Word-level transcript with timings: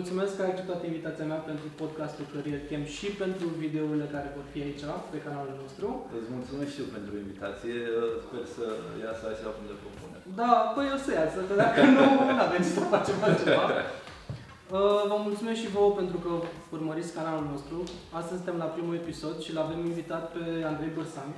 mulțumesc 0.00 0.32
că 0.34 0.42
ai 0.42 0.52
acceptat 0.52 0.80
invitația 0.90 1.26
mea 1.30 1.40
pentru 1.50 1.66
podcastul 1.82 2.26
Career 2.32 2.60
Camp 2.68 2.86
și 2.96 3.08
pentru 3.22 3.46
videourile 3.64 4.06
care 4.14 4.28
vor 4.36 4.46
fi 4.52 4.58
aici, 4.66 4.84
pe 5.12 5.18
canalul 5.26 5.56
nostru. 5.62 5.86
Îți 6.18 6.30
mulțumesc 6.36 6.70
și 6.74 6.82
eu 6.82 6.88
pentru 6.96 7.12
invitație. 7.24 7.76
Sper 8.26 8.44
să 8.54 8.64
iasă 9.04 9.24
așa 9.34 9.48
cum 9.54 9.64
le 9.70 9.76
propune. 9.84 10.16
Da, 10.40 10.52
păi 10.74 10.88
o 10.96 10.98
să 11.04 11.10
iasă, 11.12 11.38
că 11.48 11.54
dacă 11.64 11.80
nu, 11.96 12.04
nu 12.28 12.36
avem 12.46 12.62
ce 12.66 12.72
să 12.78 12.92
facem 12.94 13.16
altceva. 13.26 13.64
Uh, 14.76 15.02
Vă 15.10 15.16
mulțumesc 15.28 15.58
și 15.62 15.74
vouă 15.76 15.90
pentru 16.00 16.18
că 16.24 16.32
urmăriți 16.76 17.16
canalul 17.18 17.46
nostru. 17.52 17.76
Astăzi 18.20 18.38
suntem 18.40 18.58
la 18.64 18.72
primul 18.74 18.94
episod 19.02 19.36
și 19.44 19.54
l-avem 19.56 19.80
invitat 19.90 20.24
pe 20.34 20.42
Andrei 20.70 20.96
Bărsan, 20.96 21.30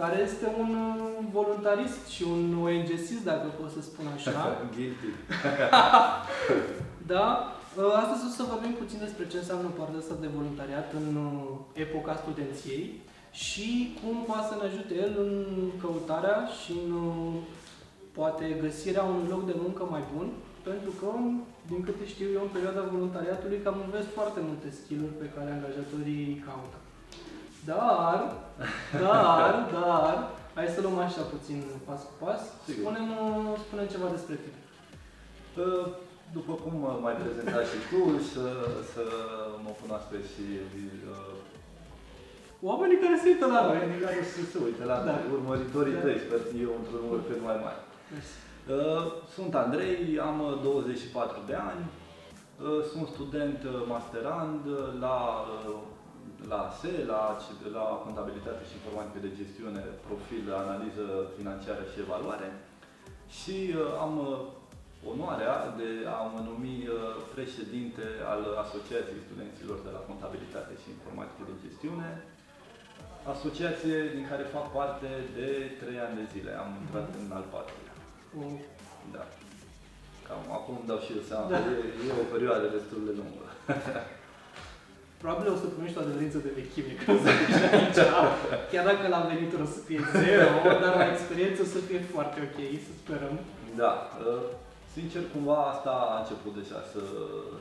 care 0.00 0.16
este 0.26 0.46
un 0.62 0.70
uh, 0.88 0.92
voluntarist 1.36 2.02
și 2.14 2.22
un 2.34 2.42
ONG-sist, 2.66 3.24
dacă 3.32 3.46
pot 3.58 3.70
să 3.76 3.80
spun 3.88 4.06
așa. 4.16 4.32
Guilty. 4.74 5.10
Da? 7.12 7.26
Uh, 7.78 7.92
Astăzi 8.02 8.26
o 8.28 8.30
să 8.38 8.52
vorbim 8.54 8.74
puțin 8.82 8.98
despre 9.06 9.24
ce 9.30 9.36
înseamnă 9.38 9.68
partea 9.68 10.00
asta 10.02 10.16
de 10.24 10.34
voluntariat 10.38 10.88
în 11.00 11.08
uh, 11.28 11.32
epoca 11.84 12.14
studenției 12.22 12.84
și 13.44 13.68
cum 13.98 14.14
poate 14.28 14.48
să 14.48 14.54
ne 14.56 14.66
ajute 14.68 14.94
el 15.04 15.12
în 15.24 15.32
căutarea 15.82 16.38
și 16.58 16.72
în 16.82 16.90
uh, 17.06 17.34
poate 18.18 18.44
găsirea 18.64 19.04
unui 19.10 19.28
loc 19.34 19.42
de 19.50 19.56
muncă 19.64 19.82
mai 19.94 20.04
bun, 20.14 20.28
pentru 20.68 20.92
că, 21.00 21.08
din 21.70 21.80
câte 21.86 22.04
știu 22.12 22.28
eu, 22.36 22.42
în 22.44 22.54
perioada 22.56 22.90
voluntariatului 22.94 23.64
cam 23.64 23.76
înveți 23.84 24.14
foarte 24.18 24.40
multe 24.48 24.68
skill-uri 24.78 25.20
pe 25.22 25.28
care 25.34 25.50
angajatorii 25.50 26.44
caută. 26.46 26.78
Dar, 27.70 28.18
dar, 29.04 29.52
dar, 29.76 30.14
hai 30.54 30.74
să 30.74 30.80
luăm 30.80 30.98
așa 30.98 31.22
puțin 31.34 31.58
pas 31.86 32.00
cu 32.08 32.14
pas. 32.22 32.40
Sigur. 32.64 32.82
Spune-mi, 32.82 33.14
spune 33.64 33.84
ceva 33.94 34.08
despre 34.16 34.36
tine. 34.42 34.60
Uh, 36.32 36.38
După 36.38 36.52
cum 36.62 36.74
m-ai 37.02 37.16
prezentat 37.22 37.64
și 37.72 37.78
tu, 37.90 38.00
să, 38.32 38.46
să 38.92 39.04
mă 39.64 39.70
cunoască 39.80 40.14
și 40.32 40.44
uh, 41.14 41.34
Oamenii 42.70 42.98
care 43.04 43.16
se 43.22 43.28
uită 43.32 43.46
la 43.54 43.60
noi. 43.66 43.70
oamenii 43.76 44.00
care 44.06 44.20
să 44.34 44.42
se 44.52 44.58
uite 44.66 44.84
la 44.92 44.96
Da. 44.98 45.04
noi, 45.10 45.22
urmăitorii 45.36 45.96
Da. 45.96 46.02
tăi, 46.04 46.18
sper 46.26 46.40
eu 46.66 46.72
într-un 46.80 47.00
număr 47.04 47.20
cât 47.28 47.40
mai 47.48 47.58
mare. 47.64 47.80
Mersi. 48.12 48.34
Uh, 48.76 49.04
Sunt 49.36 49.52
Andrei, 49.64 49.98
am 50.28 50.38
uh, 50.48 50.52
24 50.62 51.38
de 51.50 51.56
ani, 51.70 51.82
uh, 51.88 52.80
sunt 52.90 53.06
student 53.16 53.60
uh, 53.64 53.72
masterand 53.94 54.62
uh, 54.66 54.78
la, 55.04 55.16
uh, 55.54 55.80
la 56.50 56.58
ASE, 56.68 56.92
la, 57.12 57.22
la 57.78 57.84
Contabilitate 58.04 58.62
și 58.68 58.76
Informatică 58.78 59.18
de 59.26 59.30
Gestiune, 59.40 59.82
profil 60.08 60.44
Analiză 60.64 61.04
Financiară 61.38 61.82
și 61.90 61.98
Evaluare 62.06 62.48
și 63.38 63.56
uh, 63.72 64.04
am 64.04 64.14
uh, 64.28 64.38
onoarea 65.12 65.54
de 65.80 65.90
a 66.16 66.18
mă 66.32 66.40
numi 66.50 66.74
uh, 66.86 66.94
președinte 67.34 68.04
al 68.32 68.42
Asociației 68.64 69.24
Studenților 69.26 69.78
de 69.86 69.90
la 69.96 70.02
Contabilitate 70.10 70.72
și 70.82 70.88
Informatică 70.96 71.42
de 71.48 71.54
Gestiune, 71.64 72.08
asociație 73.34 73.96
din 74.16 74.24
care 74.30 74.54
fac 74.56 74.66
parte 74.78 75.08
de 75.38 75.48
3 75.82 76.04
ani 76.06 76.18
de 76.20 76.26
zile. 76.34 76.50
Am 76.62 76.70
intrat 76.82 77.08
în 77.20 77.28
al 77.38 77.44
patrulea. 77.54 77.94
O- 78.40 78.60
Da. 79.16 79.24
Cam 80.26 80.42
acum 80.58 80.74
îmi 80.78 80.88
dau 80.90 81.00
și 81.04 81.12
eu 81.16 81.22
seama 81.30 81.46
Da. 81.52 81.58
că 81.64 81.70
e, 81.80 81.84
e 82.08 82.22
o 82.24 82.32
perioadă 82.34 82.66
destul 82.76 83.00
de 83.08 83.12
lungă. 83.20 83.44
Probabil 85.22 85.46
o 85.54 85.56
să 85.62 85.66
primești 85.74 85.98
o 85.98 86.02
adeverință 86.04 86.38
de 86.46 86.56
vechime 86.60 86.92
când 87.02 87.18
să 87.24 87.30
zici 87.40 87.62
aici. 87.72 88.00
Chiar 88.72 88.84
dacă 88.90 89.04
la 89.14 89.20
venituri 89.32 89.62
o 89.66 89.70
să 89.76 89.80
fie 89.88 90.00
zero, 90.22 90.48
dar 90.84 90.92
la 91.02 91.06
experiență 91.14 91.58
o 91.62 91.72
să 91.74 91.78
fie 91.88 92.00
foarte 92.14 92.38
ok, 92.46 92.58
să 92.86 92.92
sperăm. 93.02 93.34
Da. 93.82 93.92
Uh, 94.94 94.96
Sincer, 94.96 95.22
cumva 95.34 95.58
asta 95.74 95.92
a 96.12 96.18
început 96.22 96.52
deja 96.60 96.80
să, 96.92 97.02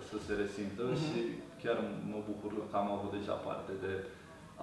să 0.09 0.15
se 0.25 0.33
resimtă 0.43 0.83
Mhm. 0.87 1.01
și 1.05 1.19
chiar 1.63 1.77
mă 2.11 2.19
bucur 2.29 2.51
că 2.69 2.75
am 2.81 2.89
avut 2.97 3.11
deja 3.19 3.35
parte 3.47 3.71
de 3.85 3.93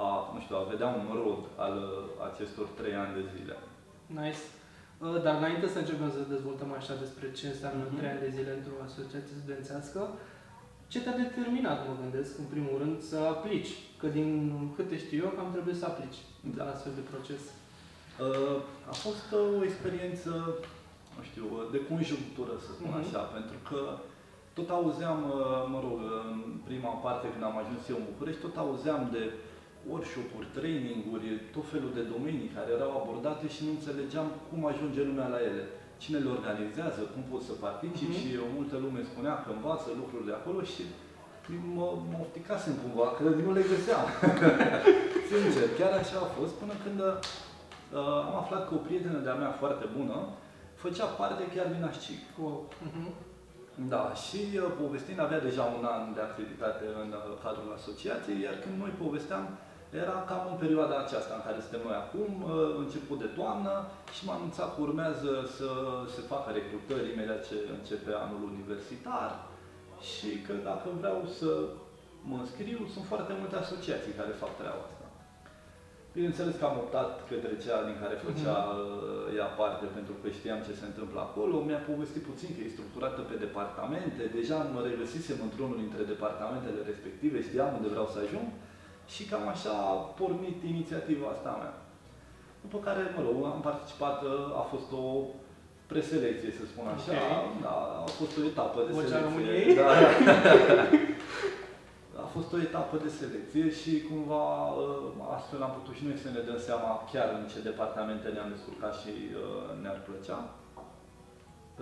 a, 0.07 0.09
nu 0.35 0.39
știu, 0.45 0.57
a 0.57 0.71
vedea 0.73 0.89
un 1.01 1.07
rod 1.25 1.43
al 1.67 1.75
uh, 1.87 1.91
acestor 2.31 2.67
trei 2.79 2.95
ani 3.03 3.17
de 3.19 3.25
zile. 3.35 3.55
Nice. 4.21 4.43
Uh, 5.05 5.17
Dar 5.25 5.35
înainte 5.41 5.67
să 5.75 5.79
începem 5.81 6.11
să 6.17 6.33
dezvoltăm 6.35 6.71
așa 6.79 6.95
despre 7.05 7.27
ce 7.39 7.47
înseamnă 7.49 7.83
Mhm. 7.87 7.97
3 7.99 8.11
ani 8.13 8.25
de 8.27 8.35
zile 8.37 8.53
într-o 8.59 8.79
asociație 8.89 9.37
studențească, 9.41 10.01
ce 10.93 10.99
te-a 11.03 11.17
determinat, 11.25 11.79
mă 11.89 11.95
gândesc, 12.03 12.33
în 12.43 12.49
primul 12.55 12.75
rând, 12.83 12.97
să 13.11 13.19
aplici? 13.35 13.73
Că 14.01 14.07
din 14.19 14.29
câte 14.77 14.97
știu 15.05 15.19
eu, 15.25 15.31
cam 15.37 15.51
trebuie 15.57 15.75
să 15.81 15.87
aplici 15.87 16.19
Da. 16.57 16.65
la 16.65 16.71
astfel 16.75 16.93
de 16.99 17.05
proces. 17.13 17.43
Uh, 18.27 18.57
A 18.93 18.95
fost 19.07 19.27
uh, 19.33 19.61
o 19.61 19.65
experiență, 19.71 20.31
nu 21.19 21.23
știu, 21.31 21.47
uh, 21.57 21.63
de 21.75 21.81
conjunctură, 21.91 22.55
să 22.65 22.71
spun 22.73 22.93
Mhm. 22.95 23.03
așa, 23.03 23.21
pentru 23.37 23.59
că 23.69 23.81
tot 24.57 24.69
auzeam, 24.79 25.21
uh, 25.29 25.35
mă 25.73 25.79
rog, 25.87 25.99
în 26.33 26.39
prima 26.69 26.93
parte 27.05 27.27
când 27.33 27.45
am 27.51 27.57
ajuns 27.63 27.83
eu 27.93 27.99
în 28.01 28.09
București, 28.11 28.43
tot 28.47 28.55
auzeam 28.65 29.03
de 29.17 29.23
workshop-uri, 29.93 30.49
training-uri, 30.59 31.27
tot 31.55 31.67
felul 31.73 31.93
de 31.99 32.05
domenii 32.15 32.55
care 32.57 32.71
erau 32.79 32.93
abordate 33.01 33.45
și 33.55 33.61
nu 33.67 33.71
înțelegeam 33.77 34.27
cum 34.49 34.61
ajunge 34.73 35.01
lumea 35.11 35.29
la 35.35 35.41
ele. 35.51 35.65
Cine 36.03 36.19
le 36.25 36.31
organizează, 36.39 37.01
cum 37.13 37.23
poți 37.31 37.49
să 37.49 37.55
participi 37.67 38.13
Mhm. 38.15 38.21
și 38.21 38.29
uh, 38.37 38.45
multă 38.59 38.77
lume 38.85 39.01
spunea 39.11 39.35
că 39.43 39.49
învață 39.53 39.89
lucrurile 40.03 40.35
acolo 40.37 40.61
și 40.75 40.83
mă, 41.77 41.87
mă 42.11 42.19
ofticasem 42.27 42.75
cumva, 42.83 43.07
că 43.17 43.23
nu 43.47 43.53
le 43.59 43.65
găseam. 43.73 44.05
Sincer, 45.31 45.67
chiar 45.79 45.93
așa 46.03 46.17
a 46.23 46.29
fost 46.39 46.53
până 46.61 46.75
când 46.85 46.99
uh, 47.09 47.15
am 48.31 48.37
aflat 48.43 48.63
că 48.67 48.73
o 48.75 48.85
prietenă 48.87 49.19
de-a 49.27 49.41
mea 49.43 49.53
foarte 49.63 49.87
bună 49.97 50.17
făcea 50.85 51.09
parte 51.21 51.43
chiar 51.55 51.67
din 51.75 51.85
ASCIC. 51.91 52.23
Wow. 52.41 52.69
Mhm. 52.89 53.07
Da, 53.93 54.05
și 54.25 54.41
uh, 54.55 54.71
povestind 54.83 55.21
avea 55.21 55.41
deja 55.49 55.65
un 55.79 55.85
an 55.95 56.03
de 56.17 56.23
activitate 56.29 56.85
în 57.03 57.09
uh, 57.19 57.25
cadrul 57.45 57.77
asociației, 57.79 58.43
iar 58.47 58.57
când 58.63 58.77
noi 58.79 58.93
povesteam, 59.05 59.45
era 60.03 60.19
cam 60.29 60.45
în 60.53 60.59
perioada 60.65 60.97
aceasta 61.01 61.33
în 61.37 61.45
care 61.47 61.59
suntem 61.65 61.83
noi 61.87 61.99
acum, 62.05 62.29
uh, 62.41 62.49
început 62.85 63.19
de 63.25 63.31
toamnă, 63.39 63.75
și 64.15 64.23
m-a 64.25 64.37
anunțat 64.39 64.69
că 64.73 64.81
urmează 64.89 65.33
să 65.57 65.69
se 66.15 66.23
facă 66.33 66.49
recrutări 66.53 67.13
imediat 67.13 67.41
ce 67.49 67.57
începe 67.77 68.13
anul 68.25 68.43
universitar 68.53 69.31
și 70.11 70.31
că 70.47 70.53
dacă 70.71 70.87
vreau 71.01 71.19
să 71.39 71.51
mă 72.29 72.37
înscriu, 72.43 72.81
sunt 72.95 73.05
foarte 73.13 73.33
multe 73.41 73.57
asociații 73.57 74.19
care 74.19 74.41
fac 74.43 74.53
treaba 74.61 74.83
asta. 74.89 74.98
Bineînțeles 76.19 76.55
că 76.59 76.67
am 76.69 76.79
optat 76.85 77.11
către 77.31 77.55
cea 77.65 77.79
din 77.89 77.97
care 78.03 78.25
făcea 78.29 78.59
uh, 78.71 79.39
ea 79.39 79.49
parte, 79.61 79.85
pentru 79.97 80.15
că 80.21 80.27
știam 80.39 80.61
ce 80.67 80.79
se 80.81 80.87
întâmplă 80.91 81.19
acolo. 81.23 81.55
Mi-a 81.69 81.83
povestit 81.91 82.25
puțin 82.31 82.51
că 82.53 82.61
e 82.63 82.77
structurată 82.77 83.21
pe 83.27 83.37
departamente. 83.47 84.23
Deja 84.39 84.59
mă 84.75 84.81
regăsisem 84.89 85.39
într-unul 85.47 85.79
dintre 85.85 86.03
departamentele 86.13 86.81
respective, 86.91 87.47
știam 87.49 87.71
unde 87.77 87.89
vreau 87.95 88.09
să 88.15 88.19
ajung. 88.21 88.49
Și 89.15 89.23
cam 89.31 89.45
așa 89.55 89.75
a 89.91 89.95
pornit 90.21 90.59
inițiativa 90.73 91.27
asta 91.31 91.49
a 91.53 91.61
mea. 91.63 91.75
După 92.65 92.79
care, 92.87 93.03
mă 93.17 93.23
rog, 93.27 93.37
am 93.55 93.61
participat, 93.71 94.17
uh, 94.23 94.61
a 94.63 94.65
fost 94.73 94.89
o 95.03 95.05
preselecție, 95.93 96.51
să 96.59 96.65
spun 96.67 96.87
așa. 96.97 97.13
Ok. 97.21 97.63
Da, 97.67 97.77
a 98.07 98.11
fost 98.21 98.33
o 98.39 98.43
etapă 98.51 98.79
de 98.87 98.93
Vocea 98.93 99.07
selecție. 99.07 99.27
României? 99.29 99.67
Da. 99.81 99.89
A 102.39 102.41
fost 102.41 102.57
o 102.59 102.67
etapă 102.69 102.97
de 103.05 103.11
selecție 103.21 103.67
și 103.81 103.93
cumva 104.11 104.45
uh, 104.83 105.37
astfel 105.37 105.61
am 105.67 105.75
putut 105.79 105.95
și 105.99 106.07
noi 106.09 106.23
să 106.25 106.29
ne 106.31 106.43
dăm 106.49 106.61
seama 106.69 106.91
chiar 107.13 107.29
în 107.39 107.45
ce 107.53 107.59
departamente 107.71 108.27
ne-am 108.29 108.53
descurcat 108.55 108.95
și 109.03 109.13
uh, 109.25 109.69
ne-ar 109.83 109.99
plăcea. 110.09 110.39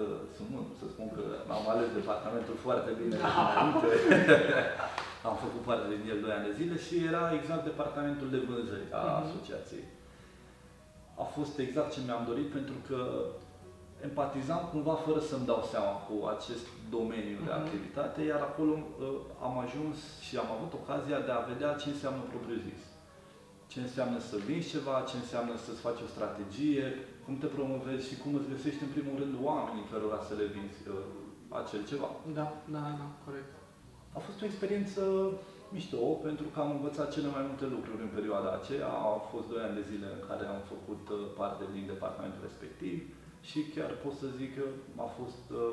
Uh, 0.03 0.19
Sunt 0.37 0.49
mândru 0.55 0.75
să 0.83 0.87
spun 0.95 1.09
că 1.17 1.23
am 1.57 1.65
ales 1.73 1.89
departamentul 2.01 2.57
foarte 2.67 2.91
bine 2.99 3.15
de 3.17 3.23
dinainte. 3.37 3.89
am 5.29 5.37
făcut 5.45 5.63
parte 5.69 5.87
din 5.93 6.05
el 6.15 6.21
2 6.25 6.35
ani 6.37 6.47
de 6.49 6.57
zile 6.61 6.77
și 6.87 6.95
era 7.11 7.25
exact 7.39 7.65
departamentul 7.71 8.29
de 8.35 8.41
vânzări 8.49 8.87
a 9.01 9.03
Mhm. 9.07 9.21
asociației. 9.25 9.87
A 11.23 11.27
fost 11.37 11.55
exact 11.67 11.91
ce 11.95 12.01
mi-am 12.07 12.25
dorit 12.31 12.49
pentru 12.57 12.79
că 12.89 12.99
empatizam 14.09 14.63
cumva 14.73 14.95
fără 15.07 15.21
să-mi 15.21 15.47
dau 15.47 15.63
seama 15.73 15.93
cu 16.07 16.15
acest 16.35 16.67
domeniu 16.97 17.39
de 17.47 17.51
Mhm. 17.53 17.61
activitate, 17.61 18.21
iar 18.23 18.41
acolo 18.51 18.73
uh, 18.79 18.85
am 19.47 19.55
ajuns 19.65 19.97
și 20.27 20.35
am 20.43 20.51
avut 20.57 20.73
ocazia 20.81 21.19
de 21.27 21.33
a 21.35 21.49
vedea 21.53 21.71
ce 21.81 21.89
înseamnă 21.91 22.23
propriu 22.33 22.59
zis. 22.71 22.83
Ce 23.73 23.79
înseamnă 23.81 24.19
să 24.29 24.37
vinzi 24.49 24.73
ceva, 24.75 24.95
ce 25.09 25.17
înseamnă 25.23 25.55
să-ți 25.65 25.85
faci 25.87 26.01
o 26.07 26.13
strategie, 26.15 26.87
cum 27.25 27.35
te 27.39 27.49
promovezi 27.57 28.09
și 28.09 28.17
cum 28.23 28.31
îți 28.35 28.53
găsești 28.55 28.83
în 28.87 28.91
primul 28.97 29.17
rând 29.23 29.35
oamenii 29.49 29.91
cărora 29.93 30.21
să 30.29 30.35
le 30.41 30.47
vinzi 30.57 30.81
uh, 30.89 30.95
acel 31.61 31.83
ceva. 31.91 32.09
Da, 32.39 32.47
da, 32.75 32.83
da, 33.01 33.07
corect. 33.27 33.53
A 34.17 34.19
fost 34.27 34.39
o 34.43 34.49
experiență 34.51 35.01
mișto, 35.75 36.03
pentru 36.29 36.47
că 36.53 36.59
am 36.61 36.71
învățat 36.77 37.09
cele 37.15 37.29
mai 37.37 37.45
multe 37.49 37.67
lucruri 37.75 38.03
în 38.07 38.13
perioada 38.19 38.51
aceea. 38.55 38.89
Au 39.11 39.19
fost 39.33 39.47
2 39.49 39.63
ani 39.67 39.79
de 39.79 39.85
zile 39.91 40.07
în 40.17 40.23
care 40.29 40.45
am 40.55 40.63
făcut 40.73 41.03
uh, 41.11 41.19
parte 41.41 41.65
din 41.75 41.85
departamentul 41.93 42.43
respectiv 42.49 42.97
și 43.49 43.59
chiar 43.75 43.91
pot 44.05 44.15
să 44.23 44.37
zic 44.39 44.51
că 44.59 44.65
a 45.07 45.09
fost 45.19 45.45
uh, 45.51 45.73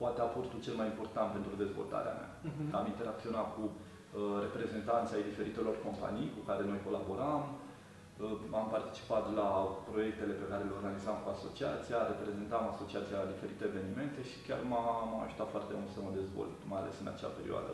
poate 0.00 0.20
aportul 0.22 0.58
cel 0.66 0.76
mai 0.80 0.88
important 0.92 1.28
pentru 1.36 1.52
dezvoltarea 1.64 2.14
mea. 2.20 2.30
Mhm. 2.48 2.68
Am 2.78 2.84
interacționat 2.92 3.48
cu 3.56 3.64
uh, 3.70 4.36
reprezentanții 4.46 5.16
ai 5.18 5.28
diferitelor 5.30 5.74
companii 5.86 6.34
cu 6.36 6.40
care 6.48 6.62
noi 6.70 6.84
colaboram, 6.86 7.42
uh, 7.50 8.58
am 8.60 8.66
participat 8.76 9.24
la 9.40 9.48
proiectele 9.90 10.34
pe 10.40 10.48
care 10.50 10.62
le 10.64 10.76
organizam 10.78 11.18
cu 11.22 11.28
asociația, 11.36 11.98
reprezentam 12.12 12.64
asociația 12.74 13.20
la 13.22 13.30
diferite 13.32 13.62
evenimente 13.70 14.20
și 14.30 14.36
chiar 14.46 14.60
m-a, 14.70 14.84
m-a 15.10 15.22
ajutat 15.24 15.48
foarte 15.54 15.72
mult 15.78 15.90
să 15.94 16.00
mă 16.00 16.12
dezvolt, 16.20 16.56
mai 16.70 16.80
ales 16.80 16.96
în 17.02 17.08
acea 17.12 17.32
perioadă 17.38 17.72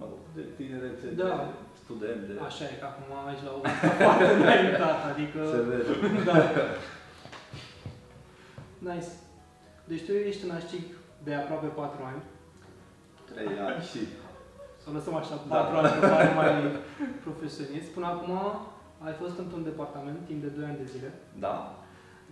mă 0.00 0.06
rog, 0.10 0.22
de 0.38 0.44
tinerețe, 0.58 1.06
Da. 1.22 1.28
de 1.28 1.46
student, 1.84 2.20
de... 2.28 2.32
Așa 2.48 2.64
e, 2.72 2.74
că 2.80 2.86
acum 2.92 3.08
aici 3.28 3.44
la 3.46 3.52
o 3.56 3.58
vârstă 3.62 3.88
foarte 4.02 4.26
înaintat, 4.38 5.00
adică... 5.12 5.38
Se 5.54 5.60
vede. 5.68 5.92
da. 6.30 6.36
Nice. 8.88 9.10
Deci 9.90 10.04
tu 10.06 10.12
ești 10.12 10.44
în 10.44 10.50
Așcic 10.58 10.84
de 11.26 11.34
aproape 11.34 11.66
4 11.66 12.04
ani. 12.10 12.22
Trei 13.30 13.58
ani 13.68 13.82
și... 13.90 14.00
Să 14.82 14.86
o 14.90 14.92
lăsăm 14.92 15.14
așa, 15.14 15.34
Da. 15.48 15.56
4 15.56 15.76
ani, 15.76 16.00
că 16.00 16.06
pare 16.06 16.32
mai 16.40 16.50
profesionist. 17.24 17.88
Până 17.96 18.06
acum 18.06 18.32
ai 19.06 19.14
fost 19.22 19.38
într-un 19.38 19.62
departament 19.62 20.18
timp 20.26 20.40
de 20.42 20.46
2 20.46 20.64
ani 20.64 20.80
de 20.82 20.90
zile. 20.94 21.10
Da? 21.44 21.54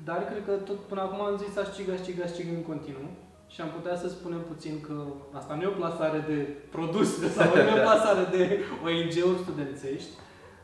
Dar 0.05 0.21
cred 0.31 0.45
că 0.45 0.53
tot 0.69 0.81
până 0.91 1.01
acum 1.01 1.21
am 1.21 1.37
zis 1.45 1.57
Așcic, 1.57 1.91
Așcic, 1.91 2.23
Așcic 2.23 2.47
în 2.57 2.63
continuu. 2.63 3.11
Și 3.53 3.61
am 3.61 3.71
putea 3.77 3.97
să 3.97 4.09
spunem 4.09 4.43
puțin 4.53 4.75
că 4.87 4.97
asta 5.39 5.55
nu 5.55 5.63
e 5.63 5.75
o 5.75 5.81
plasare 5.81 6.25
de 6.31 6.39
produs 6.71 7.11
sau 7.37 7.55
nu 7.55 7.61
e 7.61 7.79
o 7.79 7.85
plasare 7.89 8.25
de 8.37 8.43
ONG-uri 8.85 9.43
studențești, 9.43 10.11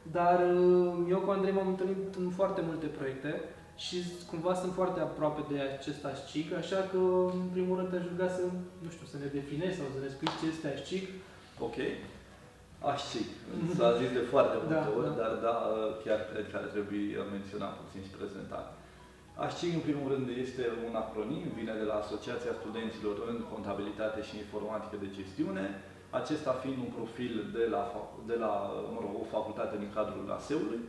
dar 0.02 0.38
uh, 0.40 1.06
eu 1.08 1.18
cu 1.18 1.30
Andrei 1.30 1.52
m-am 1.52 1.68
întâlnit 1.68 2.14
în 2.14 2.28
foarte 2.30 2.60
multe 2.66 2.86
proiecte 2.86 3.30
și 3.84 3.96
cumva 4.30 4.54
sunt 4.62 4.72
foarte 4.80 5.00
aproape 5.00 5.42
de 5.52 5.58
acest 5.60 6.04
Așcic, 6.12 6.46
așa 6.62 6.80
că 6.92 7.00
în 7.42 7.48
primul 7.56 7.74
rând 7.78 7.90
te-aș 7.90 8.04
ruga 8.12 8.28
să, 8.38 8.42
nu 8.84 8.90
știu, 8.94 9.06
să 9.12 9.16
ne 9.22 9.28
definești 9.38 9.78
sau 9.80 9.88
să 9.94 10.00
ne 10.04 10.10
spui 10.14 10.30
ce 10.38 10.44
este 10.54 10.66
Așcic. 10.74 11.04
Ok. 11.66 11.78
Aș 12.90 13.00
și. 13.10 13.20
S-a 13.78 13.90
zis 14.00 14.10
de 14.18 14.22
foarte 14.32 14.54
multe 14.60 14.74
Da, 14.74 14.92
ori, 14.98 15.10
da. 15.12 15.16
dar 15.22 15.32
da, 15.46 15.54
chiar 16.04 16.20
cred 16.30 16.44
că 16.50 16.56
ar 16.62 16.66
trebui 16.74 17.04
menționat 17.36 17.72
puțin 17.80 18.02
și 18.06 18.16
prezentat. 18.18 18.66
ASCIG, 19.44 19.72
în 19.78 19.84
primul 19.88 20.08
rând, 20.12 20.26
este 20.44 20.64
un 20.88 20.94
acronim, 21.04 21.44
vine 21.58 21.74
de 21.82 21.86
la 21.90 21.96
Asociația 22.04 22.54
Studenților 22.60 23.16
în 23.32 23.38
Contabilitate 23.52 24.20
și 24.28 24.34
Informatică 24.44 24.96
de 25.02 25.08
Gestiune, 25.18 25.64
acesta 26.20 26.52
fiind 26.62 26.78
un 26.86 26.90
profil 26.98 27.34
de 27.56 27.64
la, 27.74 27.82
fa- 27.92 28.12
de 28.30 28.36
la 28.44 28.52
mă 28.94 28.98
rog, 29.04 29.12
o 29.22 29.32
facultate 29.36 29.74
din 29.82 29.90
cadrul 29.98 30.26
ASEului. 30.38 30.80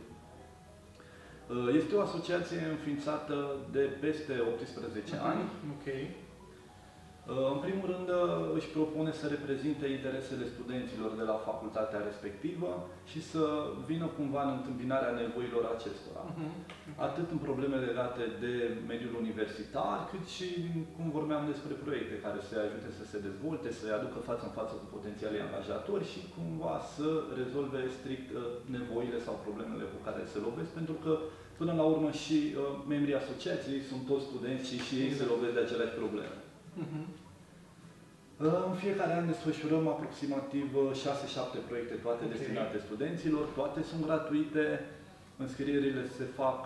Este 1.76 1.94
o 1.94 2.00
asociație 2.00 2.66
înființată 2.70 3.56
de 3.70 3.78
peste 4.00 4.32
18 4.54 5.16
ani, 5.22 5.40
Ok. 5.74 5.86
În 7.54 7.58
primul 7.66 7.86
rând, 7.92 8.08
își 8.58 8.72
propune 8.76 9.12
să 9.20 9.26
reprezinte 9.26 9.86
interesele 9.96 10.44
studenților 10.54 11.10
de 11.20 11.24
la 11.30 11.36
facultatea 11.48 12.00
respectivă 12.08 12.70
și 13.10 13.20
să 13.30 13.42
vină 13.90 14.06
cumva 14.18 14.40
în 14.46 14.52
întâmpinarea 14.58 15.16
nevoilor 15.22 15.64
acestora. 15.76 16.22
Mhm. 16.26 16.48
Atât 17.08 17.26
în 17.34 17.40
probleme 17.46 17.76
legate 17.88 18.22
de 18.44 18.54
mediul 18.92 19.14
universitar, 19.22 19.96
cât 20.12 20.24
și 20.36 20.48
cum 20.94 21.06
vorbeam 21.18 21.42
despre 21.52 21.74
proiecte 21.84 22.24
care 22.26 22.38
să 22.48 22.54
ajute 22.58 22.90
să 22.98 23.04
se 23.10 23.18
dezvolte, 23.28 23.68
să-i 23.78 23.96
aducă 23.98 24.18
față 24.30 24.42
în 24.46 24.54
față 24.60 24.72
cu 24.80 24.86
potențialii 24.96 25.44
angajatori 25.46 26.10
și 26.12 26.20
cumva 26.36 26.74
să 26.94 27.08
rezolve 27.40 27.80
strict 27.98 28.28
uh, 28.32 28.40
nevoile 28.76 29.18
sau 29.26 29.34
problemele 29.46 29.84
cu 29.92 29.98
care 30.06 30.20
se 30.32 30.38
lovesc, 30.46 30.70
pentru 30.78 30.96
că 31.04 31.12
până 31.60 31.72
la 31.80 31.84
urmă 31.92 32.10
și 32.22 32.38
uh, 32.46 32.54
membrii 32.92 33.20
asociației 33.22 33.86
sunt 33.88 34.02
toți 34.10 34.28
studenți 34.28 34.68
și, 34.70 34.76
și 34.86 34.94
ei 35.04 35.18
se 35.18 35.24
lovesc 35.32 35.54
de 35.54 35.64
aceleași 35.64 35.98
probleme. 36.02 36.38
Mhm. 36.84 37.02
În 38.46 38.74
fiecare 38.82 39.12
an 39.12 39.26
desfășurăm 39.26 39.84
aproximativ 39.94 40.66
6-7 40.94 41.58
proiecte, 41.68 41.94
toate 41.94 42.24
Ok. 42.24 42.30
destinate 42.34 42.76
studenților, 42.86 43.44
toate 43.58 43.80
sunt 43.90 44.02
gratuite, 44.06 44.64
înscrierile 45.44 46.02
se 46.16 46.24
fac, 46.40 46.60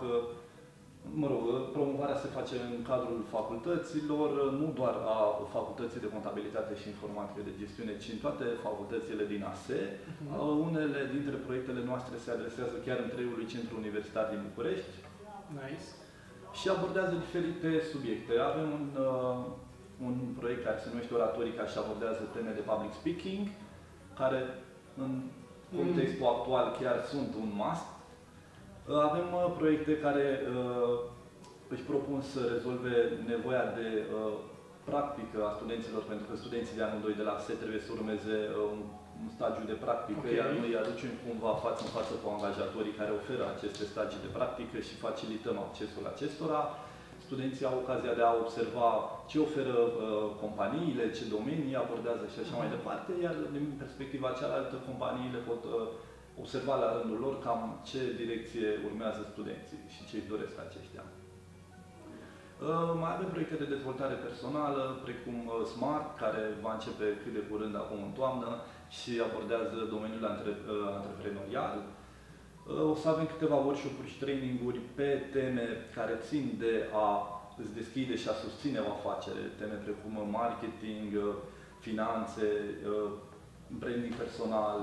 mă 1.21 1.27
rog, 1.33 1.45
promovarea 1.77 2.19
se 2.25 2.35
face 2.39 2.55
în 2.69 2.75
cadrul 2.91 3.21
facultăților, 3.37 4.31
nu 4.61 4.67
doar 4.79 4.97
a 5.15 5.19
facultății 5.57 6.05
de 6.05 6.13
contabilitate 6.17 6.73
și 6.81 6.87
informatică 6.95 7.41
de 7.49 7.59
gestiune, 7.63 7.93
ci 8.03 8.09
în 8.15 8.21
toate 8.25 8.45
facultățile 8.67 9.25
din 9.33 9.43
ASE. 9.53 9.81
Mhm. 10.23 10.33
Unele 10.69 11.01
dintre 11.15 11.37
proiectele 11.47 11.83
noastre 11.91 12.15
se 12.25 12.31
adresează 12.37 12.77
chiar 12.87 12.99
întregului 13.03 13.51
centru 13.53 13.75
universitar 13.83 14.25
din 14.33 14.41
București 14.49 14.95
Nice. 15.61 15.87
și 16.59 16.67
abordează 16.75 17.15
diferite 17.25 17.71
subiecte. 17.93 18.33
Avem 18.51 18.69
un, 18.79 18.85
uh, 19.07 19.37
un 20.07 20.17
proiect 20.41 20.63
care 20.65 20.79
se 20.83 20.91
numește 20.91 21.15
Oratorica 21.15 21.65
și 21.71 21.79
abordează 21.79 22.23
teme 22.35 22.53
de 22.59 22.69
public 22.71 22.93
speaking, 23.01 23.45
care 24.21 24.41
în 25.03 25.13
contextul 25.79 26.27
actual 26.35 26.67
chiar 26.81 26.97
sunt 27.13 27.31
un 27.43 27.51
must. 27.63 27.89
Uh, 27.93 29.09
Avem 29.09 29.29
uh, 29.35 29.47
proiecte 29.61 29.93
care 30.07 30.27
uh, 30.41 30.97
își 31.75 31.89
propun 31.91 32.19
să 32.33 32.41
rezolve 32.55 32.95
nevoia 33.33 33.65
de 33.79 33.89
uh, 34.01 34.33
practică 34.91 35.39
a 35.45 35.55
studenților, 35.59 36.03
pentru 36.11 36.25
că 36.29 36.35
studenții 36.43 36.79
de 36.79 36.85
anul 36.87 37.01
2 37.07 37.21
de 37.21 37.27
la 37.31 37.37
SE 37.45 37.55
trebuie 37.63 37.83
să 37.87 37.91
urmeze 37.99 38.37
uh, 38.49 38.57
un, 38.75 38.81
un 39.23 39.29
stagiu 39.37 39.65
de 39.73 39.77
practică, 39.85 40.27
Ok. 40.29 40.37
iar 40.39 40.49
noi 40.61 40.71
îi 40.71 40.83
aducem 40.83 41.13
cumva 41.25 41.53
față 41.65 41.81
în 41.85 41.93
față 41.99 42.13
cu 42.23 42.27
angajatorii 42.37 42.99
care 43.01 43.13
oferă 43.21 43.45
aceste 43.49 43.83
stagii 43.93 44.25
de 44.25 44.35
practică 44.39 44.77
și 44.87 45.03
facilităm 45.07 45.57
accesul 45.67 46.05
acestora. 46.15 46.61
Studenții 47.33 47.71
au 47.71 47.79
ocazia 47.83 48.15
de 48.19 48.25
a 48.27 48.41
observa 48.45 48.91
ce 49.31 49.37
oferă 49.47 49.77
uh, 49.87 49.95
companiile, 50.45 51.05
ce 51.17 51.33
domenii 51.37 51.81
abordează 51.83 52.25
și 52.33 52.39
așa 52.41 52.55
mai 52.61 52.69
departe, 52.77 53.11
iar 53.25 53.35
din 53.57 53.67
perspectiva 53.83 54.39
cealaltă, 54.41 54.75
companiile 54.89 55.41
pot 55.49 55.63
uh, 55.65 55.73
observa 56.43 56.75
la 56.83 56.89
rândul 56.97 57.19
lor 57.25 57.35
cam 57.47 57.61
ce 57.91 58.01
direcție 58.23 58.69
urmează 58.89 59.21
studenții 59.33 59.83
și 59.95 60.01
ce 60.09 60.15
își 60.17 60.33
doresc 60.33 60.55
aceștia. 60.59 61.05
Uh, 61.11 62.93
Mai 63.03 63.13
avem 63.15 63.29
proiecte 63.33 63.57
de 63.63 63.73
dezvoltare 63.75 64.17
personală, 64.27 64.83
precum 65.07 65.37
uh, 65.47 65.53
Smart, 65.73 66.09
care 66.23 66.43
va 66.65 66.73
începe 66.75 67.07
cât 67.23 67.33
de 67.39 67.43
curând 67.51 67.75
acum 67.83 68.01
în 68.09 68.15
toamnă 68.21 68.51
și 68.97 69.11
abordează 69.27 69.77
domeniul 69.95 70.25
antre- 70.33 70.63
uh, 70.73 70.87
antreprenorial. 70.99 71.75
Uh, 72.67 72.91
O 72.93 72.95
să 72.95 73.09
avem 73.09 73.27
câteva 73.27 73.57
workshop-uri 73.67 74.11
și 74.13 74.19
training-uri 74.25 74.81
pe 74.99 75.09
teme 75.33 75.67
care 75.95 76.15
țin 76.29 76.45
de 76.59 76.75
a 77.05 77.07
îți 77.63 77.75
deschide 77.79 78.15
și 78.23 78.29
a 78.29 78.41
susține 78.45 78.79
o 78.81 78.91
afacere, 78.99 79.43
teme 79.59 79.77
precum 79.87 80.15
marketing, 80.41 81.09
uh, 81.17 81.35
finanțe, 81.87 82.47
uh, 82.93 83.11
branding 83.81 84.15
personal, 84.23 84.79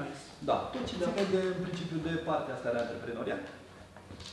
Nice. 0.00 0.20
da, 0.48 0.56
tot 0.72 0.84
ce 0.88 0.94
ține 1.00 1.24
de, 1.34 1.40
în 1.56 1.62
principiu 1.66 1.98
de 2.08 2.14
partea 2.28 2.54
asta 2.54 2.70
de 2.74 2.80
antreprenoriat. 2.84 3.42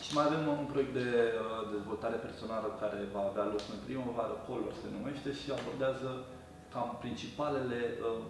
Și 0.06 0.12
mai 0.18 0.26
avem 0.28 0.44
un 0.62 0.66
proiect 0.72 0.94
de 1.02 1.10
uh, 1.34 1.62
dezvoltare 1.76 2.18
personală 2.28 2.68
care 2.82 2.98
va 3.16 3.24
avea 3.30 3.46
loc 3.54 3.64
în 3.76 3.80
primăvară, 3.88 4.34
Color 4.48 4.74
se 4.82 4.88
numește, 4.96 5.30
și 5.40 5.48
abordează 5.58 6.10
cam 6.74 6.90
principalele 7.04 7.80
uh, 7.94 8.22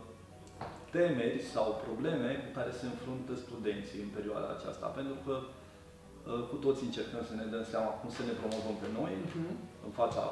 temeri 0.97 1.39
sau 1.53 1.67
probleme 1.85 2.29
cu 2.43 2.49
care 2.57 2.71
se 2.79 2.85
înfruntă 2.91 3.33
studenții 3.45 3.99
în 4.05 4.11
perioada 4.17 4.49
aceasta. 4.53 4.85
Pentru 4.99 5.17
că 5.25 5.35
uh, 5.41 6.41
cu 6.49 6.55
toți 6.65 6.81
încercăm 6.87 7.23
să 7.29 7.33
ne 7.35 7.45
dăm 7.53 7.65
seama 7.73 7.91
cum 7.99 8.09
să 8.17 8.21
ne 8.25 8.35
promovăm 8.41 8.75
pe 8.83 8.89
noi, 8.99 9.13
Mhm. 9.27 9.43
în 9.87 9.91
fața 10.01 10.23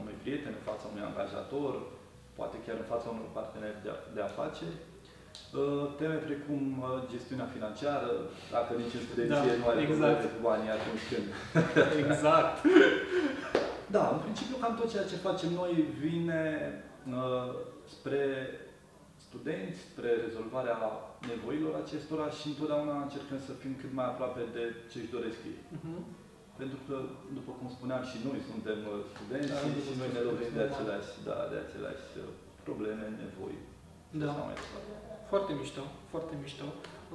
unui 0.00 0.16
prieten, 0.22 0.52
în 0.58 0.64
fața 0.70 0.84
unui 0.92 1.04
angajator, 1.10 1.72
poate 2.38 2.56
chiar 2.64 2.76
în 2.82 2.88
fața 2.92 3.08
unor 3.14 3.28
parteneri 3.38 3.78
de, 3.84 3.90
de 4.16 4.22
afaceri. 4.30 4.76
Uh, 5.58 5.84
Teme 5.98 6.18
precum 6.28 6.60
uh, 6.78 6.86
gestiunea 7.12 7.48
financiară, 7.56 8.10
dacă 8.54 8.70
nici 8.82 8.96
în 8.98 9.04
studenție 9.08 9.52
Da, 9.54 9.60
nu 9.60 9.66
are 9.70 9.80
exact. 9.80 9.98
probleme 10.00 10.32
cu 10.34 10.38
banii 10.48 10.70
atunci 10.78 11.04
când. 11.10 11.26
Exact. 12.02 12.54
Da, 13.96 14.04
în 14.14 14.20
principiu 14.26 14.56
cam 14.62 14.74
tot 14.80 14.88
ceea 14.92 15.10
ce 15.10 15.24
facem 15.28 15.50
noi 15.60 15.72
vine 16.04 16.44
uh, 17.18 17.48
spre 17.94 18.22
studenți, 19.30 19.78
spre 19.88 20.10
rezolvarea 20.26 20.78
nevoilor 21.32 21.72
acestora 21.84 22.26
și 22.38 22.46
întotdeauna 22.52 22.94
încercăm 23.06 23.40
să 23.48 23.52
fim 23.62 23.72
cât 23.80 23.92
mai 23.98 24.06
aproape 24.12 24.42
de 24.56 24.64
ce 24.90 24.96
își 25.00 25.14
doresc 25.16 25.38
ei. 25.52 25.60
Mhm. 25.78 25.98
Pentru 26.60 26.78
că, 26.86 26.96
după 27.38 27.50
cum 27.58 27.68
spuneam, 27.76 28.02
și 28.10 28.16
noi 28.28 28.40
suntem 28.50 28.78
uh, 28.92 28.96
studenți 29.12 29.50
Da, 29.52 29.58
și, 29.60 29.66
după 29.78 29.80
și 29.84 29.88
cum 29.88 29.96
noi 30.02 30.10
ne 30.14 30.20
spuneți, 30.20 30.28
lovim 30.30 30.50
de 30.58 30.62
normal. 30.62 30.72
aceleași, 30.76 31.10
da, 31.28 31.36
de 31.52 31.56
aceleași 31.66 32.06
uh, 32.22 32.28
probleme, 32.66 33.04
nevoi. 33.20 33.56
și 34.10 34.16
Da. 34.22 34.26
așa 34.32 34.44
mai 34.48 34.56
departe. 34.60 34.90
Foarte 35.32 35.52
mișto, 35.60 35.82
foarte 36.12 36.34
mișto. 36.42 36.66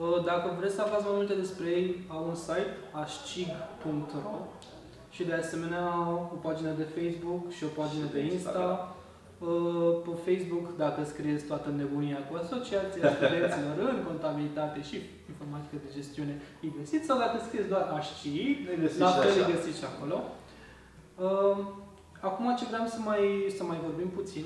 Uh, 0.01 0.17
Dacă 0.31 0.47
vreți 0.59 0.75
să 0.77 0.81
aflați 0.83 1.05
mai 1.07 1.15
multe 1.19 1.35
despre 1.43 1.65
ei, 1.77 1.87
au 2.15 2.21
un 2.31 2.37
site, 2.47 2.73
ascig.ro 3.03 4.35
și 5.15 5.23
de 5.29 5.33
asemenea 5.33 5.85
o 6.35 6.37
pagină 6.47 6.71
de 6.81 6.87
Facebook 6.97 7.43
și 7.57 7.63
o 7.69 7.71
pagină 7.81 8.05
Și 8.05 8.11
de 8.11 8.17
de 8.19 8.23
Insta. 8.25 8.35
Instagram. 8.35 8.94
Uh, 9.49 9.91
Pe 10.05 10.13
Facebook, 10.27 10.65
dacă 10.83 10.99
scrieți 11.03 11.45
toată 11.51 11.69
nebunia 11.69 12.19
cu 12.27 12.33
Asociația 12.43 13.03
Studenților 13.15 13.77
în 13.97 14.03
Contabilitate 14.09 14.79
și 14.89 14.97
Informatică 15.31 15.75
de 15.83 15.89
Gestiune, 15.97 16.35
îi 16.63 16.73
găsiți, 16.77 17.05
sau 17.09 17.17
dacă 17.23 17.37
scrieți 17.45 17.71
doar 17.73 17.85
ascig, 17.99 18.55
Ne 18.69 18.75
găsiți 18.83 18.99
la 19.05 19.11
și 19.11 19.19
fel 19.19 19.33
îi 19.35 19.43
așa. 19.43 19.51
găsiți 19.53 19.79
și 19.81 19.87
acolo. 19.91 20.17
Uh, 21.25 21.57
Acum 22.29 22.45
ce 22.59 22.65
vreau 22.71 22.85
să 22.95 22.99
mai, 23.09 23.23
să 23.57 23.63
mai 23.63 23.79
vorbim 23.87 24.09
puțin, 24.19 24.45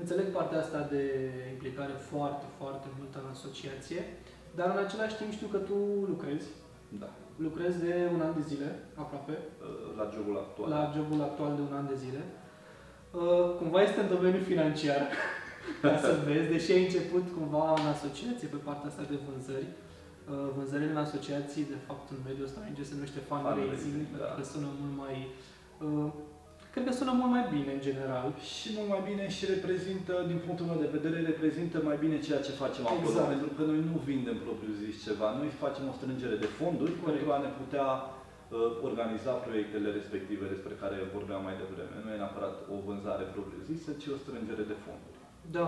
înțeleg 0.00 0.26
partea 0.38 0.58
asta 0.64 0.80
de 0.94 1.02
implicare 1.54 1.94
foarte, 2.10 2.44
foarte 2.58 2.88
multă 2.98 3.16
în 3.22 3.28
asociație, 3.36 4.00
dar 4.58 4.66
în 4.74 4.80
același 4.84 5.16
timp 5.16 5.30
știu 5.32 5.48
că 5.54 5.58
tu 5.68 5.76
lucrezi. 6.12 6.48
Da. 7.02 7.08
lucrez 7.46 7.72
de 7.86 7.92
un 8.14 8.20
an 8.20 8.32
de 8.38 8.44
zile, 8.50 8.68
aproape, 9.02 9.34
uh, 9.38 9.96
la 9.98 10.04
jobul 10.14 10.36
actual. 10.44 10.68
la 10.74 10.92
jobul 10.96 11.20
actual 11.28 11.52
de 11.58 11.62
un 11.68 11.74
an 11.80 11.86
de 11.92 11.96
zile. 12.04 12.22
Uh, 13.10 13.46
Cumva 13.58 13.80
este 13.82 14.00
în 14.00 14.10
domeniul 14.16 14.50
financiar, 14.52 15.02
ca 15.82 15.96
să 16.04 16.10
vezi, 16.26 16.52
deși 16.54 16.72
ai 16.72 16.84
început 16.86 17.24
cumva 17.36 17.64
în 17.80 17.86
asociație 17.96 18.48
pe 18.54 18.60
partea 18.66 18.88
asta 18.90 19.04
de 19.12 19.18
vânzări. 19.26 19.68
Uh, 19.70 20.48
Vânzările 20.56 20.94
în 20.96 21.04
asociații, 21.06 21.70
de 21.74 21.78
fapt, 21.86 22.06
în 22.14 22.20
mediul 22.26 22.48
ăsta 22.48 22.58
ONG 22.64 22.78
se 22.88 22.94
numește 22.96 23.20
fundraising, 23.28 23.66
Fundraising, 23.66 23.94
pentru 24.12 24.28
da. 24.28 24.36
că 24.38 24.42
sună 24.52 24.68
mult 24.80 24.94
mai... 25.02 25.16
uh, 25.86 26.10
Cred 26.72 26.84
că 26.88 26.92
sună 27.00 27.12
mult 27.20 27.32
mai 27.36 27.44
bine, 27.56 27.70
în 27.74 27.82
general. 27.88 28.26
Și 28.52 28.66
mult 28.76 28.88
mai 28.94 29.02
bine 29.10 29.24
și 29.36 29.42
reprezintă, 29.54 30.12
din 30.30 30.38
punctul 30.44 30.66
meu 30.70 30.78
de 30.84 30.94
vedere, 30.96 31.18
reprezintă 31.32 31.76
mai 31.88 31.98
bine 32.04 32.16
ceea 32.26 32.40
ce 32.46 32.60
facem 32.62 32.84
acolo. 32.86 33.08
Exact. 33.10 33.30
Pentru 33.34 33.50
că 33.56 33.62
noi 33.70 33.80
nu 33.90 33.96
vindem 34.10 34.36
propriu 34.46 34.72
zis 34.82 34.94
ceva, 35.06 35.28
noi 35.40 35.50
facem 35.64 35.84
o 35.90 35.96
strângere 35.98 36.36
de 36.44 36.48
fonduri 36.58 36.92
Corect. 36.94 37.06
pentru 37.08 37.26
a 37.34 37.38
ne 37.44 37.50
putea 37.60 37.86
uh, 38.04 38.19
organiza 38.88 39.32
proiectele 39.46 39.88
respective 39.98 40.44
despre 40.54 40.74
care 40.82 41.12
vorbeam 41.16 41.42
mai 41.48 41.56
devreme. 41.62 41.96
Nu 42.04 42.12
e 42.12 42.22
neapărat 42.22 42.54
o 42.74 42.76
vânzare 42.86 43.24
propriu 43.34 43.60
zisă, 43.70 43.90
ci 44.00 44.06
o 44.14 44.16
strângere 44.22 44.64
de 44.70 44.76
fonduri. 44.84 45.18
Da, 45.56 45.66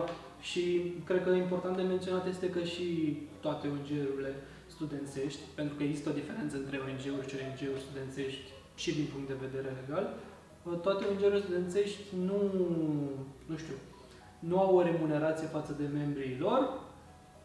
și 0.51 0.65
cred 1.09 1.23
că 1.25 1.31
important 1.31 1.77
de 1.77 1.91
menționat 1.95 2.27
este 2.27 2.49
că 2.51 2.63
și 2.73 2.87
toate 3.45 3.65
ONG-urile 3.75 4.33
studențești, 4.75 5.43
pentru 5.59 5.75
că 5.77 5.83
există 5.83 6.09
o 6.09 6.19
diferență 6.21 6.57
între 6.57 6.77
ONG-uri 6.87 7.29
și 7.31 7.37
ONG-uri 7.43 7.85
studențești 7.87 8.47
și 8.83 8.91
din 8.99 9.07
punct 9.13 9.29
de 9.29 9.43
vedere 9.47 9.71
legal, 9.81 10.05
toate 10.87 11.05
ONG-urile 11.05 11.41
studențești 11.47 12.01
nu, 12.29 12.39
nu 13.51 13.57
știu, 13.63 13.77
nu 14.39 14.59
au 14.59 14.77
o 14.77 14.83
remunerație 14.83 15.47
față 15.47 15.73
de 15.81 15.87
membrii 15.99 16.37
lor, 16.41 16.63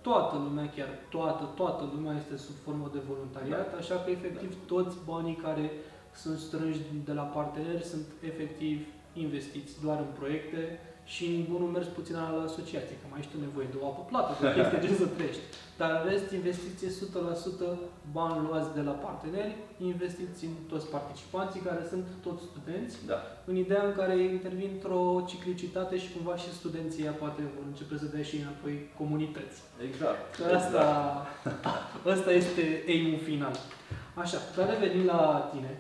toată 0.02 0.36
lumea, 0.36 0.70
chiar 0.76 0.90
toată, 1.10 1.44
toată 1.56 1.90
lumea 1.96 2.16
este 2.18 2.38
sub 2.38 2.56
formă 2.64 2.90
de 2.94 3.00
voluntariat, 3.08 3.76
așa 3.76 3.96
că 3.96 4.10
efectiv 4.10 4.56
toți 4.66 4.98
banii 5.06 5.36
care 5.36 5.72
sunt 6.14 6.38
strânși 6.38 6.80
de 7.06 7.14
la 7.14 7.22
parteneri 7.22 7.84
sunt 7.84 8.06
efectiv 8.22 8.88
investiți 9.14 9.82
doar 9.84 9.98
în 10.00 10.12
proiecte 10.20 10.80
și 11.14 11.26
în 11.40 11.44
bunul 11.54 11.70
mers 11.76 11.88
puțin 12.00 12.16
la 12.16 12.44
asociație, 12.50 12.96
că 13.00 13.06
mai 13.10 13.20
ești 13.22 13.32
tu 13.34 13.40
nevoie 13.48 13.68
de 13.74 13.78
o 13.82 13.86
apă 13.92 14.04
plată, 14.12 14.32
de 14.40 14.44
o 14.48 14.52
chestie 14.58 14.80
de 14.84 14.90
să 15.04 15.08
trăiești. 15.16 15.46
Dar 15.80 15.90
în 15.98 16.04
rest, 16.10 16.28
investiție 16.40 16.90
100% 16.90 17.70
bani 18.18 18.46
luați 18.48 18.70
de 18.78 18.82
la 18.90 18.96
parteneri, 19.06 19.54
investiți 19.92 20.42
în 20.50 20.56
toți 20.72 20.88
participanții 20.96 21.66
care 21.68 21.82
sunt 21.92 22.06
toți 22.26 22.44
studenți, 22.50 22.96
Da. 23.12 23.18
în 23.50 23.56
ideea 23.66 23.84
în 23.90 23.94
care 24.00 24.14
intervin 24.38 24.70
într-o 24.74 25.02
ciclicitate 25.32 25.96
și 26.04 26.12
cumva 26.16 26.36
și 26.44 26.58
studenții 26.60 27.04
poate 27.24 27.42
vor 27.56 27.66
începe 27.72 27.96
să 28.02 28.06
dea 28.14 28.24
și 28.30 28.36
înapoi 28.44 28.76
comunități. 29.00 29.58
Exact. 29.90 30.22
Că 30.36 30.44
Asta, 30.60 30.84
asta 32.16 32.32
este 32.42 32.64
aim 32.88 33.18
final. 33.30 33.56
Așa, 34.24 34.38
dar 34.56 34.66
revenim 34.70 35.06
la 35.06 35.50
tine. 35.54 35.72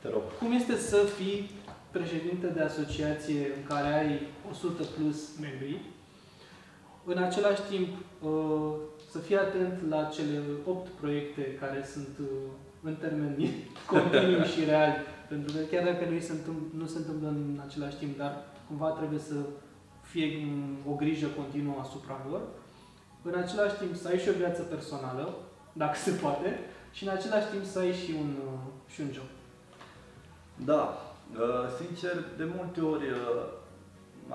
Te 0.00 0.08
rog. 0.12 0.22
Cum 0.38 0.52
este 0.52 0.76
să 0.76 0.96
fii 0.96 1.50
președinte 1.96 2.46
de 2.46 2.62
asociație 2.62 3.42
în 3.56 3.62
care 3.68 3.88
ai 4.00 4.20
100 4.50 4.82
plus 4.96 5.18
membri, 5.40 5.80
în 7.04 7.18
același 7.18 7.62
timp 7.70 7.88
uh, 8.20 8.72
să 9.10 9.18
fii 9.18 9.36
atent 9.36 9.88
la 9.88 10.02
cele 10.04 10.38
8 10.64 10.88
proiecte 11.00 11.42
care 11.60 11.84
sunt 11.92 12.14
uh, 12.20 12.26
în 12.82 12.94
termeni 12.94 13.54
continuu 13.92 14.44
și 14.44 14.64
reali, 14.64 14.94
pentru 15.28 15.52
că 15.54 15.60
chiar 15.70 15.84
dacă 15.84 16.04
nu 16.10 16.18
se, 16.18 16.32
întâmplă, 16.32 16.66
nu 16.80 16.86
se 16.86 16.98
întâmplă 16.98 17.28
în 17.28 17.60
același 17.66 17.96
timp, 17.96 18.16
dar 18.16 18.32
cumva 18.68 18.88
trebuie 18.88 19.18
să 19.18 19.34
fie 20.00 20.26
mm, 20.44 20.92
o 20.92 20.94
grijă 20.94 21.26
continuă 21.26 21.76
asupra 21.80 22.26
lor, 22.30 22.42
în 23.22 23.34
același 23.42 23.76
timp 23.76 23.96
să 23.96 24.08
ai 24.08 24.18
și 24.18 24.28
o 24.28 24.38
viață 24.42 24.62
personală, 24.62 25.34
dacă 25.72 25.96
se 25.96 26.10
poate, 26.10 26.58
și 26.92 27.04
în 27.04 27.10
același 27.10 27.50
timp 27.50 27.64
să 27.64 27.78
ai 27.78 27.92
și 27.92 28.10
un, 28.20 28.30
uh, 28.44 28.92
și 28.92 29.00
un 29.00 29.10
job. 29.12 29.30
Da, 30.64 30.82
uh, 30.82 31.05
sincer, 31.80 32.14
de 32.40 32.46
multe 32.56 32.80
ori 32.80 33.06
uh, 33.10 33.44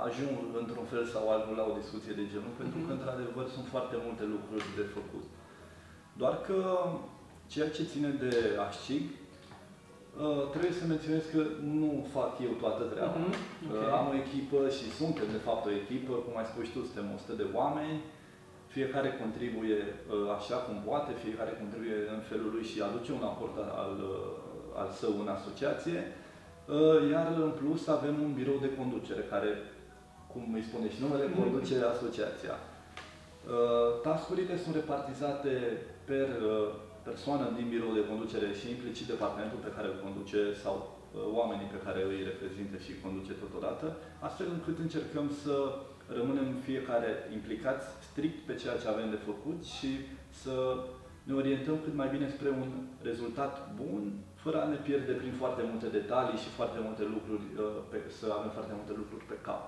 ajung 0.08 0.36
într-un 0.62 0.86
fel 0.94 1.06
sau 1.14 1.24
altul 1.30 1.56
la 1.62 1.66
o 1.72 1.78
discuție 1.82 2.14
de 2.20 2.26
genul, 2.32 2.54
pentru 2.62 2.78
că, 2.86 2.90
Mhm. 2.92 2.96
într-adevăr, 2.98 3.46
sunt 3.56 3.68
foarte 3.74 3.96
multe 4.06 4.24
lucruri 4.36 4.66
de 4.80 4.86
făcut. 4.98 5.26
Doar 6.22 6.36
că 6.48 6.58
ceea 7.54 7.70
ce 7.76 7.90
ține 7.92 8.10
de 8.24 8.32
ASCIG, 8.68 9.04
uh, 10.24 10.44
trebuie 10.54 10.74
să 10.80 10.84
menționez 10.86 11.24
că 11.34 11.42
nu 11.80 11.90
fac 12.16 12.32
eu 12.48 12.54
toată 12.64 12.84
treaba. 12.94 13.18
Mhm, 13.20 13.34
Uh, 13.34 13.82
ok. 13.88 13.94
Am 14.00 14.06
o 14.12 14.16
echipă 14.24 14.60
și 14.78 14.86
suntem, 15.00 15.28
de 15.38 15.42
fapt, 15.48 15.64
o 15.70 15.72
echipă, 15.82 16.14
cum 16.26 16.34
ai 16.38 16.50
spus 16.52 16.64
și 16.68 16.74
tu, 16.76 16.82
suntem 16.88 17.08
100 17.16 17.34
de 17.42 17.48
oameni, 17.60 17.98
fiecare 18.76 19.10
contribuie 19.22 19.80
uh, 19.90 20.30
așa 20.38 20.58
cum 20.66 20.76
poate, 20.90 21.12
fiecare 21.26 21.52
contribuie 21.62 21.98
în 22.16 22.22
felul 22.30 22.50
lui 22.56 22.66
și 22.72 22.78
aduce 22.82 23.12
un 23.20 23.26
aport 23.32 23.56
al, 23.84 23.94
uh, 24.12 24.80
al 24.82 24.90
său 25.02 25.14
în 25.24 25.30
asociație, 25.38 26.00
Uh, 26.02 26.20
iar 27.14 27.28
în 27.46 27.52
plus 27.62 27.82
avem 27.88 28.16
un 28.26 28.32
birou 28.40 28.58
de 28.66 28.76
conducere 28.80 29.24
care, 29.34 29.50
cum 30.32 30.44
îi 30.58 30.68
spune 30.70 30.88
și 30.94 31.02
numele, 31.04 31.26
Mhm. 31.28 31.38
conduce 31.42 31.76
asociația. 31.94 32.56
Uh, 32.62 33.90
Tascurile 34.08 34.56
sunt 34.64 34.76
repartizate 34.76 35.54
per 36.10 36.28
uh, 36.52 36.68
persoană 37.10 37.46
din 37.58 37.68
birou 37.74 37.92
de 37.98 38.08
conducere 38.12 38.48
și 38.60 38.66
implicit 38.76 39.08
departamentul 39.14 39.60
pe 39.64 39.74
care 39.76 39.88
îl 39.90 39.98
conduce 40.06 40.40
sau 40.64 40.76
uh, 40.80 41.22
oamenii 41.40 41.74
pe 41.76 41.84
care 41.86 42.00
îi 42.12 42.28
reprezintă 42.32 42.76
și 42.84 42.90
îi 42.92 43.04
conduce 43.06 43.34
totodată, 43.44 43.86
astfel 44.28 44.48
încât 44.56 44.78
încercăm 44.80 45.28
să 45.44 45.56
rămânem 46.18 46.48
fiecare 46.70 47.12
implicați 47.38 47.86
strict 48.10 48.38
pe 48.48 48.56
ceea 48.62 48.78
ce 48.82 48.88
avem 48.88 49.10
de 49.16 49.20
făcut 49.30 49.60
și 49.76 49.92
să 50.42 50.56
ne 51.28 51.34
orientăm 51.42 51.78
cât 51.84 51.96
mai 52.02 52.10
bine 52.16 52.28
spre 52.36 52.50
un 52.62 52.70
rezultat 53.10 53.54
bun, 53.82 54.04
fără 54.44 54.58
a 54.62 54.68
ne 54.74 54.80
pierde 54.88 55.14
prin 55.22 55.34
foarte 55.42 55.64
multe 55.72 55.88
detalii 56.00 56.44
și 56.44 56.50
foarte 56.60 56.80
multe 56.86 57.04
lucruri, 57.16 57.46
uh, 57.54 57.64
pe, 57.92 57.98
să 58.20 58.26
avem 58.38 58.52
foarte 58.58 58.74
multe 58.80 58.94
lucruri 59.02 59.26
pe 59.32 59.38
cap. 59.48 59.62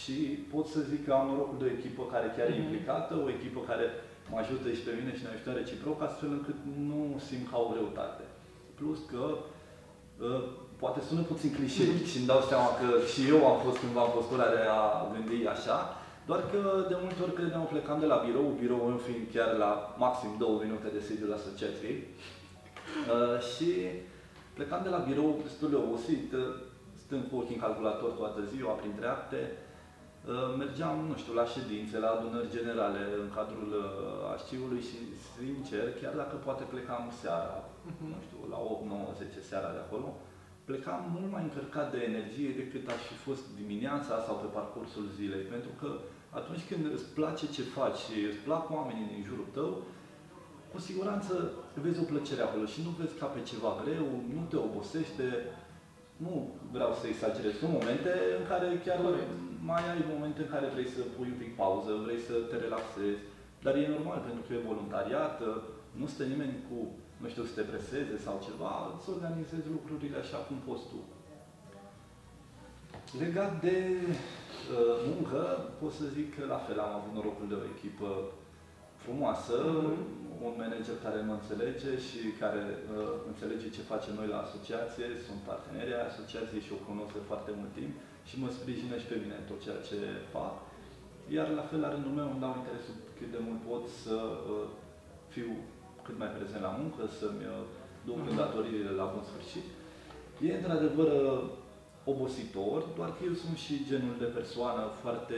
Și 0.00 0.16
pot 0.52 0.66
să 0.74 0.80
zic 0.90 1.00
că 1.04 1.12
am 1.14 1.26
norocul 1.30 1.58
de 1.60 1.66
o 1.68 1.74
echipă 1.78 2.02
care 2.14 2.26
chiar 2.36 2.48
e 2.48 2.54
Mhm. 2.56 2.62
implicată, 2.64 3.12
o 3.24 3.32
echipă 3.36 3.60
care 3.70 3.86
mă 4.30 4.36
ajută 4.38 4.66
și 4.76 4.84
pe 4.86 4.96
mine 4.98 5.12
și 5.16 5.24
ne 5.24 5.30
ajutăm 5.32 5.54
reciproc, 5.60 5.98
astfel 6.02 6.30
încât 6.38 6.58
nu 6.90 7.00
simt 7.28 7.46
ca 7.50 7.56
o 7.64 7.70
greutate. 7.72 8.24
Plus 8.78 9.00
că 9.12 9.22
uh, 10.26 10.42
poate 10.82 11.00
sună 11.08 11.22
puțin 11.32 11.50
clișeic 11.56 12.00
și 12.10 12.16
îmi 12.18 12.30
dau 12.32 12.40
seama 12.50 12.70
că 12.80 12.88
și 13.12 13.20
eu 13.34 13.40
am 13.50 13.58
fost 13.66 13.78
cândva 13.82 14.02
în 14.06 14.14
postura 14.18 14.46
de 14.56 14.62
a 14.78 14.82
gândi 15.12 15.38
așa, 15.54 15.78
doar 16.28 16.40
că 16.52 16.60
de 16.90 16.96
multe 17.02 17.20
ori 17.24 17.38
credeam 17.38 17.66
plecam 17.72 17.98
de 18.04 18.08
la 18.12 18.18
birou, 18.26 18.56
biroul 18.60 18.88
meu 18.92 19.00
fiind 19.06 19.24
chiar 19.34 19.50
la 19.64 19.70
maxim 20.04 20.32
două 20.42 20.56
minute 20.64 20.88
de 20.96 21.00
sediul 21.08 21.32
asociației. 21.38 21.96
Uh, 23.14 23.36
și 23.52 23.68
plecam 24.56 24.80
de 24.82 24.88
la 24.96 25.04
birou 25.08 25.40
destul 25.46 25.68
de 25.70 25.76
obosit, 25.84 26.32
uh, 26.32 26.40
stând 27.02 27.22
cu 27.28 27.36
ochii 27.36 27.54
în 27.56 27.60
calculator 27.66 28.10
toată 28.20 28.40
ziua, 28.52 28.72
printre 28.82 29.06
acte, 29.06 29.40
uh, 29.52 30.48
mergeam, 30.62 30.96
nu 31.10 31.16
știu, 31.22 31.32
la 31.40 31.46
ședințe, 31.54 31.96
la 31.98 32.10
adunări 32.16 32.54
generale 32.56 33.02
în 33.22 33.28
cadrul 33.38 33.70
uh, 33.78 34.32
arșivului 34.34 34.82
și, 34.88 34.98
sincer, 35.36 35.84
chiar 36.00 36.14
dacă 36.22 36.34
poate 36.46 36.64
plecam 36.72 37.04
seara, 37.22 37.56
Mhm. 37.90 38.04
nu 38.12 38.18
știu, 38.26 38.40
la 38.54 38.58
8, 38.72 38.84
9, 38.92 39.06
10 39.22 39.40
seara 39.50 39.70
de 39.76 39.80
acolo, 39.86 40.08
plecam 40.68 41.00
mult 41.14 41.28
mai 41.34 41.42
încărcat 41.48 41.88
de 41.94 42.00
energie 42.10 42.50
decât 42.60 42.84
aș 42.94 43.02
fi 43.10 43.16
fost 43.26 43.44
dimineața 43.60 44.14
sau 44.26 44.34
pe 44.42 44.48
parcursul 44.58 45.04
zilei. 45.18 45.44
Pentru 45.54 45.72
că 45.80 45.88
atunci 46.40 46.64
când 46.70 46.84
îți 46.94 47.08
place 47.18 47.44
ce 47.56 47.62
faci 47.76 47.98
și 48.06 48.14
îți 48.30 48.42
plac 48.46 48.64
oamenii 48.78 49.10
din 49.12 49.22
jurul 49.28 49.48
tău, 49.58 49.70
cu 50.72 50.78
siguranță 50.88 51.32
vezi 51.84 52.00
o 52.00 52.10
plăcere 52.12 52.42
acolo 52.42 52.64
și 52.72 52.80
nu 52.86 52.90
vezi 53.00 53.18
ca 53.20 53.26
pe 53.26 53.40
ceva 53.50 53.72
greu, 53.82 54.06
nu 54.36 54.42
te 54.50 54.56
obosește, 54.66 55.26
nu 56.24 56.32
vreau 56.74 56.92
să 57.00 57.04
exagerez, 57.06 57.54
sunt 57.56 57.72
momente 57.78 58.12
în 58.38 58.44
care 58.50 58.66
chiar 58.84 59.00
Corect. 59.02 59.30
mai 59.70 59.82
ai 59.92 60.02
momente 60.14 60.40
în 60.42 60.50
care 60.54 60.66
vrei 60.74 60.88
să 60.94 61.00
pui 61.14 61.28
un 61.34 61.38
pic 61.42 61.52
pauză, 61.62 61.90
vrei 62.04 62.20
să 62.28 62.34
te 62.50 62.56
relaxezi, 62.64 63.20
dar 63.64 63.74
e 63.74 63.94
normal 63.96 64.18
pentru 64.28 64.42
că 64.44 64.50
e 64.52 64.68
voluntariat, 64.72 65.36
nu 66.00 66.06
stă 66.12 66.22
nimeni 66.32 66.54
cu, 66.68 66.78
nu 67.20 67.28
știu, 67.28 67.44
să 67.44 67.54
te 67.54 67.68
preseze 67.70 68.16
sau 68.26 68.34
ceva, 68.46 68.74
să 69.02 69.08
organizezi 69.16 69.72
lucrurile 69.76 70.18
așa 70.20 70.38
cum 70.46 70.56
poți 70.68 70.86
tu. 70.90 71.00
Legat 73.22 73.52
de 73.66 73.76
uh, 74.06 74.96
muncă, 75.10 75.40
pot 75.80 75.92
să 75.92 76.04
zic 76.16 76.28
că 76.36 76.42
la 76.54 76.60
fel 76.66 76.78
am 76.80 76.92
avut 76.98 77.12
norocul 77.14 77.48
de 77.48 77.56
o 77.60 77.68
echipă 77.74 78.08
frumoasă, 79.04 79.56
Mhm. 79.72 80.44
un 80.48 80.54
manager 80.62 80.96
care 81.06 81.18
mă 81.28 81.34
înțelege 81.40 81.90
și 82.06 82.20
care 82.42 82.62
uh, 82.70 82.80
înțelege 83.30 83.66
ce 83.76 83.90
facem 83.92 84.12
noi 84.20 84.28
la 84.34 84.38
asociație, 84.46 85.06
sunt 85.26 85.40
parteneri 85.50 85.94
ai 85.96 86.08
asociației 86.10 86.64
și 86.66 86.74
o 86.76 86.84
cunosc 86.88 87.12
de 87.18 87.28
foarte 87.30 87.50
mult 87.58 87.72
timp 87.78 87.92
și 88.28 88.34
mă 88.42 88.48
sprijină 88.58 88.94
și 89.02 89.10
pe 89.10 89.20
mine 89.22 89.36
în 89.38 89.46
tot 89.50 89.60
ceea 89.64 89.80
ce 89.88 89.98
fac. 90.34 90.54
Iar 91.36 91.48
la 91.60 91.64
fel, 91.68 91.80
la 91.84 91.92
rândul 91.94 92.14
meu, 92.18 92.28
îmi 92.30 92.42
dau 92.44 92.54
interesul 92.60 92.96
cât 93.18 93.28
de 93.34 93.40
mult 93.46 93.60
pot 93.70 93.84
să 94.04 94.16
uh, 94.28 94.66
fiu 95.34 95.50
cât 96.06 96.16
mai 96.22 96.30
prezent 96.36 96.62
la 96.68 96.74
muncă, 96.80 97.02
să-mi 97.20 97.44
uh, 97.54 97.64
duc 98.08 98.18
Mhm. 98.20 98.30
îndatoririle 98.32 98.92
la 99.00 99.06
bun 99.12 99.24
sfârșit. 99.30 99.66
E 100.46 100.58
într-adevăr 100.60 101.08
uh, 101.22 101.42
obositor, 102.12 102.80
doar 102.98 103.10
că 103.16 103.20
eu 103.28 103.34
sunt 103.44 103.56
și 103.64 103.74
genul 103.90 104.14
de 104.22 104.28
persoană 104.38 104.82
foarte 105.02 105.36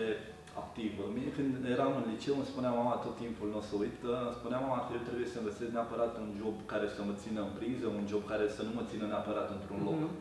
activă. 0.62 1.02
Mie 1.16 1.30
când 1.37 1.52
eram 1.75 1.92
în 2.00 2.06
liceu 2.12 2.34
îmi 2.38 2.50
spunea 2.52 2.73
mama 2.78 3.02
tot 3.04 3.14
timpul, 3.23 3.46
nu 3.50 3.58
o 3.61 3.66
să 3.68 3.75
uit, 3.82 3.99
îmi 4.28 4.38
spunea 4.40 4.61
mama 4.64 4.80
că 4.84 4.90
eu 4.96 5.02
trebuie 5.08 5.28
să 5.32 5.38
învățez 5.38 5.68
neapărat 5.73 6.12
un 6.23 6.28
job 6.40 6.56
care 6.73 6.87
să 6.94 7.00
mă 7.02 7.14
țină 7.23 7.40
în 7.44 7.52
priză, 7.58 7.87
un 7.87 8.04
job 8.12 8.23
care 8.32 8.46
să 8.56 8.61
nu 8.66 8.73
mă 8.76 8.84
țină 8.90 9.04
neapărat 9.08 9.49
într-un 9.56 9.80
loc. 9.88 9.99
Mhm. 10.00 10.14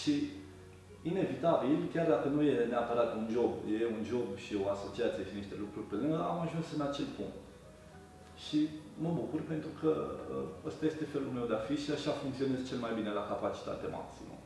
Și 0.00 0.12
inevitabil, 1.10 1.78
chiar 1.94 2.06
dacă 2.14 2.26
nu 2.34 2.40
e 2.50 2.72
neapărat 2.74 3.10
un 3.20 3.26
job, 3.34 3.52
e 3.80 3.94
un 3.96 4.02
job 4.10 4.28
și 4.44 4.52
o 4.62 4.64
asociație 4.74 5.24
și 5.28 5.38
niște 5.40 5.54
lucruri 5.62 5.88
pe 5.88 5.96
lângă, 6.00 6.18
am 6.30 6.38
ajuns 6.46 6.66
în 6.76 6.82
acel 6.88 7.08
punct. 7.16 7.38
Și 8.44 8.58
mă 9.04 9.10
bucur 9.20 9.40
pentru 9.52 9.70
că 9.80 9.90
uh, 10.08 10.68
ăsta 10.68 10.84
este 10.86 11.04
felul 11.14 11.30
meu 11.36 11.46
de 11.48 11.56
a 11.56 11.66
fi 11.68 11.76
și 11.84 11.90
așa 11.96 12.10
funcționez 12.22 12.60
cel 12.68 12.80
mai 12.84 12.92
bine 12.98 13.10
la 13.18 13.28
capacitate 13.32 13.86
maximă. 13.98 14.37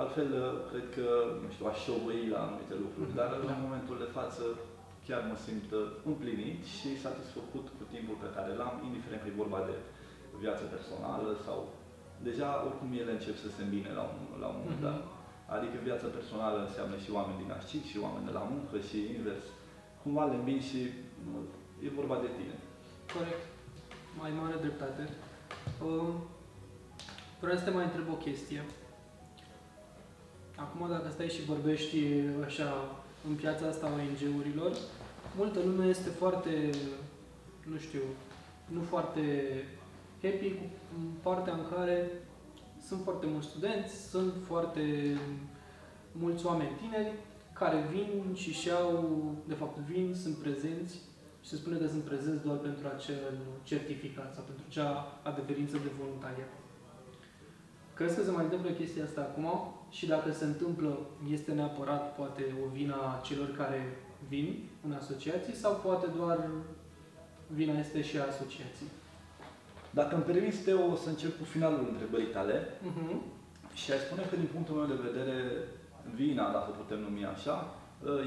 Altfel, 0.00 0.30
uh, 0.42 0.52
cred 0.70 0.86
că, 0.96 1.06
nu 1.42 1.48
știu, 1.54 1.66
aș 1.70 1.78
șovăi 1.88 2.22
la 2.34 2.40
anumite 2.46 2.74
lucruri, 2.84 3.10
dar 3.20 3.28
Da. 3.32 3.36
în 3.54 3.60
momentul 3.66 3.96
de 4.04 4.08
față 4.18 4.44
chiar 5.06 5.20
mă 5.30 5.36
simt 5.46 5.68
uh, 5.80 5.84
împlinit 6.10 6.60
și 6.76 6.88
satisfăcut 7.06 7.66
cu 7.78 7.84
timpul 7.94 8.16
pe 8.24 8.30
care 8.36 8.50
l-am, 8.60 8.74
indiferent 8.88 9.20
că 9.22 9.28
e 9.30 9.42
vorba 9.44 9.60
de 9.70 9.76
viață 10.44 10.64
personală 10.74 11.30
sau 11.46 11.58
deja 12.28 12.48
oricum 12.66 12.88
ele 13.02 13.12
încep 13.14 13.36
să 13.44 13.48
se 13.54 13.60
îmbine 13.62 13.90
la 13.98 14.04
un, 14.12 14.18
la 14.42 14.46
un 14.52 14.56
moment 14.60 14.80
Mhm. 14.80 14.86
dat. 14.88 15.00
Adică 15.56 15.76
viața 15.88 16.08
personală 16.16 16.58
înseamnă 16.62 16.96
și 17.04 17.10
oameni 17.18 17.40
din 17.42 17.50
ascic 17.58 17.82
și 17.90 17.96
oameni 18.06 18.28
de 18.28 18.34
la 18.38 18.44
muncă 18.52 18.76
și 18.88 18.98
invers. 19.16 19.44
Cumva 20.02 20.24
le 20.30 20.36
îmbin 20.38 20.60
și 20.68 20.80
nu, 21.26 21.36
e 21.86 21.98
vorba 22.00 22.16
de 22.24 22.30
tine. 22.38 22.56
Corect. 23.14 23.42
Mai 24.20 24.30
mare 24.40 24.56
dreptate. 24.64 25.02
Um, 25.86 26.08
vreau 27.42 27.56
să 27.58 27.64
te 27.64 27.70
mai 27.76 27.84
întreb 27.88 28.08
o 28.16 28.22
chestie. 28.26 28.60
Acum, 30.64 30.88
dacă 30.88 31.08
stai 31.10 31.28
și 31.28 31.44
vorbești 31.44 31.96
așa 32.44 32.96
în 33.28 33.34
piața 33.34 33.66
asta 33.66 33.86
a 33.86 33.90
ONG-urilor, 33.90 34.72
multă 35.36 35.58
lume 35.64 35.86
este 35.86 36.08
foarte, 36.08 36.70
nu 37.70 37.78
știu, 37.78 38.00
nu 38.66 38.80
foarte 38.80 39.22
happy 40.22 40.50
cu 40.50 40.64
partea 41.22 41.52
în 41.52 41.64
care 41.74 42.10
sunt 42.86 43.00
foarte 43.02 43.26
mulți 43.26 43.48
studenți, 43.48 44.08
sunt 44.10 44.32
foarte 44.46 45.16
mulți 46.12 46.46
oameni 46.46 46.78
tineri 46.80 47.12
care 47.52 47.88
vin 47.92 48.34
și 48.34 48.52
și 48.52 48.70
au, 48.70 49.34
de 49.46 49.54
fapt 49.54 49.78
vin, 49.78 50.14
sunt 50.14 50.36
prezenți 50.36 50.94
și 51.42 51.48
se 51.48 51.56
spune 51.56 51.76
că 51.76 51.86
sunt 51.86 52.02
prezenți 52.02 52.44
doar 52.44 52.56
pentru 52.56 52.86
acel 52.96 53.38
certificat 53.62 54.34
sau 54.34 54.44
pentru 54.44 54.64
acea 54.68 55.20
adeverință 55.22 55.76
de 55.76 55.90
voluntariat. 56.00 56.67
Crezi 57.98 58.16
că 58.16 58.22
se 58.22 58.30
mai 58.36 58.44
întâmplă 58.44 58.70
chestia 58.70 59.04
asta 59.04 59.20
acum? 59.20 59.46
Și 59.96 60.04
dacă 60.06 60.28
se 60.32 60.44
întâmplă, 60.44 60.90
este 61.36 61.52
neapărat 61.52 62.14
poate 62.16 62.42
o 62.64 62.66
vina 62.78 63.20
celor 63.26 63.48
care 63.60 63.80
vin 64.28 64.48
în 64.86 64.92
asociații 65.00 65.54
sau 65.62 65.72
poate 65.86 66.06
doar 66.18 66.38
vina 67.58 67.78
este 67.78 68.00
și 68.08 68.16
a 68.18 68.30
asociației? 68.32 68.92
Dacă 69.98 70.12
îmi 70.14 70.28
permiți, 70.30 70.62
Teo, 70.64 70.82
o 70.92 70.96
să 71.04 71.08
încep 71.08 71.32
cu 71.38 71.44
finalul 71.54 71.84
întrebării 71.92 72.34
tale 72.36 72.56
Uh-huh. 72.88 73.16
și 73.80 73.92
aș 73.92 74.00
spune 74.06 74.22
că 74.28 74.36
din 74.36 74.50
punctul 74.54 74.74
meu 74.78 74.88
de 74.94 75.06
vedere, 75.08 75.36
vina, 76.20 76.46
dacă 76.56 76.70
putem 76.80 77.00
numi 77.06 77.24
așa, 77.34 77.56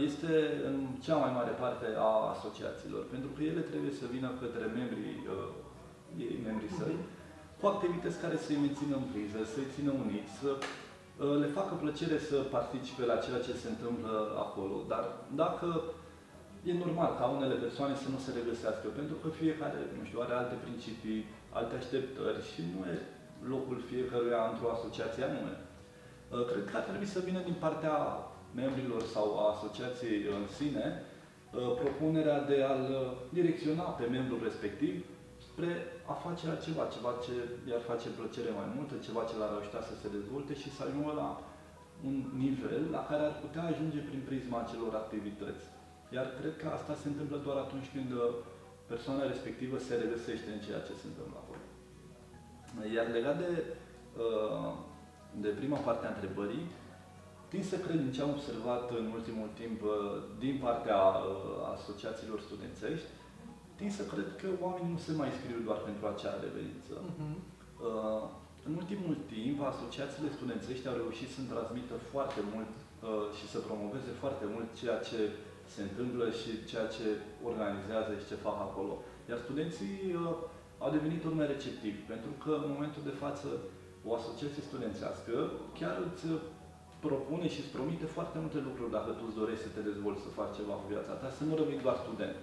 este 0.07 0.33
în 0.69 0.75
cea 1.05 1.17
mai 1.23 1.31
mare 1.37 1.53
parte 1.63 1.87
a 2.09 2.11
asociațiilor, 2.35 3.03
pentru 3.13 3.29
că 3.35 3.41
ele 3.49 3.61
trebuie 3.71 3.93
să 3.99 4.05
vină 4.15 4.29
către 4.41 4.65
membrii 4.79 5.17
uh, 5.35 5.49
ei, 6.25 6.35
membrii 6.47 6.77
săi, 6.79 6.97
cu 7.61 7.67
activități 7.73 8.21
care 8.23 8.37
să-i 8.45 8.63
mențină 8.65 8.95
în 8.97 9.07
priză, 9.11 9.39
să-i 9.53 9.71
țină 9.75 9.91
uniți, 10.03 10.31
să 10.41 10.49
uh, 10.57 11.35
le 11.41 11.49
facă 11.57 11.73
plăcere 11.83 12.17
să 12.29 12.37
participe 12.57 13.03
la 13.11 13.21
ceea 13.25 13.41
ce 13.47 13.61
se 13.61 13.69
întâmplă 13.73 14.13
acolo. 14.45 14.75
Dar 14.91 15.03
dacă 15.41 15.67
e 16.69 16.83
normal 16.85 17.11
ca 17.19 17.25
unele 17.37 17.55
persoane 17.65 17.95
să 18.03 18.07
nu 18.13 18.19
se 18.25 18.31
regăsească, 18.39 18.87
pentru 18.99 19.15
că 19.21 19.27
fiecare, 19.41 19.79
nu 19.97 20.03
știu, 20.07 20.19
are 20.21 20.35
alte 20.37 20.57
principii, 20.65 21.21
alte 21.59 21.75
așteptări 21.77 22.41
și 22.51 22.61
nu 22.73 22.79
e 22.93 22.95
locul 23.53 23.79
fiecăruia 23.91 24.41
într-o 24.51 24.73
asociație 24.75 25.23
anume. 25.25 25.55
Uh, 25.59 26.43
Cred 26.49 26.63
că 26.69 26.75
ar 26.77 26.85
trebui 26.89 27.09
să 27.15 27.27
vină 27.27 27.41
din 27.49 27.57
partea 27.65 27.95
membrilor 28.61 29.01
sau 29.13 29.27
a 29.39 29.43
asociației 29.55 30.19
în 30.37 30.43
sine 30.57 30.85
uh, 30.95 31.71
propunerea 31.81 32.39
de 32.51 32.57
a-l 32.69 32.85
uh, 32.91 33.01
direcționa 33.37 33.87
pe 33.97 34.05
membrul 34.15 34.41
respectiv 34.49 34.95
spre 35.47 35.71
a 36.11 36.15
face 36.27 36.43
altceva, 36.47 36.83
ceva 36.95 37.11
ce 37.25 37.33
i-ar 37.69 37.83
face 37.91 38.07
plăcere 38.19 38.51
mai 38.59 38.67
multă, 38.75 38.93
ceva 39.07 39.21
ce 39.29 39.35
l-ar 39.37 39.53
ajuta 39.55 39.81
să 39.89 39.93
se 40.01 40.13
dezvolte 40.17 40.53
și 40.61 40.69
să 40.75 40.81
ajungă 40.83 41.13
la 41.21 41.29
un 42.07 42.17
nivel 42.45 42.83
la 42.95 43.01
care 43.09 43.23
ar 43.25 43.35
putea 43.43 43.63
ajunge 43.67 43.99
prin 44.09 44.21
prisma 44.29 44.57
acelor 44.61 44.93
activități. 44.95 45.65
Iar 46.15 46.27
cred 46.39 46.53
că 46.61 46.67
asta 46.77 46.93
se 47.01 47.07
întâmplă 47.09 47.37
doar 47.45 47.57
atunci 47.65 47.89
când 47.95 48.11
uh, 48.13 48.21
persoana 48.91 49.31
respectivă 49.31 49.75
se 49.87 49.93
regăsește 50.03 50.49
în 50.51 50.61
ceea 50.65 50.81
ce 50.87 50.93
se 51.01 51.07
întâmplă 51.09 51.37
acolo. 51.39 51.63
Iar 52.95 53.07
legat 53.17 53.37
de, 53.43 53.51
uh, 54.25 54.71
de 55.43 55.51
prima 55.59 55.79
parte 55.87 56.05
a 56.05 56.13
întrebării, 56.15 56.65
Tin 57.51 57.63
să 57.63 57.77
cred 57.85 57.99
din 58.03 58.11
ce 58.15 58.21
am 58.21 58.35
observat 58.37 58.85
în 58.99 59.05
ultimul 59.17 59.49
timp 59.61 59.79
uh, 59.83 59.91
din 60.43 60.55
partea 60.65 61.01
uh, 61.17 61.27
asociațiilor 61.75 62.39
studențești, 62.47 63.09
tin 63.81 63.91
să 63.99 64.03
cred 64.13 64.29
că 64.41 64.47
oamenii 64.65 64.93
nu 64.95 65.01
se 65.07 65.13
mai 65.21 65.31
scriu 65.37 65.59
doar 65.67 65.79
pentru 65.87 66.03
acea 66.07 66.31
adeverință. 66.35 66.93
Uh-huh. 66.99 67.35
Uh, 67.87 68.23
În 68.67 68.73
ultimul 68.81 69.15
timp, 69.33 69.57
asociațiile 69.73 70.35
studențești 70.37 70.89
au 70.89 70.99
reușit 71.01 71.29
să 71.35 71.41
transmită 71.53 71.95
foarte 72.13 72.41
mult 72.53 72.73
uh, 72.79 73.25
și 73.37 73.45
să 73.53 73.65
promoveze 73.67 74.11
foarte 74.21 74.45
mult 74.53 74.67
ceea 74.81 74.99
ce 75.09 75.19
se 75.73 75.81
întâmplă 75.87 76.25
și 76.39 76.51
ceea 76.71 76.87
ce 76.95 77.05
organizează 77.49 78.11
și 78.19 78.29
ce 78.29 78.43
fac 78.47 78.57
acolo. 78.67 78.93
Iar 79.29 79.39
studenții 79.45 79.97
uh, 80.09 80.83
au 80.83 80.89
devenit 80.97 81.21
urme 81.23 81.45
receptivi, 81.53 82.01
pentru 82.13 82.31
că 82.43 82.51
în 82.63 82.69
momentul 82.73 83.03
de 83.09 83.19
față 83.23 83.47
o 84.07 84.09
asociație 84.19 84.67
studențească 84.69 85.33
chiar 85.79 85.95
îți 86.07 86.25
propune 87.05 87.47
și 87.53 87.59
îți 87.61 87.73
promite 87.75 88.07
foarte 88.15 88.37
multe 88.43 88.59
lucruri 88.67 88.95
dacă 88.97 89.09
tu 89.17 89.23
îți 89.27 89.39
dorești 89.41 89.65
să 89.65 89.71
te 89.75 89.87
dezvolți, 89.89 90.25
să 90.25 90.37
faci 90.39 90.57
ceva 90.59 90.75
cu 90.79 90.87
viața 90.93 91.13
ta, 91.19 91.27
să 91.37 91.43
nu 91.43 91.53
rămâi 91.59 91.85
doar 91.85 91.97
student. 92.05 92.35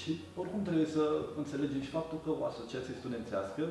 Și 0.00 0.10
oricum 0.40 0.62
trebuie 0.68 0.88
să 0.96 1.04
înțelegem 1.40 1.80
și 1.86 1.96
faptul 1.98 2.18
că 2.24 2.30
o 2.40 2.44
asociație 2.52 2.94
studențească 3.00 3.62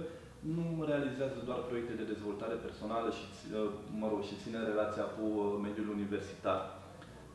nu 0.55 0.65
realizează 0.91 1.37
doar 1.49 1.59
proiecte 1.69 1.93
de 1.99 2.09
dezvoltare 2.13 2.55
personală 2.65 3.07
și, 3.17 3.23
ă, 3.59 3.61
mă 4.01 4.07
rog, 4.11 4.21
și 4.27 4.39
ține 4.43 4.59
relația 4.71 5.05
cu 5.15 5.23
ă, 5.41 5.45
mediul 5.67 5.89
universitar. 5.97 6.61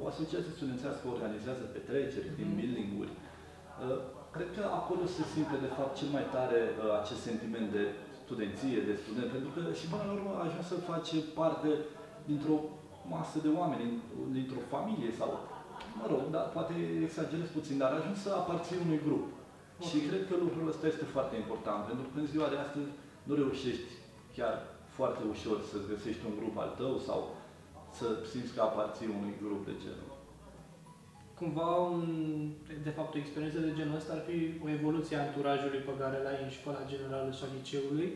O 0.03 0.05
asociație 0.13 0.57
studențească 0.59 1.05
organizează 1.15 1.63
petreceri, 1.77 2.29
team 2.37 2.51
Mhm. 2.51 2.59
building-uri. 2.61 3.13
Ă, 3.85 3.89
Cred 4.37 4.51
că 4.59 4.65
acolo 4.81 5.05
se 5.17 5.23
simte, 5.33 5.57
de 5.67 5.71
fapt, 5.79 5.93
cel 6.01 6.11
mai 6.17 6.27
tare 6.37 6.61
ă, 6.85 6.87
acest 7.03 7.21
sentiment 7.29 7.69
de 7.77 7.83
studenție, 8.25 8.79
de 8.89 8.95
student, 9.03 9.29
pentru 9.37 9.51
că 9.55 9.61
și 9.79 9.87
până 9.93 10.05
la 10.09 10.15
urmă 10.19 10.33
ajungi 10.45 10.71
să 10.73 10.87
faci 10.91 11.11
parte 11.41 11.71
dintr-o 12.31 12.59
masă 13.15 13.37
de 13.45 13.51
oameni, 13.61 13.87
dintr-o 14.37 14.63
familie 14.75 15.11
sau, 15.21 15.31
mă 16.29 16.35
rog, 16.35 16.43
da, 16.43 16.53
poate 16.57 16.75
exagerez 17.07 17.49
puțin, 17.59 17.77
dar 17.83 17.93
ajungi 17.93 18.25
să 18.27 18.31
aparții 18.33 18.83
unui 18.87 19.01
grup. 19.07 19.27
Și 19.89 19.97
Ok. 19.99 20.07
cred 20.09 20.23
că 20.29 20.35
lucrul 20.45 20.71
ăsta 20.73 20.87
este 20.87 21.07
foarte 21.15 21.35
important, 21.43 21.81
pentru 21.91 22.07
că 22.11 22.17
în 22.21 22.31
ziua 22.33 22.49
de 22.55 22.59
astăzi 22.65 22.91
nu 23.29 23.35
reușești 23.43 23.91
chiar 24.37 24.55
foarte 24.97 25.23
ușor 25.35 25.59
să-ți 25.71 25.91
găsești 25.93 26.27
un 26.29 26.35
grup 26.41 26.55
al 26.59 26.71
tău 26.81 26.95
sau 27.09 27.21
să 27.99 28.07
simți 28.31 28.55
că 28.55 28.61
aparții 28.63 29.15
unui 29.19 29.35
grup 29.43 29.61
de 29.69 29.75
genul. 29.85 30.11
Cumva, 31.39 31.71
un, 31.97 32.05
de 32.87 32.93
fapt, 32.97 33.15
o 33.15 33.23
experiență 33.23 33.59
de 33.67 33.77
genul 33.79 34.01
ăsta 34.01 34.13
ar 34.15 34.23
fi 34.29 34.39
o 34.65 34.69
evoluție 34.79 35.17
a 35.17 35.27
anturajului 35.27 35.87
pe 35.89 35.95
care 36.01 36.17
l-ai 36.25 36.39
în 36.45 36.53
școala 36.59 36.91
generală 36.93 37.31
și 37.37 37.45
a 37.45 37.53
liceului, 37.57 38.09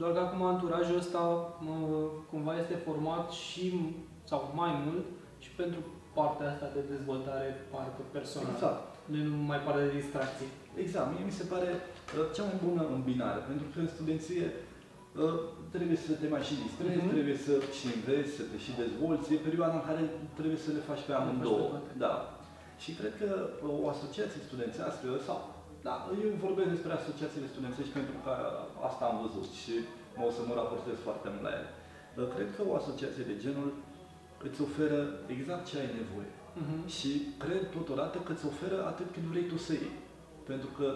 doar 0.00 0.12
că 0.12 0.20
acum 0.22 0.42
anturajul 0.42 1.02
ăsta 1.02 1.22
mă, 1.66 1.76
cumva 2.30 2.58
este 2.58 2.84
format 2.86 3.26
și, 3.30 3.64
sau 4.30 4.40
mai 4.60 4.72
mult, 4.84 5.06
și 5.44 5.50
pentru 5.60 5.80
partea 6.18 6.48
asta 6.52 6.68
de 6.76 6.82
dezvoltare 6.94 7.48
parcă 7.72 8.02
personală, 8.16 8.54
Exact. 8.56 8.80
nu 9.12 9.16
numai 9.34 9.60
partea 9.66 9.86
de 9.88 9.98
distracție. 10.02 10.48
Exact. 10.84 11.08
Mie 11.12 11.24
mi 11.30 11.38
se 11.40 11.44
pare 11.52 11.70
uh, 11.78 12.24
cea 12.34 12.44
mai 12.50 12.58
bună 12.66 12.82
îmbinare, 12.96 13.40
pentru 13.50 13.66
că 13.72 13.76
în 13.84 13.90
studenție 13.96 14.44
uh, 15.22 15.36
trebuie 15.74 15.98
să 16.06 16.12
te 16.20 16.26
mai 16.34 16.42
și 16.48 16.54
distrezi, 16.64 17.00
Mhm. 17.04 17.12
trebuie 17.14 17.38
să 17.46 17.52
și 17.78 17.86
înveți, 17.96 18.30
să 18.38 18.44
te 18.50 18.56
și 18.64 18.72
dezvolți. 18.82 19.26
E 19.34 19.46
perioada 19.48 19.74
în 19.80 19.86
care 19.90 20.02
trebuie 20.38 20.58
să 20.64 20.70
le 20.76 20.82
faci 20.90 21.02
pe 21.06 21.10
Le 21.12 21.16
faci 21.16 21.22
amândouă. 21.24 21.64
pe 21.64 21.70
toate. 21.74 21.92
Da. 22.06 22.14
Și 22.82 22.90
cred 22.98 23.12
că 23.20 23.28
uh, 23.40 23.82
o 23.84 23.86
asociație 23.94 24.40
studențească 24.48 25.06
sau 25.28 25.38
da, 25.88 25.94
eu 26.24 26.30
vorbesc 26.46 26.70
despre 26.76 26.92
asociațiile 27.00 27.52
studențești 27.54 27.96
pentru 27.98 28.16
că 28.24 28.32
asta 28.88 29.02
am 29.10 29.16
văzut 29.24 29.46
și 29.62 29.74
o 30.26 30.28
să 30.36 30.40
mă 30.48 30.54
raportez 30.60 30.96
foarte 31.06 31.26
mult 31.32 31.44
la 31.48 31.52
ele. 31.58 31.68
Uh, 32.18 32.26
Cred 32.34 32.48
că 32.54 32.60
o 32.70 32.72
asociație 32.82 33.24
de 33.30 33.36
genul 33.44 33.68
îți 34.46 34.62
oferă 34.66 35.00
exact 35.36 35.64
ce 35.70 35.78
ai 35.78 35.90
nevoie. 36.00 36.30
Uh-huh. 36.60 36.80
Și 36.96 37.10
cred 37.44 37.62
totodată 37.78 38.16
că 38.18 38.32
îți 38.32 38.46
oferă 38.52 38.78
atât 38.86 39.08
cât 39.14 39.22
vrei 39.32 39.46
tu 39.52 39.56
să 39.66 39.72
iei. 39.72 39.96
Pentru 40.50 40.68
că 40.78 40.86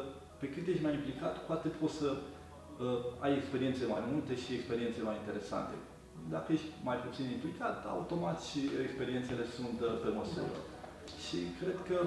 pe 0.41 0.47
cât 0.53 0.67
ești 0.67 0.83
mai 0.87 0.95
implicat, 0.95 1.35
cu 1.47 1.53
atât 1.53 1.73
poți 1.73 1.99
să 2.03 2.09
uh, 2.17 3.25
ai 3.25 3.33
experiențe 3.37 3.85
mai 3.95 4.03
multe 4.13 4.35
și 4.43 4.55
experiențe 4.55 5.01
mai 5.03 5.17
interesante. 5.23 5.75
Dacă 6.35 6.53
ești 6.53 6.71
mai 6.89 6.99
puțin 7.07 7.27
implicat, 7.31 7.87
automat 7.87 8.39
și 8.49 8.61
experiențele 8.87 9.45
sunt 9.57 9.79
uh, 9.81 9.95
pe 10.03 10.11
măsură. 10.21 10.59
Și 11.25 11.39
cred 11.61 11.79
că 11.89 11.99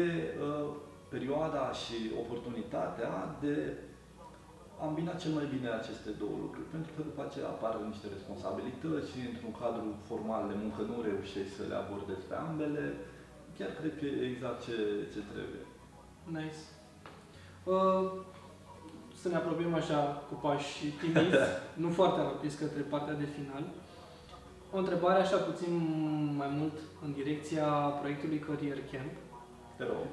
e 0.00 0.04
uh, 0.04 0.68
perioada 1.14 1.64
și 1.82 1.96
oportunitatea 2.22 3.12
de 3.44 3.56
a 4.82 4.84
îmbina 4.88 5.20
cel 5.22 5.32
mai 5.38 5.46
bine 5.54 5.68
aceste 5.70 6.10
două 6.22 6.36
lucruri, 6.44 6.72
pentru 6.74 6.90
că 6.94 7.00
după 7.08 7.22
aceea 7.24 7.48
apar 7.50 7.74
niște 7.92 8.06
responsabilități 8.16 9.10
și 9.12 9.18
într-un 9.30 9.54
cadru 9.60 9.88
formal 10.08 10.42
de 10.50 10.56
muncă 10.62 10.80
nu 10.82 10.96
reușești 11.08 11.56
să 11.58 11.62
le 11.70 11.76
abordezi 11.82 12.28
pe 12.30 12.36
ambele. 12.46 12.84
Chiar 13.56 13.70
cred 13.78 13.92
că 13.98 14.04
e 14.06 14.30
exact 14.32 14.58
ce, 14.66 14.76
ce 15.12 15.20
trebuie. 15.32 15.64
Nice. 16.36 16.60
Uh, 17.72 18.04
să 19.20 19.26
ne 19.28 19.36
apropiem 19.36 19.74
așa 19.74 20.00
cu 20.28 20.34
pași 20.44 20.86
timizi, 21.00 21.36
nu 21.82 21.88
foarte 21.98 22.20
rapizi 22.20 22.58
către 22.62 22.80
partea 22.80 23.14
de 23.22 23.28
final. 23.36 23.64
O 24.74 24.78
întrebare 24.78 25.20
așa 25.20 25.36
puțin 25.36 25.72
mai 26.36 26.50
mult 26.58 26.76
în 27.04 27.12
direcția 27.12 27.66
proiectului 28.00 28.38
Career 28.38 28.78
Camp. 28.92 29.12
Te 29.76 29.84
rog. 29.84 30.06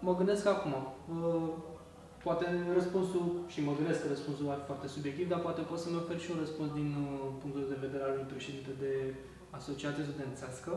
Mă 0.00 0.16
gândesc 0.16 0.46
acum, 0.46 0.72
uh, 0.72 1.48
poate 2.26 2.46
răspunsul, 2.78 3.26
și 3.52 3.60
mă 3.66 3.72
gândesc 3.78 4.00
că 4.02 4.08
răspunsul 4.08 4.46
va 4.46 4.58
fi 4.60 4.70
foarte 4.70 4.88
subiectiv, 4.96 5.28
dar 5.28 5.40
poate 5.46 5.60
pot 5.60 5.78
să-mi 5.78 6.00
ofer 6.02 6.18
și 6.20 6.30
un 6.30 6.38
răspuns 6.44 6.70
din 6.80 6.90
uh, 7.02 7.08
punctul 7.40 7.64
de 7.72 7.82
vedere 7.84 8.04
al 8.04 8.12
unui 8.16 8.32
președinte 8.34 8.72
de 8.84 8.92
asociație 9.58 10.08
studențească. 10.08 10.72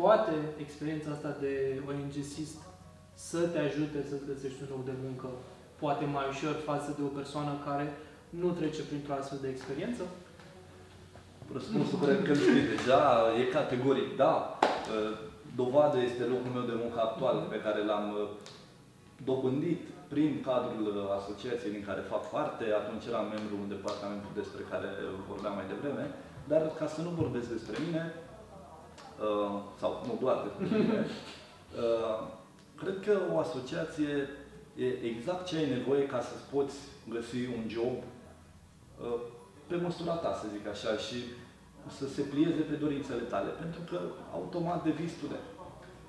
Poate 0.00 0.34
experiența 0.64 1.10
asta 1.10 1.36
de 1.44 1.52
ONG-sist 1.88 2.58
să 3.14 3.40
te 3.52 3.58
ajute 3.58 3.98
să-ți 4.08 4.28
găsești 4.30 4.62
un 4.62 4.68
loc 4.74 4.84
de 4.84 4.96
muncă, 5.04 5.28
poate 5.82 6.04
mai 6.04 6.26
ușor 6.32 6.54
față 6.70 6.90
de 6.96 7.02
o 7.08 7.16
persoană 7.20 7.52
care 7.66 7.86
nu 8.42 8.48
trece 8.50 8.82
printr-o 8.82 9.14
astfel 9.14 9.38
de 9.42 9.48
experiență? 9.48 10.02
Răspunsul 11.52 11.98
cred 12.04 12.20
că 12.26 12.32
știi 12.34 12.70
deja, 12.76 13.02
e 13.40 13.42
categoric 13.58 14.16
da. 14.16 14.58
Uh, 14.62 15.18
dovadă 15.56 15.98
este 15.98 16.22
locul 16.22 16.52
meu 16.54 16.66
de 16.70 16.80
muncă 16.82 16.98
actual 17.00 17.36
pe 17.50 17.60
care 17.64 17.84
l-am 17.84 18.06
uh, 18.10 18.28
dobândit 19.24 19.80
prin 20.12 20.30
cadrul 20.48 20.86
uh, 20.96 21.16
asociației 21.18 21.76
din 21.76 21.84
care 21.88 22.10
fac 22.12 22.24
parte. 22.36 22.64
Atunci 22.80 23.04
eram 23.10 23.26
membru 23.36 23.54
în 23.62 23.68
departamentul 23.76 24.32
despre 24.40 24.62
care 24.70 24.88
vorbeam 25.28 25.54
mai 25.54 25.70
devreme. 25.72 26.04
Dar 26.50 26.62
ca 26.78 26.86
să 26.94 27.00
nu 27.02 27.10
vorbesc 27.22 27.48
despre 27.56 27.76
mine, 27.86 28.04
sau 29.80 29.90
nu 30.06 30.18
doar 30.20 30.36
despre 30.46 30.78
mine, 30.78 31.06
cred 32.80 32.96
că 33.06 33.14
o 33.32 33.38
asociație 33.38 34.14
e 34.76 34.86
exact 35.10 35.46
ce 35.46 35.56
ai 35.56 35.68
nevoie 35.76 36.06
ca 36.06 36.20
să-ți 36.20 36.48
poți 36.52 36.76
găsi 37.14 37.40
un 37.58 37.64
job 37.68 37.96
pe 39.68 39.76
măsura 39.76 40.14
ta, 40.14 40.32
să 40.40 40.46
zic 40.54 40.66
așa, 40.68 40.92
și 41.06 41.18
să 41.98 42.08
se 42.08 42.22
plieze 42.22 42.62
pe 42.70 42.74
dorințele 42.74 43.22
tale, 43.22 43.48
pentru 43.48 43.80
că 43.90 44.00
automat 44.32 44.84
devii 44.84 45.08
student. 45.08 45.48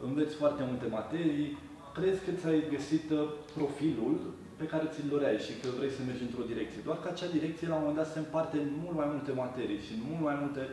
Înveți 0.04 0.36
foarte 0.36 0.64
multe 0.70 0.88
materii, 0.88 1.58
crezi 2.00 2.26
că 2.26 2.32
ți-ai 2.40 2.60
găsit 2.76 3.08
uh, 3.12 3.24
profilul 3.58 4.16
pe 4.60 4.66
care 4.72 4.86
ți-l 4.94 5.08
doreai 5.14 5.38
și 5.46 5.54
că 5.60 5.68
vrei 5.78 5.96
să 5.98 6.02
mergi 6.02 6.28
într-o 6.28 6.50
direcție. 6.52 6.86
Doar 6.88 6.98
că 7.02 7.08
acea 7.10 7.36
direcție 7.38 7.68
la 7.68 7.76
un 7.76 7.84
moment 7.84 8.00
dat 8.02 8.14
se 8.14 8.20
împarte 8.22 8.56
în 8.66 8.72
mult 8.84 8.96
mai 9.02 9.10
multe 9.14 9.32
materii 9.44 9.86
și 9.86 9.92
în 9.98 10.02
mult 10.10 10.24
mai 10.30 10.38
multe 10.44 10.64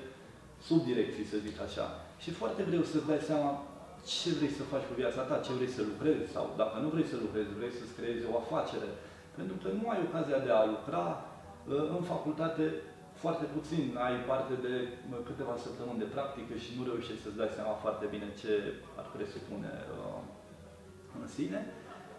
subdirecții, 0.68 1.30
să 1.32 1.44
zic 1.46 1.56
așa. 1.66 1.86
Și 2.22 2.30
foarte 2.40 2.62
greu 2.68 2.82
să-ți 2.90 3.10
dai 3.10 3.22
seama 3.30 3.50
ce 4.10 4.28
vrei 4.38 4.56
să 4.58 4.70
faci 4.72 4.86
cu 4.88 4.94
viața 5.02 5.22
ta, 5.28 5.44
ce 5.46 5.52
vrei 5.58 5.74
să 5.76 5.82
lucrezi 5.90 6.32
sau 6.34 6.44
dacă 6.60 6.76
nu 6.82 6.88
vrei 6.94 7.10
să 7.12 7.16
lucrezi, 7.24 7.56
vrei 7.58 7.76
să-ți 7.78 7.96
creezi 7.98 8.28
o 8.30 8.34
afacere. 8.42 8.88
Pentru 9.38 9.56
că 9.62 9.68
nu 9.78 9.84
ai 9.92 10.00
ocazia 10.06 10.38
de 10.46 10.52
a 10.54 10.70
lucra 10.74 11.04
în 11.96 12.02
facultate 12.12 12.64
foarte 13.22 13.46
puțin 13.56 13.84
ai 14.06 14.16
parte 14.30 14.54
de 14.66 14.74
câteva 15.28 15.54
săptămâni 15.66 16.02
de 16.02 16.12
practică 16.14 16.54
și 16.64 16.70
nu 16.76 16.82
reușești 16.90 17.24
să-ți 17.24 17.40
dai 17.40 17.56
seama 17.56 17.74
foarte 17.84 18.06
bine 18.14 18.28
ce 18.40 18.52
ar 19.00 19.06
presupune 19.14 19.72
uh, 19.84 20.20
în 21.22 21.28
sine. 21.36 21.60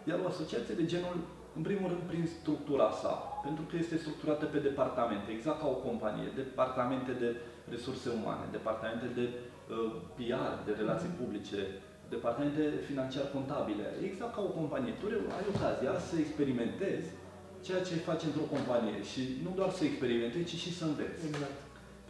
Iar 0.08 0.18
o 0.24 0.30
asociație 0.32 0.74
de 0.80 0.90
genul, 0.92 1.16
în 1.58 1.62
primul 1.68 1.88
rând, 1.92 2.04
prin 2.10 2.24
structura 2.38 2.90
sa, 3.00 3.12
pentru 3.46 3.64
că 3.68 3.74
este 3.76 3.96
structurată 4.02 4.44
pe 4.44 4.58
departamente, 4.68 5.28
exact 5.30 5.58
ca 5.60 5.68
o 5.76 5.82
companie, 5.88 6.28
departamente 6.42 7.12
de 7.22 7.28
resurse 7.74 8.08
umane, 8.20 8.44
departamente 8.58 9.06
de 9.18 9.26
uh, 9.28 9.92
PR, 10.16 10.52
de 10.66 10.72
relații 10.80 11.16
publice, 11.20 11.60
departamente 12.14 12.62
financiar-contabile, 12.88 13.86
exact 14.08 14.32
ca 14.34 14.42
o 14.48 14.56
companie. 14.60 14.92
Tu 15.00 15.06
ai 15.38 15.46
ocazia 15.54 15.92
să 16.08 16.14
experimentezi 16.18 17.08
ceea 17.66 17.82
ce 17.88 18.06
faci 18.08 18.22
într-o 18.28 18.50
companie 18.54 18.98
și 19.10 19.20
nu 19.44 19.50
doar 19.58 19.70
să 19.78 19.84
experimentezi, 19.84 20.50
ci 20.50 20.58
și 20.64 20.76
să 20.78 20.84
înveți. 20.84 21.26
Exact. 21.26 21.58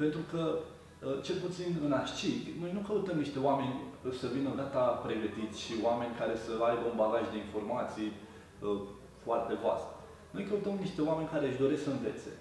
Pentru 0.02 0.20
că, 0.32 0.42
uh, 0.58 1.22
cel 1.26 1.36
puțin 1.46 1.68
în 1.86 1.92
ASCIG, 1.92 2.42
noi 2.60 2.70
nu 2.76 2.80
căutăm 2.86 3.16
niște 3.18 3.38
oameni 3.38 3.74
să 4.20 4.26
vină 4.36 4.50
gata 4.60 4.84
pregătiți 5.04 5.60
și 5.64 5.72
oameni 5.86 6.18
care 6.20 6.34
să 6.44 6.50
aibă 6.68 6.84
un 6.90 6.96
bagaj 7.02 7.24
de 7.32 7.38
informații 7.46 8.10
uh, 8.12 8.80
foarte 9.24 9.54
vast. 9.64 9.88
Noi 10.34 10.44
căutăm 10.48 10.76
niște 10.86 11.00
oameni 11.08 11.32
care 11.34 11.46
își 11.48 11.62
doresc 11.64 11.82
să 11.84 11.90
învețe. 11.90 12.32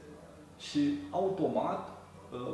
Și 0.68 0.82
automat, 1.22 1.82
uh, 1.90 2.54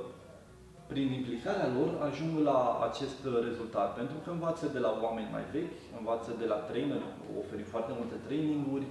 prin 0.92 1.10
implicarea 1.20 1.74
lor, 1.78 1.90
ajung 2.08 2.34
la 2.50 2.60
acest 2.90 3.20
rezultat. 3.48 3.90
Pentru 4.00 4.18
că 4.24 4.30
învață 4.32 4.66
de 4.76 4.80
la 4.86 4.92
oameni 5.06 5.34
mai 5.36 5.46
vechi, 5.56 5.80
învață 6.00 6.32
de 6.42 6.46
la 6.54 6.60
trainer, 6.70 7.02
oferim 7.42 7.68
foarte 7.74 7.94
multe 8.00 8.16
traininguri, 8.26 8.86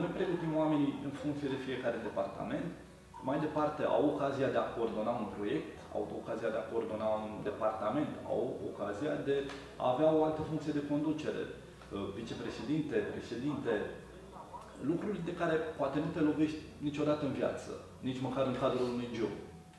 noi 0.00 0.10
pregătim 0.18 0.52
oamenii 0.62 0.92
în 1.06 1.12
funcție 1.22 1.48
de 1.54 1.62
fiecare 1.66 1.98
departament. 2.08 2.70
Mai 3.28 3.38
departe, 3.46 3.82
au 3.96 4.04
ocazia 4.12 4.48
de 4.54 4.60
a 4.60 4.70
coordona 4.74 5.12
un 5.22 5.28
proiect, 5.36 5.76
au 5.94 6.02
ocazia 6.20 6.50
de 6.54 6.60
a 6.60 6.68
coordona 6.70 7.08
un 7.26 7.34
departament, 7.50 8.12
au 8.32 8.42
ocazia 8.70 9.14
de 9.28 9.36
a 9.82 9.86
avea 9.92 10.10
o 10.18 10.24
altă 10.24 10.42
funcție 10.50 10.76
de 10.78 10.86
conducere, 10.90 11.42
uh, 11.46 11.54
vicepreședinte, 12.18 12.96
președinte, 13.14 13.74
lucruri 14.90 15.24
de 15.28 15.34
care 15.40 15.56
poate 15.80 15.98
nu 15.98 16.10
te 16.12 16.20
lovești 16.20 16.60
niciodată 16.86 17.22
în 17.24 17.34
viață, 17.40 17.70
nici 18.08 18.24
măcar 18.26 18.44
în 18.46 18.56
cadrul 18.62 18.88
unui 18.94 19.10
job. 19.18 19.34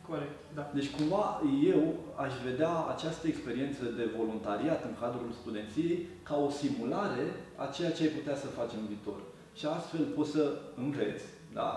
Corect, 0.09 0.37
da. 0.57 0.71
Deci 0.77 0.95
cumva 0.95 1.41
eu 1.73 1.83
aș 2.25 2.33
vedea 2.47 2.73
această 2.93 3.27
experiență 3.27 3.83
de 3.83 4.09
voluntariat 4.17 4.83
în 4.83 4.95
cadrul 5.01 5.31
studenției 5.41 6.07
ca 6.23 6.35
o 6.45 6.49
simulare 6.49 7.25
a 7.55 7.65
ceea 7.75 7.91
ce 7.91 8.03
ai 8.03 8.15
putea 8.17 8.35
să 8.35 8.47
faci 8.47 8.73
în 8.79 8.85
viitor 8.91 9.19
și 9.57 9.65
astfel 9.65 10.03
poți 10.15 10.31
să 10.31 10.43
înveți, 10.83 11.25
da? 11.57 11.67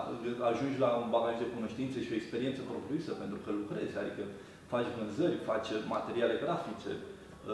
ajungi 0.51 0.79
la 0.85 0.89
un 1.03 1.09
bagaj 1.15 1.35
de 1.43 1.51
cunoștințe 1.55 1.97
și 2.05 2.11
o 2.13 2.19
experiență 2.21 2.61
propriu-zisă 2.71 3.11
pentru 3.21 3.37
că 3.43 3.49
lucrezi, 3.51 3.99
adică 4.01 4.23
faci 4.71 4.89
vânzări, 4.97 5.45
faci 5.49 5.69
materiale 5.95 6.35
grafice, 6.43 6.91
ă, 7.51 7.53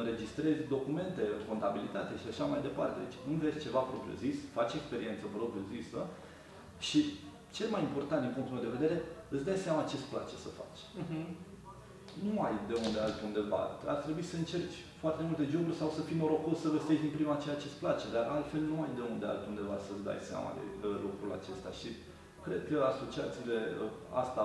înregistrezi 0.00 0.70
documente, 0.74 1.22
contabilitate 1.50 2.12
și 2.20 2.28
așa 2.32 2.44
mai 2.52 2.60
departe. 2.68 2.96
Deci 3.04 3.18
înveți 3.32 3.62
ceva 3.66 3.80
propriu-zis, 3.90 4.36
faci 4.58 4.72
experiență 4.74 5.24
propriu-zisă 5.36 6.00
și 6.88 7.00
cel 7.56 7.68
mai 7.74 7.82
important 7.88 8.20
din 8.22 8.34
punctul 8.36 8.54
meu 8.56 8.64
de 8.66 8.76
vedere, 8.76 8.96
îți 9.34 9.46
dai 9.48 9.64
seama 9.66 9.88
ce 9.88 9.96
îți 9.96 10.10
place 10.12 10.36
să 10.44 10.50
faci. 10.60 10.82
Uh-huh. 11.00 11.26
Nu 12.26 12.32
ai 12.46 12.56
de 12.70 12.76
unde 12.84 12.98
altundeva. 13.00 13.60
Ar 13.92 13.98
trebui 14.04 14.24
să 14.30 14.36
încerci 14.36 14.78
foarte 15.02 15.22
multe 15.28 15.44
joburi 15.52 15.80
sau 15.80 15.88
să 15.96 16.00
fii 16.06 16.20
norocos 16.22 16.56
să 16.60 16.74
găsești 16.76 17.04
din 17.06 17.16
prima 17.18 17.42
ceea 17.42 17.60
ce 17.60 17.68
îți 17.68 17.82
place, 17.82 18.06
dar 18.14 18.24
altfel 18.36 18.62
nu 18.70 18.76
ai 18.84 18.92
de 18.98 19.04
unde 19.12 19.26
altundeva 19.28 19.76
să-ți 19.86 20.06
dai 20.08 20.20
seama 20.30 20.50
de 20.80 20.88
lucrul 21.06 21.30
acesta 21.38 21.70
și 21.80 21.88
cred 22.46 22.60
că 22.68 22.76
asociațiile 22.92 23.58
uh, 23.82 23.90
asta, 24.22 24.44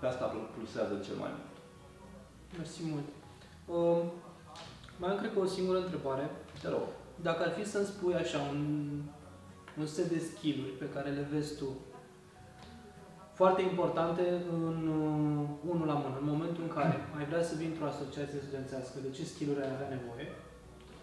pe 0.00 0.06
asta 0.06 0.26
plusează 0.54 0.94
cel 1.06 1.18
mai 1.24 1.32
mult. 1.36 1.54
Mersi 2.58 2.82
mult. 2.92 3.08
Uh, 3.76 4.02
mai 5.00 5.10
am, 5.10 5.18
cred 5.20 5.32
că, 5.32 5.38
o 5.38 5.54
singură 5.56 5.78
întrebare. 5.80 6.24
Te 6.62 6.68
rog. 6.74 6.86
Dacă 7.26 7.40
ar 7.42 7.52
fi 7.58 7.64
să-mi 7.72 7.90
spui 7.92 8.14
așa 8.14 8.38
un, 8.52 8.60
un 9.80 9.86
set 9.94 10.08
de 10.14 10.20
skill 10.28 10.60
pe 10.78 10.88
care 10.94 11.10
le 11.10 11.28
vezi 11.32 11.56
tu 11.60 11.68
foarte 13.40 13.62
importante 13.70 14.24
în 14.58 14.78
uh, 15.00 15.70
unul 15.72 15.86
la 15.92 15.98
mână. 16.02 16.16
În 16.20 16.28
momentul 16.32 16.62
în 16.66 16.72
care 16.78 16.94
ai 17.18 17.26
vrea 17.30 17.44
să 17.48 17.54
vii 17.58 17.70
într-o 17.72 17.90
asociație 17.92 18.44
studențească, 18.44 18.96
de 19.06 19.10
ce 19.16 19.24
skill 19.30 19.62
ai 19.64 19.74
avea 19.74 19.90
nevoie? 19.96 20.26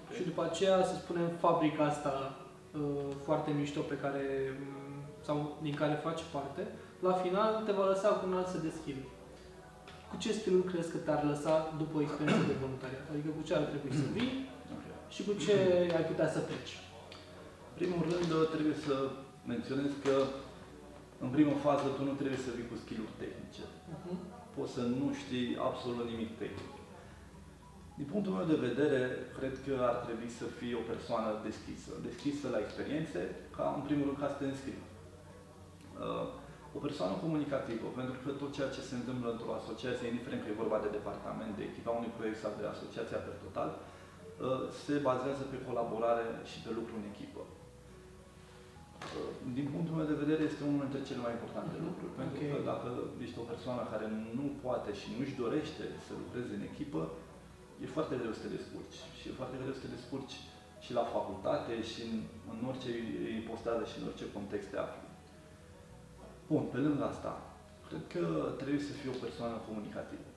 Okay. 0.03 0.15
Și 0.15 0.27
după 0.29 0.41
aceea, 0.49 0.77
să 0.89 0.95
spunem, 0.95 1.27
fabrica 1.45 1.83
asta 1.91 2.13
uh, 2.23 3.11
foarte 3.25 3.49
mișto 3.59 3.81
pe 3.91 3.97
care, 4.03 4.23
mm, 4.61 5.01
sau 5.27 5.35
din 5.65 5.75
care 5.81 6.05
faci 6.07 6.23
parte, 6.35 6.61
la 7.07 7.13
final 7.23 7.51
te 7.65 7.77
va 7.79 7.85
lăsa 7.93 8.09
cu 8.09 8.23
un 8.29 8.37
alt 8.39 8.49
set 8.51 8.63
de 8.67 8.73
skill. 8.79 9.01
Cu 10.09 10.15
ce 10.23 10.31
skill 10.37 10.57
crezi 10.71 10.91
că 10.91 10.99
te-ar 11.01 11.23
lăsa 11.31 11.53
după 11.81 11.93
o 11.97 12.03
experiență 12.05 12.45
de 12.51 12.61
voluntariat? 12.63 13.05
Adică 13.11 13.29
cu 13.37 13.43
ce 13.47 13.53
ar 13.55 13.65
trebui 13.71 13.93
să 14.01 14.07
vii 14.15 14.33
okay. 14.75 14.93
și 15.13 15.21
cu 15.27 15.33
ce 15.43 15.55
ai 15.97 16.05
putea 16.11 16.29
să 16.35 16.39
pleci? 16.49 16.73
În 17.69 17.75
primul 17.79 18.01
rând, 18.09 18.29
trebuie 18.55 18.77
să 18.85 18.95
menționez 19.51 19.91
că 20.05 20.15
în 21.25 21.29
primă 21.35 21.53
fază 21.65 21.87
tu 21.95 22.01
nu 22.09 22.15
trebuie 22.19 22.41
să 22.45 22.55
vii 22.57 22.71
cu 22.71 22.77
skill 22.83 23.05
tehnice. 23.21 23.65
Uh-huh. 23.71 24.17
Poți 24.55 24.73
să 24.77 24.83
nu 24.99 25.05
știi 25.21 25.47
absolut 25.69 26.05
nimic 26.13 26.31
tehnic. 26.41 26.71
Din 27.99 28.07
punctul 28.11 28.33
meu 28.37 28.47
de 28.53 28.63
vedere, 28.67 29.01
cred 29.37 29.53
că 29.65 29.73
ar 29.89 29.97
trebui 30.05 30.29
să 30.39 30.45
fii 30.59 30.79
o 30.81 30.87
persoană 30.91 31.29
deschisă. 31.47 31.91
Deschisă 32.07 32.45
la 32.49 32.59
experiențe, 32.65 33.21
ca 33.55 33.65
în 33.77 33.83
primul 33.87 34.05
rând 34.07 34.19
ca 34.21 34.29
să 34.31 34.37
te 34.39 34.47
înscrii. 34.49 34.81
Uh, 36.05 36.27
o 36.77 36.79
persoană 36.87 37.13
comunicativă, 37.23 37.87
pentru 37.99 38.17
că 38.23 38.29
tot 38.41 38.51
ceea 38.57 38.73
ce 38.75 38.81
se 38.89 38.95
întâmplă 38.97 39.27
într-o 39.31 39.55
asociație, 39.59 40.07
indiferent 40.07 40.41
că 40.41 40.49
e 40.49 40.63
vorba 40.63 40.79
de 40.85 40.95
departament, 40.97 41.53
de 41.55 41.63
echipa 41.69 41.91
unui 41.99 42.15
proiect 42.17 42.39
sau 42.43 42.51
de 42.59 42.65
asociația 42.73 43.19
per 43.25 43.35
total, 43.45 43.69
se 44.83 44.95
bazează 45.07 45.43
pe 45.47 45.63
colaborare 45.67 46.25
și 46.49 46.57
pe 46.63 46.71
lucru 46.77 46.93
în 46.97 47.05
echipă. 47.11 47.41
Din 49.57 49.67
punctul 49.73 49.95
meu 49.99 50.07
de 50.11 50.21
vedere, 50.23 50.41
este 50.49 50.63
unul 50.71 50.83
dintre 50.85 51.01
cele 51.07 51.21
mai 51.25 51.33
importante 51.37 51.75
Mhm. 51.77 51.85
lucruri. 51.87 52.13
Pentru 52.21 52.37
Ok. 52.39 52.45
că 52.51 52.57
dacă 52.71 52.89
ești 53.25 53.41
o 53.43 53.49
persoană 53.53 53.81
care 53.93 54.07
nu 54.37 54.45
poate 54.65 54.89
și 54.99 55.07
nu-și 55.17 55.39
dorește 55.43 55.85
să 56.05 56.11
lucreze 56.21 56.51
în 56.55 56.65
echipă, 56.71 57.01
e 57.83 57.95
foarte 57.97 58.15
greu 58.21 58.33
să 58.35 58.41
te 58.43 58.55
descurci. 58.57 58.99
Și 59.17 59.23
e 59.29 59.39
foarte 59.41 59.57
greu 59.61 59.73
să 59.75 59.83
te 59.83 59.93
descurci 59.97 60.35
și 60.85 60.91
la 60.99 61.05
facultate 61.15 61.73
și 61.91 61.99
în, 62.09 62.15
în 62.53 62.59
orice 62.69 62.91
ipostază 63.41 63.83
și 63.89 63.97
în 63.99 64.05
orice 64.09 64.25
context 64.37 64.67
te 64.71 64.77
afli. 64.85 65.07
Bun, 66.51 66.63
pe 66.73 66.79
lângă 66.85 67.03
asta, 67.13 67.31
cred 67.87 68.03
că 68.13 68.23
trebuie 68.61 68.83
să 68.89 68.93
fii 68.99 69.13
o 69.15 69.21
persoană 69.25 69.55
comunicativă. 69.67 70.27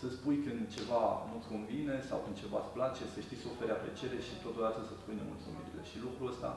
Să 0.00 0.06
spui 0.16 0.36
când 0.44 0.60
ceva 0.76 1.02
nu-ți 1.30 1.50
convine 1.54 1.94
sau 2.08 2.18
când 2.24 2.36
ceva 2.42 2.58
îți 2.62 2.74
place, 2.76 3.02
să 3.14 3.18
știi 3.26 3.40
să 3.42 3.46
oferi 3.48 3.74
apreciere 3.76 4.18
și 4.26 4.32
totodată 4.46 4.78
să 4.88 4.94
spui 4.96 5.18
nemulțumirile. 5.20 5.82
Și 5.90 5.96
lucrul 6.06 6.30
ăsta 6.34 6.50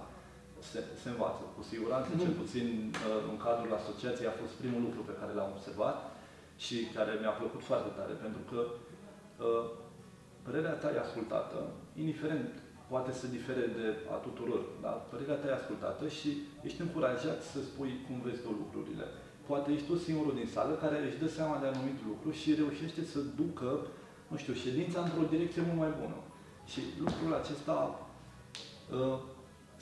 se, 0.71 0.79
se 1.01 1.09
învață. 1.13 1.41
Cu 1.55 1.61
siguranță, 1.71 2.09
Mhm. 2.11 2.21
cel 2.23 2.33
puțin 2.41 2.67
uh, 2.91 3.21
în 3.31 3.37
cadrul 3.45 3.73
asociației, 3.79 4.31
a 4.31 4.39
fost 4.41 4.53
primul 4.61 4.81
lucru 4.87 5.01
pe 5.09 5.17
care 5.19 5.31
l-am 5.37 5.51
observat 5.55 5.97
și 6.65 6.75
care 6.97 7.11
mi-a 7.21 7.35
plăcut 7.41 7.61
foarte 7.69 7.89
tare, 7.97 8.13
pentru 8.25 8.41
că 8.51 8.59
uh, 9.47 9.63
părerea 10.45 10.75
ta 10.81 10.87
e 10.91 11.05
ascultată, 11.07 11.57
indiferent, 12.03 12.49
poate 12.91 13.11
să 13.19 13.25
difere 13.37 13.65
de 13.79 13.85
a 14.15 14.17
tuturor, 14.27 14.61
dar 14.83 14.95
părerea 15.11 15.35
ta 15.39 15.47
e 15.47 15.59
ascultată 15.61 16.03
și 16.17 16.29
ești 16.67 16.81
încurajat 16.81 17.39
să 17.51 17.59
spui 17.69 17.91
cum 18.05 18.15
vezi 18.25 18.41
tu 18.45 18.49
lucrurile. 18.61 19.05
Poate 19.49 19.67
ești 19.71 19.87
tu 19.89 19.95
singurul 19.97 20.35
din 20.39 20.49
sală 20.55 20.73
care 20.83 20.97
își 21.07 21.21
dă 21.23 21.27
seama 21.37 21.57
de 21.61 21.67
anumit 21.67 21.97
lucru 22.09 22.29
și 22.39 22.53
reușește 22.61 23.01
să 23.13 23.19
ducă, 23.41 23.71
nu 24.31 24.37
știu, 24.37 24.53
ședința 24.53 24.99
într-o 25.01 25.29
direcție 25.33 25.61
mult 25.67 25.79
mai 25.79 25.93
bună. 26.01 26.17
Și 26.71 26.79
lucrul 27.05 27.33
acesta 27.41 27.75
uh, 28.91 29.17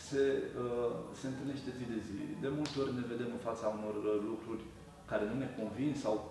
se, 0.08 0.24
uh, 0.64 0.92
se 1.20 1.26
întâlnește 1.32 1.70
zi 1.78 1.86
de 1.94 2.00
zi. 2.08 2.18
De 2.44 2.50
multe 2.58 2.76
ori 2.84 2.98
ne 3.00 3.06
vedem 3.14 3.30
în 3.38 3.44
fața 3.50 3.66
unor 3.78 3.96
uh, 4.02 4.16
lucruri 4.32 4.64
care 5.12 5.24
nu 5.32 5.36
ne 5.44 5.50
convin 5.60 5.94
sau 6.04 6.16
uh, 6.18 6.30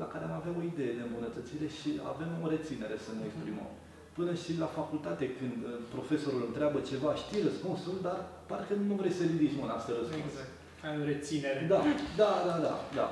la 0.00 0.06
care 0.12 0.24
am 0.24 0.34
avea 0.36 0.52
o 0.60 0.66
idee 0.72 0.92
de 0.98 1.04
îmbunătățire 1.04 1.68
și 1.78 1.90
avem 2.12 2.30
o 2.44 2.46
reținere 2.54 2.96
să 3.06 3.10
ne 3.12 3.24
exprimăm. 3.26 3.70
Până 4.18 4.32
și 4.42 4.52
la 4.62 4.68
facultate, 4.78 5.24
când 5.38 5.58
uh, 5.62 5.70
profesorul 5.94 6.42
întreabă 6.46 6.78
ceva, 6.90 7.10
știi 7.22 7.46
răspunsul, 7.48 7.96
dar 8.06 8.18
parcă 8.50 8.72
nu 8.88 8.94
vrei 9.00 9.14
să 9.18 9.22
ridici 9.32 9.58
mâna 9.62 9.76
să 9.86 9.90
răspunzi. 9.98 10.28
Exact. 10.30 10.52
Ai 10.86 10.96
o 11.02 11.04
reținere. 11.12 11.60
Da, 11.72 11.80
da, 12.22 12.32
da, 12.48 12.56
da, 12.66 12.74
da. 12.98 13.08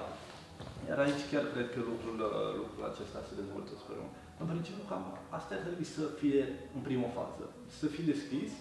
Iar 0.89 0.99
aici 1.05 1.25
chiar 1.31 1.45
cred 1.55 1.69
că 1.75 1.81
lucrul, 1.91 2.19
uh, 2.29 2.51
lucrul 2.61 2.85
acesta 2.91 3.19
se 3.29 3.39
dezvoltă 3.41 3.73
spre 3.83 3.97
un. 4.05 4.11
În 4.43 4.47
principiu, 4.53 4.85
cam 4.91 5.05
asta 5.39 5.51
ar 5.55 5.63
trebui 5.67 5.89
să 5.97 6.03
fie 6.21 6.43
în 6.77 6.83
primă 6.89 7.09
fază. 7.19 7.45
Să 7.79 7.87
fii 7.95 8.11
deschis, 8.13 8.53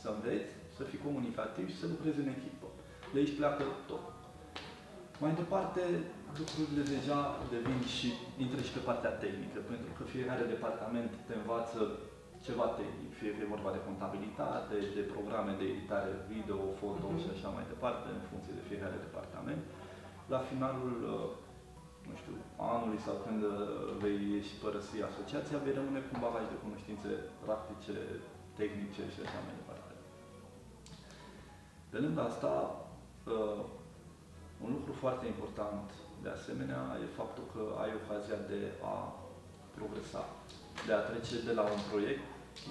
să 0.00 0.06
înveți, 0.14 0.52
să 0.76 0.82
fii 0.90 1.04
comunicativ 1.06 1.66
și 1.70 1.80
să 1.80 1.86
lucrezi 1.94 2.22
în 2.24 2.30
echipă. 2.36 2.68
De 3.12 3.18
aici 3.18 3.36
pleacă 3.40 3.64
tot. 3.90 4.04
Mai 5.22 5.32
departe, 5.42 5.82
lucrurile 6.40 6.84
deja 6.96 7.20
devin 7.54 7.80
și 7.96 8.08
intră 8.44 8.60
și 8.66 8.74
pe 8.76 8.86
partea 8.88 9.12
tehnică, 9.24 9.58
pentru 9.72 9.90
că 9.96 10.02
fiecare 10.14 10.44
departament 10.54 11.10
te 11.26 11.34
învață 11.40 11.80
ceva 12.46 12.66
tehnic, 12.80 13.10
fie 13.20 13.32
că 13.34 13.40
e 13.42 13.54
vorba 13.56 13.70
de 13.76 13.86
contabilitate, 13.88 14.76
de 14.96 15.02
programe 15.14 15.52
de 15.60 15.66
editare 15.72 16.12
video, 16.32 16.60
foto 16.82 17.06
Mhm. 17.10 17.20
și 17.22 17.28
așa 17.34 17.48
mai 17.56 17.64
departe, 17.72 18.06
în 18.16 18.22
funcție 18.30 18.56
de 18.58 18.68
fiecare 18.70 18.96
departament. 19.06 19.62
La 20.32 20.40
finalul, 20.50 20.94
uh, 21.14 21.28
nu 22.08 22.14
știu, 22.20 22.34
anului 22.72 23.00
sau 23.06 23.16
când 23.24 23.40
uh, 23.42 23.56
vei 24.02 24.18
ieși 24.34 24.54
părăsi 24.62 24.96
asociația, 25.10 25.62
vei 25.64 25.78
rămâne 25.78 26.00
cu 26.04 26.12
un 26.16 26.22
bagaj 26.26 26.44
de 26.52 26.62
cunoștințe 26.64 27.10
practice, 27.44 27.94
tehnice 28.58 29.02
și 29.14 29.20
așa 29.24 29.38
mai 29.46 29.54
departe. 29.60 29.71
Pe 31.92 31.98
lângă 32.04 32.20
asta, 32.30 32.52
uh, 33.34 33.60
un 34.64 34.70
lucru 34.76 34.92
foarte 35.04 35.24
important 35.32 35.86
de 36.24 36.30
asemenea 36.38 36.82
e 37.04 37.16
faptul 37.20 37.44
că 37.54 37.62
ai 37.82 37.92
ocazia 38.00 38.38
de 38.52 38.60
a 38.92 38.96
progresa, 39.76 40.22
de 40.86 40.92
a 40.94 41.06
trece 41.10 41.36
de 41.48 41.52
la 41.58 41.64
un 41.74 41.82
proiect, 41.90 42.24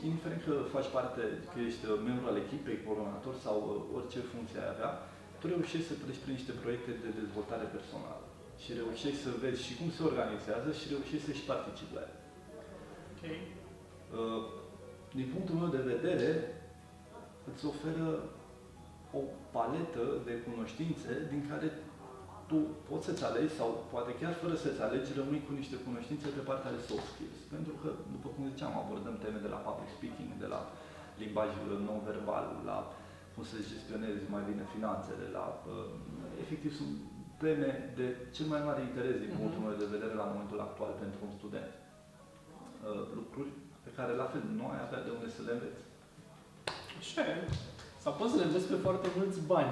indiferent 0.08 0.42
că 0.48 0.54
faci 0.76 0.90
parte, 0.98 1.24
că 1.52 1.58
ești 1.70 1.84
uh, 1.86 1.94
membru 2.08 2.26
al 2.28 2.38
echipei, 2.44 2.84
coordonator 2.86 3.36
sau 3.46 3.58
uh, 3.66 3.76
orice 3.98 4.20
funcție 4.32 4.60
ai 4.62 4.72
avea, 4.76 4.92
tu 5.40 5.46
reușești 5.54 5.90
să 5.90 5.96
treci 6.04 6.22
prin 6.24 6.36
niște 6.38 6.54
proiecte 6.62 6.92
de 7.04 7.10
dezvoltare 7.22 7.68
personală 7.76 8.26
și 8.62 8.70
reușești 8.82 9.24
să 9.26 9.32
vezi 9.44 9.66
și 9.68 9.74
cum 9.80 9.90
se 9.96 10.02
organizează 10.12 10.70
și 10.80 10.92
reușești 10.94 11.28
să 11.28 11.34
și 11.40 11.50
participi 11.54 11.96
la 11.98 12.04
ele. 12.08 12.18
Ok. 13.14 13.24
Uh, 14.18 14.44
Din 15.20 15.28
punctul 15.34 15.56
meu 15.62 15.70
de 15.78 15.84
vedere, 15.94 16.30
îți 17.50 17.64
oferă 17.74 18.08
o 19.20 19.22
paletă 19.56 20.04
de 20.28 20.34
cunoștințe 20.48 21.12
din 21.32 21.42
care 21.50 21.68
tu 22.50 22.60
poți 22.90 23.06
să-ți 23.08 23.24
alegi 23.30 23.58
sau 23.60 23.70
poate 23.94 24.12
chiar 24.22 24.34
fără 24.44 24.56
să-ți 24.64 24.82
alegi, 24.88 25.18
rămâi 25.20 25.46
cu 25.48 25.54
niște 25.62 25.78
cunoștințe 25.88 26.28
pe 26.38 26.44
partea 26.50 26.76
de 26.76 26.82
soft 26.90 27.08
skills. 27.12 27.38
Pentru 27.56 27.74
că, 27.82 27.90
după 28.16 28.28
cum 28.34 28.44
ziceam, 28.52 28.74
abordăm 28.76 29.16
teme 29.24 29.40
de 29.46 29.52
la 29.56 29.60
public 29.68 29.90
speaking, 29.98 30.32
de 30.44 30.50
la 30.54 30.62
limbaj 31.22 31.50
non-verbal, 31.88 32.46
la 32.72 32.78
cum 33.34 33.44
să 33.50 33.56
gestionezi 33.74 34.24
mai 34.36 34.44
bine 34.50 34.64
finanțele, 34.76 35.26
la 35.38 35.46
uh, 35.54 36.44
efectiv 36.44 36.72
sunt 36.80 36.94
teme 37.44 37.70
de 38.00 38.08
cel 38.36 38.48
mai 38.54 38.62
mare 38.68 38.82
interes 38.90 39.16
din 39.24 39.32
Mhm. 39.32 39.40
punctul 39.40 39.62
meu 39.66 39.76
de 39.84 39.94
vedere 39.96 40.14
la 40.22 40.30
momentul 40.32 40.60
actual 40.68 40.92
pentru 41.04 41.20
un 41.28 41.34
student. 41.40 41.72
Uh, 41.78 43.04
lucruri 43.20 43.52
pe 43.86 43.92
care 43.98 44.12
la 44.22 44.28
fel 44.34 44.44
nu 44.60 44.66
ai 44.74 44.82
avea 44.86 45.02
de 45.06 45.12
unde 45.18 45.30
să 45.36 45.42
le 45.46 45.52
înveți. 45.56 45.82
Așa 47.02 47.22
e. 47.34 47.36
Sau 48.04 48.12
poți 48.20 48.32
să 48.34 48.38
le 48.40 48.46
înveți 48.48 48.68
pe 48.72 48.78
foarte 48.88 49.08
mulți 49.18 49.40
bani. 49.54 49.72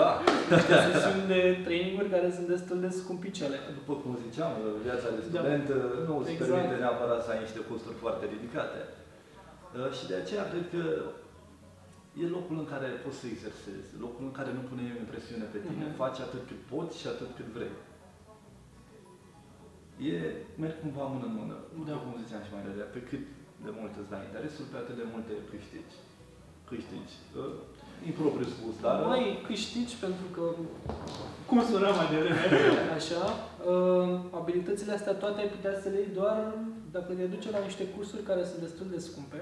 Da, 0.00 0.10
Niște 0.54 0.74
sesiuni 0.88 1.30
de 1.34 1.40
traininguri 1.66 2.12
care 2.16 2.28
sunt 2.36 2.48
destul 2.54 2.78
de 2.84 2.90
scumpicele. 3.00 3.58
după 3.78 3.92
cum 4.02 4.12
ziceam, 4.26 4.52
viața 4.86 5.08
de 5.16 5.20
Da. 5.22 5.26
student 5.30 5.66
uh, 5.68 5.76
nu 6.08 6.14
îți 6.18 6.30
Exact. 6.32 6.50
permite 6.50 6.76
neapărat 6.84 7.20
să 7.24 7.30
ai 7.32 7.40
niște 7.46 7.60
costuri 7.70 7.96
foarte 8.04 8.24
ridicate. 8.34 8.80
Uh, 8.90 9.90
Și 9.96 10.04
de 10.10 10.16
aceea 10.22 10.44
cred 10.52 10.64
că 10.74 10.82
e 12.22 12.34
locul 12.36 12.56
în 12.62 12.68
care 12.72 12.88
poți 13.04 13.18
să 13.22 13.26
exersezi, 13.34 13.88
locul 14.04 14.24
în 14.28 14.34
care 14.38 14.50
nu 14.58 14.62
pune 14.68 14.82
nimeni 14.88 15.10
presiune 15.12 15.46
pe 15.54 15.58
tine. 15.66 15.84
Mhm. 15.86 15.96
Faci 16.02 16.18
atât 16.26 16.42
cât 16.50 16.60
poți 16.72 16.94
și 17.00 17.06
atât 17.14 17.30
cât 17.38 17.48
vrei. 17.56 17.74
E, 20.12 20.16
merg 20.62 20.74
cumva 20.82 21.04
mână 21.14 21.26
în 21.30 21.34
mână. 21.40 21.56
Da. 21.86 21.92
După 21.92 22.00
cum 22.04 22.20
ziceam 22.24 22.42
și 22.46 22.52
mai 22.54 22.64
devreme, 22.66 22.94
pe 22.96 23.02
cât 23.10 23.24
de 23.64 23.70
mult 23.78 23.92
îți 24.00 24.10
dai 24.12 24.22
interesul, 24.28 24.64
pe 24.72 24.76
atât 24.82 24.96
de 25.00 25.06
multe 25.12 25.32
câștigi. 25.50 25.96
Câștigi. 26.70 27.14
Uh, 27.38 27.54
impropriu 28.10 28.46
spus, 28.56 28.74
dar... 28.84 29.00
uh, 29.00 29.06
Mai 29.12 29.24
câștigi 29.46 29.94
pentru 30.04 30.26
că, 30.36 30.44
cum 31.48 31.58
suna 31.70 31.90
mai 32.00 32.08
devreme, 32.14 32.44
așa, 32.98 33.22
uh, 33.72 34.10
abilitățile 34.40 34.92
astea 34.92 35.14
toate 35.22 35.40
ai 35.40 35.52
putea 35.56 35.74
să 35.82 35.88
le 35.88 35.98
iei 35.98 36.16
doar 36.20 36.38
dacă 36.96 37.10
te 37.12 37.24
duce 37.34 37.50
la 37.50 37.64
niște 37.68 37.84
cursuri 37.94 38.22
care 38.30 38.42
sunt 38.50 38.60
destul 38.66 38.86
de 38.94 38.98
scumpe. 38.98 39.40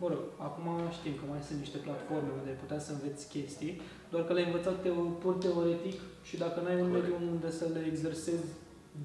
Mă 0.00 0.06
rog, 0.12 0.22
acum 0.48 0.66
știm 0.98 1.14
că 1.20 1.24
mai 1.32 1.42
sunt 1.48 1.58
niște 1.64 1.78
platforme 1.86 2.30
unde 2.38 2.48
ai 2.50 2.62
putea 2.64 2.80
să 2.86 2.90
înveți 2.92 3.28
chestii, 3.34 3.80
doar 4.10 4.22
că 4.24 4.32
le-ai 4.32 4.48
învățat 4.50 4.76
teo- 4.84 5.12
pur 5.22 5.34
teoretic 5.44 5.98
și 6.28 6.34
dacă 6.44 6.56
n-ai 6.60 6.80
un 6.80 6.88
Corect. 6.90 6.96
mediu 6.96 7.14
unde 7.34 7.50
să 7.58 7.64
le 7.74 7.80
exersezi 7.92 8.48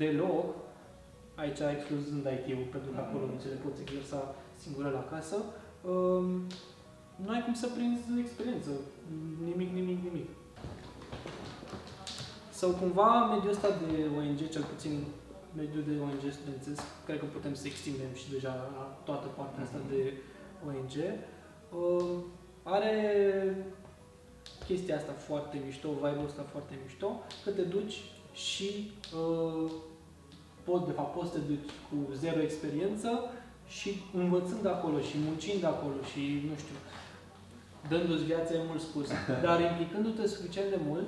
deloc, 0.02 0.46
aici 1.42 1.62
excluzând 1.76 2.24
IT-ul, 2.38 2.68
pentru 2.76 2.90
că 2.94 3.00
acolo 3.06 3.24
nu 3.26 3.36
ți 3.42 3.48
le 3.54 3.60
poți 3.66 3.82
exersa 3.86 4.20
singură 4.64 4.90
la 4.98 5.04
casă, 5.14 5.38
um, 5.92 6.26
nu 7.26 7.30
ai 7.32 7.44
cum 7.44 7.54
să 7.54 7.68
prinzi 7.68 8.02
experiență. 8.20 8.70
Nimic, 9.44 9.72
nimic, 9.74 10.04
nimic. 10.04 10.30
Sau 12.52 12.70
cumva 12.72 13.26
mediul 13.34 13.52
ăsta 13.52 13.68
de 13.68 14.06
ONG, 14.18 14.50
cel 14.50 14.64
puțin 14.64 15.04
mediul 15.58 15.84
de 15.88 16.00
ONG 16.02 16.32
studențesc, 16.32 16.84
cred 17.06 17.20
că 17.20 17.26
putem 17.26 17.54
să 17.54 17.68
extindem 17.68 18.14
și 18.14 18.30
deja 18.32 18.54
la 18.78 18.84
toată 19.06 19.28
partea 19.28 19.64
asta 19.64 19.78
Mhm. 19.78 19.90
de 19.90 20.14
ONG, 20.68 20.94
uh, 21.80 22.16
are 22.64 22.96
chestia 24.66 24.96
asta 24.98 25.12
foarte 25.12 25.62
mișto, 25.66 25.90
vibe-ul 25.90 26.26
ăsta 26.26 26.42
foarte 26.52 26.74
mișto, 26.84 27.10
că 27.44 27.50
te 27.52 27.62
duci 27.62 28.02
și 28.34 28.92
uh, 29.20 29.72
poți, 30.64 30.86
de 30.86 30.92
fapt, 30.92 31.14
poți 31.16 31.32
să 31.32 31.38
te 31.38 31.44
duci 31.46 31.70
cu 31.90 32.14
zero 32.14 32.40
experiență 32.42 33.10
și 33.68 33.90
învățând 34.14 34.66
acolo 34.66 35.00
și 35.00 35.16
muncind 35.26 35.64
acolo 35.64 35.94
și, 36.12 36.22
nu 36.50 36.56
știu, 36.64 36.76
dându-ți 37.90 38.24
viața 38.24 38.54
e 38.54 38.62
mult 38.68 38.82
spus, 38.82 39.08
dar 39.46 39.62
implicându-te 39.62 40.28
suficient 40.28 40.70
de 40.70 40.80
mult, 40.88 41.08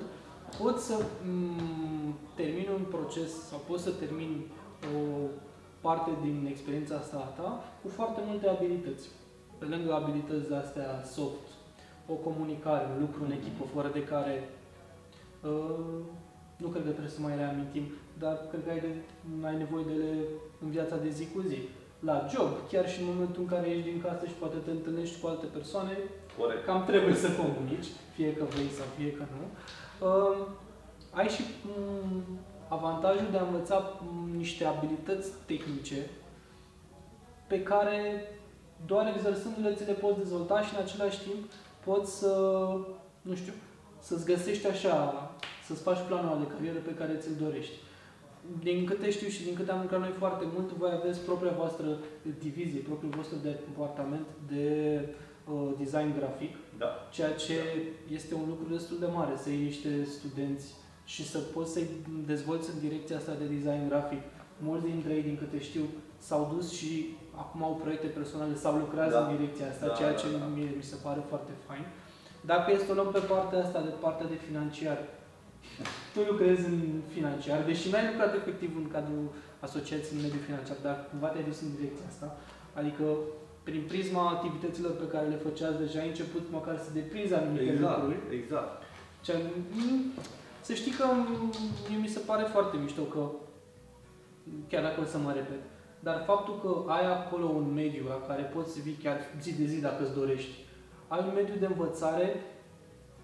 poți 0.60 0.86
să 0.86 0.96
m- 1.02 2.12
termini 2.34 2.68
un 2.74 2.84
proces 2.90 3.30
sau 3.48 3.58
poți 3.68 3.82
să 3.82 3.90
termini 3.90 4.46
o 4.96 5.00
parte 5.80 6.10
din 6.22 6.46
experiența 6.50 6.94
asta 6.96 7.16
a 7.16 7.40
ta 7.40 7.64
cu 7.82 7.88
foarte 7.88 8.20
multe 8.28 8.48
abilități. 8.48 9.08
Pe 9.58 9.64
lângă 9.64 9.94
abilități 9.94 10.48
de 10.48 10.54
astea 10.54 11.02
soft, 11.14 11.46
o 12.06 12.14
comunicare, 12.14 12.84
un 12.94 13.00
lucru 13.00 13.24
în 13.24 13.32
echipă, 13.32 13.64
fără 13.74 13.90
de 13.92 14.04
care 14.04 14.48
uh, 15.50 16.00
nu 16.56 16.68
cred 16.68 16.84
că 16.84 16.90
trebuie 16.90 17.16
să 17.16 17.20
mai 17.20 17.36
reamintim, 17.36 17.86
dar 18.18 18.34
cred 18.50 18.62
că 18.64 18.70
ai, 18.70 18.80
de, 18.80 18.90
ai 19.48 19.56
nevoie 19.56 19.84
de 19.88 19.92
ele 19.92 20.14
în 20.64 20.70
viața 20.70 20.96
de 20.96 21.10
zi 21.10 21.24
cu 21.34 21.40
zi. 21.40 21.58
la 22.08 22.26
job, 22.32 22.50
chiar 22.70 22.86
și 22.88 23.00
în 23.00 23.06
momentul 23.12 23.42
în 23.42 23.48
care 23.54 23.66
ești 23.68 23.90
din 23.90 24.00
casă 24.06 24.24
și 24.26 24.40
poate 24.42 24.56
te 24.64 24.70
întâlnești 24.70 25.20
cu 25.20 25.26
alte 25.26 25.46
persoane, 25.46 25.94
Corect. 26.38 26.64
cam 26.64 26.84
trebuie 26.84 27.14
să 27.14 27.28
comunici, 27.30 27.86
fie 28.14 28.34
că 28.34 28.44
vrei 28.44 28.68
sau 28.68 28.86
fie 28.96 29.12
că 29.12 29.24
nu. 29.32 29.44
Uh, 30.06 30.46
ai 31.10 31.28
și 31.28 31.42
um, 31.76 32.22
avantajul 32.68 33.28
de 33.30 33.38
a 33.38 33.42
învăța 33.42 34.00
um, 34.06 34.36
niște 34.36 34.64
abilități 34.64 35.30
tehnice 35.46 36.10
pe 37.46 37.62
care 37.62 38.28
doar 38.86 39.12
exersându-le 39.14 39.74
ți 39.74 39.86
le 39.86 39.92
poți 39.92 40.18
dezvolta 40.18 40.62
și 40.62 40.74
în 40.74 40.82
același 40.82 41.20
timp 41.20 41.50
poți 41.84 42.18
să, 42.18 42.34
nu 43.22 43.34
știu, 43.34 43.52
să-ți 43.98 44.24
găsești 44.24 44.66
așa, 44.66 45.30
să-ți 45.66 45.82
faci 45.82 46.06
planul 46.08 46.38
de 46.38 46.54
carieră 46.54 46.78
pe 46.78 46.94
care 46.94 47.14
ți-l 47.16 47.44
dorești. 47.44 47.74
Din 48.62 48.84
câte 48.84 49.10
știu 49.10 49.28
și 49.28 49.44
din 49.44 49.54
câte 49.54 49.70
am 49.70 49.80
lucrat 49.80 50.00
noi 50.00 50.14
foarte 50.18 50.44
mult, 50.52 50.72
voi 50.72 50.90
aveți 50.92 51.20
propria 51.20 51.52
voastră 51.56 51.86
divizie, 52.38 52.80
propriul 52.80 53.12
vostru 53.16 53.36
departament 53.42 54.26
de 54.48 54.98
uh, 55.02 55.14
design 55.78 56.18
grafic, 56.18 56.54
Da. 56.78 56.86
ceea 57.10 57.32
ce 57.32 57.54
este 58.18 58.34
un 58.34 58.44
lucru 58.48 58.66
destul 58.74 58.98
de 58.98 59.06
mare, 59.06 59.34
să 59.42 59.48
iei 59.50 59.62
niște 59.70 60.04
studenți 60.04 60.66
și 61.04 61.28
să 61.28 61.38
poți 61.38 61.72
să-i 61.72 61.88
dezvolți 62.26 62.70
în 62.74 62.78
direcția 62.88 63.16
asta 63.16 63.32
de 63.40 63.44
design 63.54 63.88
grafic. 63.88 64.22
Mulți 64.68 64.86
dintre 64.86 65.12
ei, 65.14 65.22
din 65.22 65.36
câte 65.42 65.58
știu, 65.68 65.84
s-au 66.18 66.52
dus 66.54 66.66
și 66.78 67.16
acum 67.42 67.62
au 67.62 67.74
proiecte 67.82 68.06
personale 68.06 68.54
sau 68.54 68.72
lucrează 68.84 69.16
Da. 69.18 69.26
în 69.26 69.36
direcția 69.36 69.66
asta, 69.68 69.86
Da, 69.86 69.92
ceea 69.92 70.10
da, 70.12 70.16
ce 70.20 70.26
da. 70.38 70.44
mie 70.56 70.70
mi 70.76 70.82
se 70.92 70.96
pare 71.02 71.20
foarte 71.28 71.52
fain. 71.66 71.84
Dacă 72.52 72.68
este 72.72 72.90
o 72.90 72.94
luăm 72.94 73.10
pe 73.12 73.18
partea 73.32 73.58
asta, 73.64 73.80
de 73.80 73.92
partea 74.04 74.26
de 74.26 74.38
financiar, 74.46 74.98
tu 76.12 76.20
lucrezi 76.30 76.64
în 76.72 76.80
financiar, 77.16 77.58
deși 77.70 77.90
n-ai 77.90 78.06
lucrat 78.10 78.34
efectiv 78.34 78.70
în 78.82 78.88
cadrul 78.96 79.26
asociației 79.66 80.16
în 80.18 80.24
mediul 80.26 80.44
financiar, 80.48 80.76
dar 80.86 80.96
cumva 81.10 81.28
te-ai 81.28 81.48
dus 81.50 81.60
în 81.60 81.70
direcția 81.76 82.06
asta. 82.12 82.26
Adică, 82.80 83.04
prin 83.62 83.82
prisma 83.88 84.28
activităților 84.28 84.92
pe 84.92 85.06
care 85.12 85.26
le 85.26 85.36
făceați 85.36 85.78
deja, 85.78 86.00
ai 86.00 86.08
început 86.08 86.44
măcar 86.50 86.78
să 86.78 86.90
deprinzi 86.92 87.34
anumite 87.34 87.70
Exact, 87.70 88.02
lucruri. 88.02 88.36
exact. 88.36 88.82
Ce, 89.24 89.32
mm, 89.70 90.00
să 90.60 90.72
știi 90.74 90.92
că 90.92 91.04
mm, 91.04 91.52
mie 91.88 91.98
mi 91.98 92.08
se 92.08 92.18
pare 92.18 92.42
foarte 92.42 92.76
mișto 92.76 93.02
că, 93.02 93.22
chiar 94.68 94.82
dacă 94.82 95.00
o 95.00 95.04
să 95.04 95.18
mă 95.18 95.32
repet, 95.32 95.62
dar 96.00 96.22
faptul 96.26 96.54
că 96.62 96.92
ai 96.92 97.06
acolo 97.06 97.46
un 97.46 97.72
mediu 97.74 98.04
la 98.08 98.18
care 98.28 98.42
poți 98.42 98.80
vii 98.80 98.98
chiar 99.02 99.18
zi 99.40 99.58
de 99.58 99.64
zi 99.64 99.80
dacă 99.80 100.02
îți 100.02 100.14
dorești, 100.14 100.54
ai 101.08 101.24
un 101.28 101.32
mediu 101.34 101.54
de 101.58 101.66
învățare, 101.66 102.26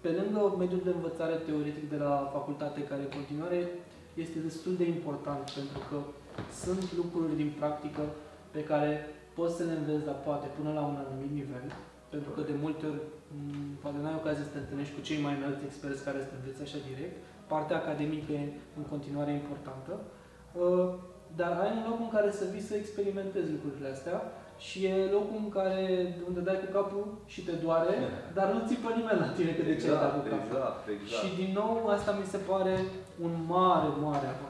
pe 0.01 0.09
lângă 0.09 0.55
mediul 0.57 0.81
de 0.83 0.89
învățare 0.89 1.35
teoretic 1.35 1.89
de 1.89 1.95
la 1.95 2.29
facultate, 2.33 2.83
care 2.83 3.01
în 3.01 3.09
continuare 3.17 3.69
este 4.13 4.39
destul 4.39 4.75
de 4.75 4.87
important, 4.87 5.43
pentru 5.49 5.79
că 5.89 5.97
sunt 6.63 6.93
lucruri 6.95 7.35
din 7.35 7.53
practică 7.59 8.01
pe 8.51 8.63
care 8.63 9.07
poți 9.39 9.57
să 9.57 9.63
le 9.69 9.75
înveți, 9.79 10.07
dar 10.09 10.17
poate 10.27 10.47
până 10.57 10.71
la 10.77 10.83
un 10.91 10.97
anumit 11.03 11.31
nivel, 11.39 11.65
pentru 12.13 12.31
că 12.35 12.41
de 12.49 12.55
multe 12.63 12.83
ori 12.91 13.01
m, 13.35 13.39
poate 13.83 13.97
n-ai 14.01 14.19
ocazia 14.21 14.45
să 14.47 14.53
te 14.53 14.61
întâlnești 14.63 14.95
cu 14.97 15.01
cei 15.07 15.19
mai 15.25 15.33
înalți 15.37 15.67
experți 15.69 16.05
care 16.07 16.19
să 16.23 16.27
te 16.29 16.37
înveți 16.39 16.63
așa 16.65 16.79
direct. 16.89 17.15
Partea 17.53 17.77
academică 17.79 18.29
e 18.31 18.43
în 18.79 18.85
continuare 18.93 19.31
importantă, 19.41 19.93
Uh, 20.53 20.87
dar 21.35 21.51
ai 21.63 21.71
un 21.77 21.83
loc 21.89 21.99
în 22.05 22.11
care 22.17 22.29
să 22.39 22.45
vii 22.53 22.67
să 22.69 22.75
experimentezi 22.75 23.51
lucrurile 23.55 23.89
astea 23.95 24.17
și 24.65 24.77
e 24.85 25.09
locul 25.17 25.39
în 25.45 25.49
care 25.57 25.77
unde 26.27 26.39
dai 26.47 26.59
cu 26.63 26.69
capul 26.77 27.05
și 27.25 27.41
te 27.47 27.51
doare, 27.65 27.93
dar 28.37 28.47
nu 28.53 28.59
țipă 28.69 28.89
nimeni 28.99 29.19
la 29.25 29.29
tine 29.37 29.51
că 29.57 29.63
de 29.69 29.75
ce 29.81 29.87
ai 29.89 30.01
dat 30.03 30.11
cu 30.13 30.21
Exact, 30.25 30.31
capul. 30.31 30.55
exact, 30.55 30.81
exact. 30.95 31.19
Și 31.21 31.27
din 31.41 31.51
nou, 31.59 31.73
asta 31.95 32.11
mi 32.19 32.31
se 32.33 32.39
pare 32.51 32.75
un 33.25 33.33
mare, 33.55 33.89
mare 34.07 34.27
avantaj. 34.35 34.48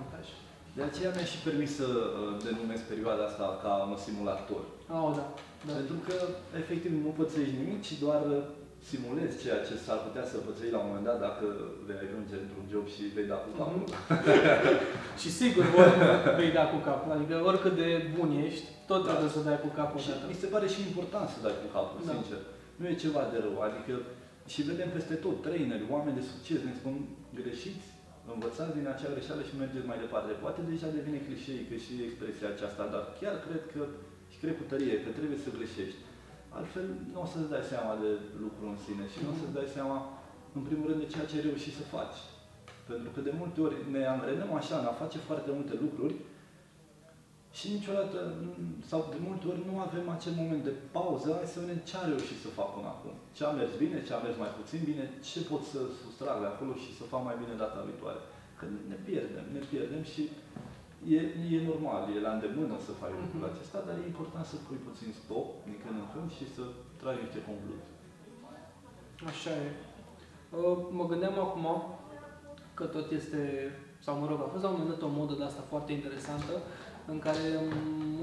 De 0.80 0.86
aceea 0.92 1.12
mi-a 1.16 1.28
și 1.34 1.40
permis 1.48 1.72
să 1.82 1.88
uh, 2.02 2.10
denumesc 2.48 2.84
perioada 2.92 3.24
asta 3.28 3.46
ca 3.64 3.72
un 3.92 3.98
simulator. 4.08 4.62
Oh, 5.00 5.10
da. 5.20 5.26
da. 5.68 5.74
Pentru 5.80 5.98
că, 6.08 6.16
efectiv, 6.62 6.92
nu 7.06 7.12
pățești 7.20 7.58
nimic, 7.62 7.80
ci 7.88 7.94
doar 8.06 8.22
uh, 8.36 8.42
simulezi 8.90 9.42
ceea 9.44 9.60
ce 9.68 9.74
s-ar 9.86 10.00
putea 10.08 10.26
să 10.32 10.36
pățești 10.48 10.76
la 10.76 10.82
un 10.82 10.88
moment 10.90 11.08
dat 11.10 11.20
dacă 11.28 11.46
vei 11.88 12.00
ajunge 12.06 12.36
într-un 12.44 12.66
job 12.74 12.86
și 12.94 13.02
vei 13.16 13.28
da 13.32 13.38
cu 13.46 13.50
capul. 13.60 13.84
Și 15.22 15.30
sigur, 15.40 15.64
ori 15.82 15.96
vei 16.40 16.52
da 16.60 16.66
cu 16.74 16.78
capul. 16.90 17.12
Adică 17.18 17.36
oricât 17.50 17.74
de 17.84 17.90
bun 18.18 18.30
ești, 18.48 18.68
tot 18.92 19.02
Da. 19.04 19.10
trebuie 19.10 19.36
să 19.38 19.48
dai 19.48 19.60
cu 19.66 19.70
capul 19.80 20.00
Și 20.04 20.10
odată. 20.10 20.26
mi 20.32 20.42
se 20.44 20.48
pare 20.54 20.68
și 20.74 20.80
important 20.90 21.28
să 21.34 21.38
dai 21.46 21.56
cu 21.62 21.68
capul, 21.78 22.00
Da. 22.08 22.12
sincer. 22.14 22.40
Nu 22.80 22.86
e 22.92 23.04
ceva 23.04 23.22
de 23.32 23.38
rău. 23.46 23.56
Adică 23.68 23.94
și 24.52 24.68
vedem 24.70 24.90
peste 24.98 25.16
tot, 25.26 25.36
traineri, 25.46 25.90
oameni 25.96 26.18
de 26.20 26.30
succes 26.32 26.60
ne 26.68 26.74
spun 26.80 26.96
greșiți, 27.40 27.88
învățați 28.36 28.78
din 28.78 28.88
acea 28.90 29.14
greșeală 29.16 29.42
și 29.46 29.60
mergeți 29.64 29.90
mai 29.92 30.02
departe. 30.04 30.42
Poate 30.44 30.62
deja 30.72 30.88
devine 30.98 31.26
clișeică 31.26 31.76
și 31.86 31.94
expresia 32.08 32.48
aceasta, 32.52 32.84
dar 32.94 33.04
chiar 33.20 33.36
cred 33.46 33.64
că, 33.74 33.82
și 34.32 34.38
cred 34.42 34.56
cu 34.58 34.66
tărie, 34.72 34.96
că 35.04 35.10
trebuie 35.18 35.40
să 35.44 35.56
greșești. 35.58 36.02
Altfel 36.58 36.86
nu 37.14 37.20
o 37.26 37.28
să-ți 37.32 37.52
dai 37.54 37.66
seama 37.72 37.94
de 38.04 38.12
lucru 38.44 38.64
în 38.74 38.80
sine 38.86 39.06
și 39.14 39.20
nu 39.24 39.30
o 39.34 39.36
să-ți 39.40 39.58
dai 39.58 39.70
seama, 39.78 39.98
în 40.58 40.64
primul 40.68 40.86
rând, 40.90 41.02
de 41.02 41.12
ceea 41.14 41.28
ce 41.28 41.36
ai 41.36 41.48
reușit 41.50 41.74
să 41.80 41.94
faci. 41.96 42.20
Pentru 42.90 43.10
că 43.14 43.20
de 43.28 43.34
multe 43.42 43.60
ori 43.66 43.78
ne 43.96 44.04
angrenăm 44.16 44.52
așa 44.60 44.76
în 44.80 44.88
a 44.92 45.00
face 45.04 45.18
foarte 45.30 45.50
multe 45.58 45.74
lucruri 45.84 46.16
și 47.58 47.66
niciodată, 47.76 48.18
mm, 48.42 48.74
sau 48.90 49.00
de 49.14 49.20
multe 49.28 49.46
ori 49.52 49.62
nu 49.70 49.76
avem 49.88 50.06
acel 50.18 50.34
moment 50.42 50.64
de 50.70 50.74
pauză, 50.98 51.28
hai 51.38 51.54
să 51.54 51.60
vedem 51.64 51.80
ce 51.90 51.96
am 51.98 52.08
reușit 52.14 52.38
să 52.46 52.50
fac 52.60 52.70
până 52.76 52.90
acum. 52.96 53.14
Ce 53.38 53.42
a 53.46 53.52
mers 53.60 53.72
bine, 53.84 53.98
ce 54.08 54.14
a 54.14 54.24
mers 54.26 54.38
mai 54.44 54.52
puțin 54.60 54.82
bine, 54.90 55.04
ce 55.30 55.40
pot 55.52 55.64
să 55.74 55.80
sustrag 56.04 56.38
de 56.44 56.50
acolo 56.52 56.74
și 56.84 56.90
să 56.98 57.04
fac 57.14 57.22
mai 57.30 57.40
bine 57.42 57.56
data 57.64 57.88
viitoare. 57.90 58.22
Că 58.58 58.64
ne 58.92 58.98
pierdem, 59.08 59.46
ne 59.56 59.62
pierdem 59.72 60.04
și 60.14 60.22
e, 61.18 61.20
e 61.56 61.68
normal, 61.72 62.02
e 62.16 62.26
la 62.28 62.34
îndemână 62.36 62.76
să 62.88 62.92
faci 63.02 63.14
Mhm. 63.16 63.24
lucrul 63.24 63.46
acesta, 63.52 63.78
dar 63.88 63.96
e 63.98 64.12
important 64.14 64.46
să 64.52 64.56
pui 64.66 64.80
puțin 64.88 65.10
stop 65.22 65.48
din 65.68 65.78
când 65.84 65.96
în 66.04 66.08
când 66.14 66.28
și 66.38 66.46
să 66.56 66.64
tragi 67.02 67.24
niște 67.26 67.42
concluzii. 67.50 67.92
Așa 69.32 69.52
e. 69.66 69.68
Uh, 70.58 70.78
Mă 70.98 71.04
gândeam 71.12 71.36
acum 71.46 71.66
că 72.78 72.84
tot 72.96 73.08
este, 73.20 73.42
sau 74.06 74.14
mă 74.22 74.26
rog, 74.30 74.40
a 74.42 74.52
fost 74.54 74.64
la 74.64 74.70
un 74.70 74.76
moment 74.78 74.94
dat 74.94 75.04
o 75.10 75.18
modă 75.20 75.34
de 75.38 75.44
asta 75.48 75.64
foarte 75.72 75.92
interesantă, 76.00 76.54
în 77.14 77.20
care 77.26 77.44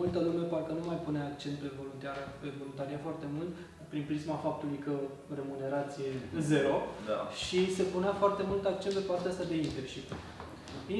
multă 0.00 0.18
lume 0.26 0.44
parcă 0.52 0.72
nu 0.72 0.84
mai 0.90 1.00
pune 1.06 1.20
accent 1.30 1.56
pe 1.64 1.70
voluntariat, 1.80 2.30
pe 2.42 2.48
voluntariat 2.60 3.00
foarte 3.06 3.26
mult, 3.36 3.52
prin 3.90 4.04
prisma 4.10 4.36
faptului 4.46 4.78
că 4.86 4.94
remunerație 5.38 6.08
zero, 6.50 6.74
Da. 7.10 7.18
și 7.44 7.58
se 7.76 7.82
punea 7.94 8.12
foarte 8.22 8.42
mult 8.50 8.64
accent 8.72 8.94
pe 8.94 9.08
partea 9.10 9.30
asta 9.30 9.44
de 9.52 9.56
internship. 9.66 10.06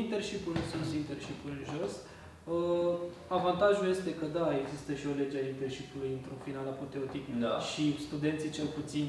Internship 0.03 0.43
în 0.53 0.61
sus, 0.71 0.89
internship 1.01 1.39
în 1.51 1.57
jos. 1.73 1.93
Uh, 2.55 2.95
avantajul 3.39 3.87
este 3.95 4.11
că 4.21 4.27
da, 4.39 4.47
există 4.63 4.91
și 4.99 5.07
o 5.11 5.19
lege 5.23 5.37
a 5.39 5.49
internshipului 5.53 6.11
într-un 6.19 6.39
final 6.47 6.67
apoteotic 6.75 7.25
Da. 7.47 7.55
și 7.71 7.85
studenții 8.07 8.57
cel 8.59 8.69
puțin 8.79 9.07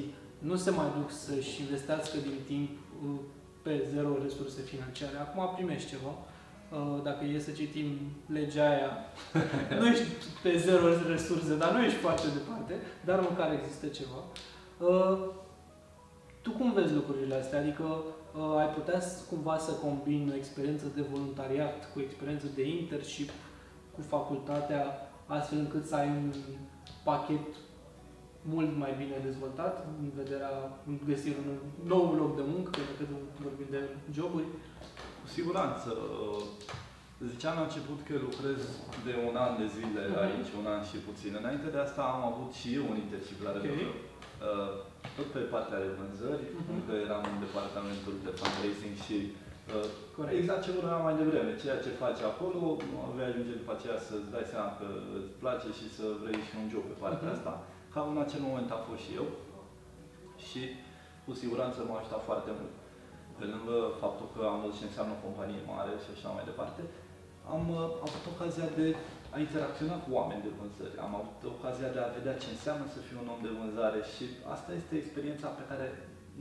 nu 0.49 0.55
se 0.63 0.71
mai 0.79 0.89
duc 0.97 1.09
să-și 1.25 1.53
investească 1.65 2.17
din 2.27 2.37
timp 2.51 2.69
uh, 3.03 3.19
pe 3.65 3.73
zero 3.93 4.11
resurse 4.25 4.61
financiare. 4.71 5.17
Acum 5.25 5.41
primești 5.57 5.89
ceva. 5.93 6.11
Uh, 6.71 7.01
Dacă 7.03 7.25
e 7.25 7.39
să 7.39 7.51
citim 7.51 7.87
legea 8.25 8.69
aia, 8.69 8.91
nu 9.79 9.87
ești 9.87 10.03
pe 10.43 10.57
zero 10.57 10.85
resurse, 11.07 11.57
dar 11.57 11.71
nu 11.71 11.83
ești 11.83 11.97
foarte 11.97 12.27
departe, 12.33 12.73
dar 13.05 13.19
măcar 13.19 13.51
există 13.53 13.87
ceva. 13.87 14.19
Uh, 14.79 15.29
Tu 16.41 16.51
cum 16.51 16.73
vezi 16.73 16.93
lucrurile 16.93 17.35
astea? 17.35 17.59
Adică 17.59 17.83
uh, 17.83 18.57
ai 18.57 18.67
putea 18.67 18.99
să- 18.99 19.23
cumva 19.29 19.57
să 19.57 19.71
combini 19.71 20.31
o 20.31 20.35
experiență 20.35 20.85
de 20.95 21.01
voluntariat 21.11 21.91
cu 21.93 21.99
o 21.99 22.01
experiență 22.01 22.47
de 22.55 22.67
internship 22.67 23.29
cu 23.95 24.01
facultatea, 24.01 24.83
astfel 25.25 25.57
încât 25.59 25.85
să 25.85 25.95
ai 25.95 26.07
un 26.07 26.33
pachet 27.03 27.47
mult 28.41 28.77
mai 28.77 28.93
bine 28.97 29.17
dezvoltat 29.23 29.85
în 30.01 30.09
vederea 30.15 30.51
găsirii 31.07 31.37
unui 31.43 31.57
nou 31.85 32.13
loc 32.21 32.35
de 32.35 32.41
muncă, 32.53 32.69
pentru 32.97 33.05
că 33.09 33.13
vorbim 33.43 33.65
de 33.69 33.81
joburi. 34.13 34.45
Cu 35.27 35.33
siguranță. 35.39 35.89
uh, 35.97 36.43
Ziceam 37.31 37.55
la 37.59 37.65
început 37.67 37.99
că 38.07 38.13
lucrez 38.27 38.59
de 39.07 39.13
un 39.27 39.35
an 39.45 39.53
de 39.61 39.67
zile 39.77 40.01
Mhm. 40.07 40.19
aici, 40.25 40.51
un 40.61 40.67
an 40.75 40.81
și 40.89 40.97
puțin. 41.07 41.31
Înainte 41.41 41.67
de 41.73 41.79
asta 41.87 42.01
am 42.15 42.23
avut 42.31 42.51
și 42.59 42.67
eu 42.77 42.83
un 42.91 42.97
internship 43.03 43.39
la 43.45 43.51
rândul 43.55 43.75
Ok. 43.77 43.81
meu. 43.85 43.95
Uh, 44.49 44.71
Tot 45.17 45.29
pe 45.35 45.43
partea 45.55 45.79
de 45.85 45.91
vânzări, 45.99 46.45
Mhm. 46.59 46.69
încă 46.77 46.93
eram 47.05 47.23
în 47.31 47.37
departamentul 47.45 48.13
de 48.25 48.31
fundraising 48.39 48.95
și 49.05 49.17
uh, 49.75 49.87
Corect. 50.17 50.35
exact 50.39 50.61
ce 50.65 50.75
vorbeam 50.79 51.01
mai 51.07 51.15
devreme, 51.21 51.51
ceea 51.63 51.79
ce 51.85 51.99
faci 52.03 52.21
acolo, 52.31 52.59
vei 53.15 53.27
ajunge 53.29 53.53
după 53.61 53.73
aceea 53.75 53.97
să-ți 54.07 54.31
dai 54.35 54.47
seama 54.53 54.69
că 54.79 54.87
îți 55.17 55.31
place 55.43 55.67
și 55.79 55.85
să 55.97 56.05
vrei 56.21 56.39
și 56.47 56.53
un 56.61 56.67
job 56.73 56.83
pe 56.91 56.97
partea 57.03 57.27
Mhm. 57.29 57.35
asta. 57.37 57.53
Cam 57.93 58.07
în 58.13 58.21
acel 58.25 58.41
moment 58.49 58.69
a 58.71 58.79
fost 58.87 59.01
și 59.05 59.11
eu 59.21 59.27
și 60.47 60.61
cu 61.25 61.31
siguranță 61.41 61.77
m-a 61.81 61.97
ajutat 61.99 62.21
foarte 62.29 62.51
mult. 62.59 62.73
Pe 63.39 63.45
lângă 63.53 63.77
faptul 64.03 64.27
că 64.33 64.41
am 64.51 64.59
văzut 64.63 64.79
ce 64.79 64.89
înseamnă 64.89 65.13
o 65.15 65.23
companie 65.25 65.61
mare 65.73 65.93
și 66.03 66.09
așa 66.15 66.29
mai 66.35 66.47
departe, 66.51 66.81
am 67.55 67.63
uh, 67.77 68.05
avut 68.05 68.23
ocazia 68.33 68.67
de 68.79 68.87
a 69.35 69.37
interacționa 69.45 69.97
cu 70.03 70.09
oameni 70.19 70.45
de 70.45 70.55
vânzări. 70.57 70.99
Am 71.05 71.13
avut 71.21 71.39
ocazia 71.55 71.89
de 71.95 71.99
a 72.01 72.15
vedea 72.17 72.35
ce 72.41 72.49
înseamnă 72.51 72.85
să 72.93 72.99
fii 73.05 73.17
un 73.21 73.31
om 73.33 73.41
de 73.45 73.55
vânzare 73.59 74.01
și 74.13 74.23
asta 74.55 74.71
este 74.79 74.93
experiența 74.97 75.47
pe 75.59 75.67
care 75.69 75.87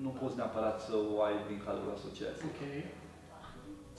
nu 0.05 0.11
poți 0.21 0.39
neapărat 0.41 0.77
să 0.87 0.95
o 1.13 1.17
ai 1.27 1.37
din 1.51 1.59
cadrul 1.67 1.97
asociației. 1.97 2.51
Ok. 2.51 2.63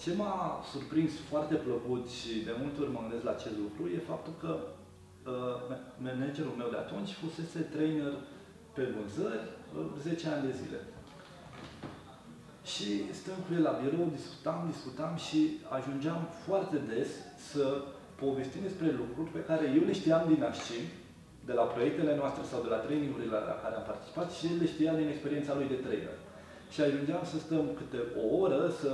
Ce 0.01 0.09
m-a 0.19 0.35
surprins 0.71 1.13
foarte 1.31 1.55
plăcut 1.67 2.05
și 2.19 2.31
de 2.47 2.53
multe 2.61 2.77
ori 2.81 2.95
mă 2.95 3.01
gândesc 3.03 3.25
la 3.27 3.35
acest 3.37 3.57
lucru 3.65 3.83
e 3.97 4.09
faptul 4.11 4.33
că 4.43 4.51
uh, 4.61 5.55
managerul 6.05 6.59
meu 6.61 6.69
de 6.71 6.79
atunci 6.85 7.11
fusese 7.21 7.59
trainer 7.73 8.13
pe 8.75 8.83
vânzări 8.95 9.47
uh, 9.77 9.85
10 10.01 10.27
ani 10.33 10.45
de 10.47 10.53
zile. 10.61 10.79
Și 12.72 12.89
stăm 13.20 13.39
cu 13.45 13.49
el 13.57 13.63
la 13.70 13.80
birou, 13.82 14.15
discutam, 14.20 14.59
discutam 14.74 15.13
și 15.28 15.39
ajungeam 15.78 16.22
foarte 16.45 16.78
des 16.91 17.09
să 17.51 17.65
povestim 18.24 18.61
despre 18.70 18.89
lucruri 19.01 19.36
pe 19.38 19.45
care 19.49 19.65
eu 19.78 19.84
le 19.88 19.99
știam 19.99 20.24
din 20.32 20.41
ASCIM, 20.49 20.86
de 21.49 21.53
la 21.59 21.65
proiectele 21.74 22.13
noastre 22.22 22.43
sau 22.51 22.59
de 22.65 22.72
la 22.74 22.84
trainingurile 22.86 23.38
la 23.51 23.57
care 23.63 23.76
am 23.76 23.86
participat 23.91 24.28
și 24.36 24.43
el 24.49 24.57
le 24.61 24.68
știa 24.74 24.93
din 24.99 25.07
experiența 25.09 25.53
lui 25.55 25.72
de 25.74 25.80
trainer. 25.86 26.18
Și 26.74 26.80
ajungeam 26.82 27.24
să 27.32 27.38
stăm 27.45 27.65
câte 27.80 27.99
o 28.22 28.24
oră, 28.43 28.61
să 28.82 28.89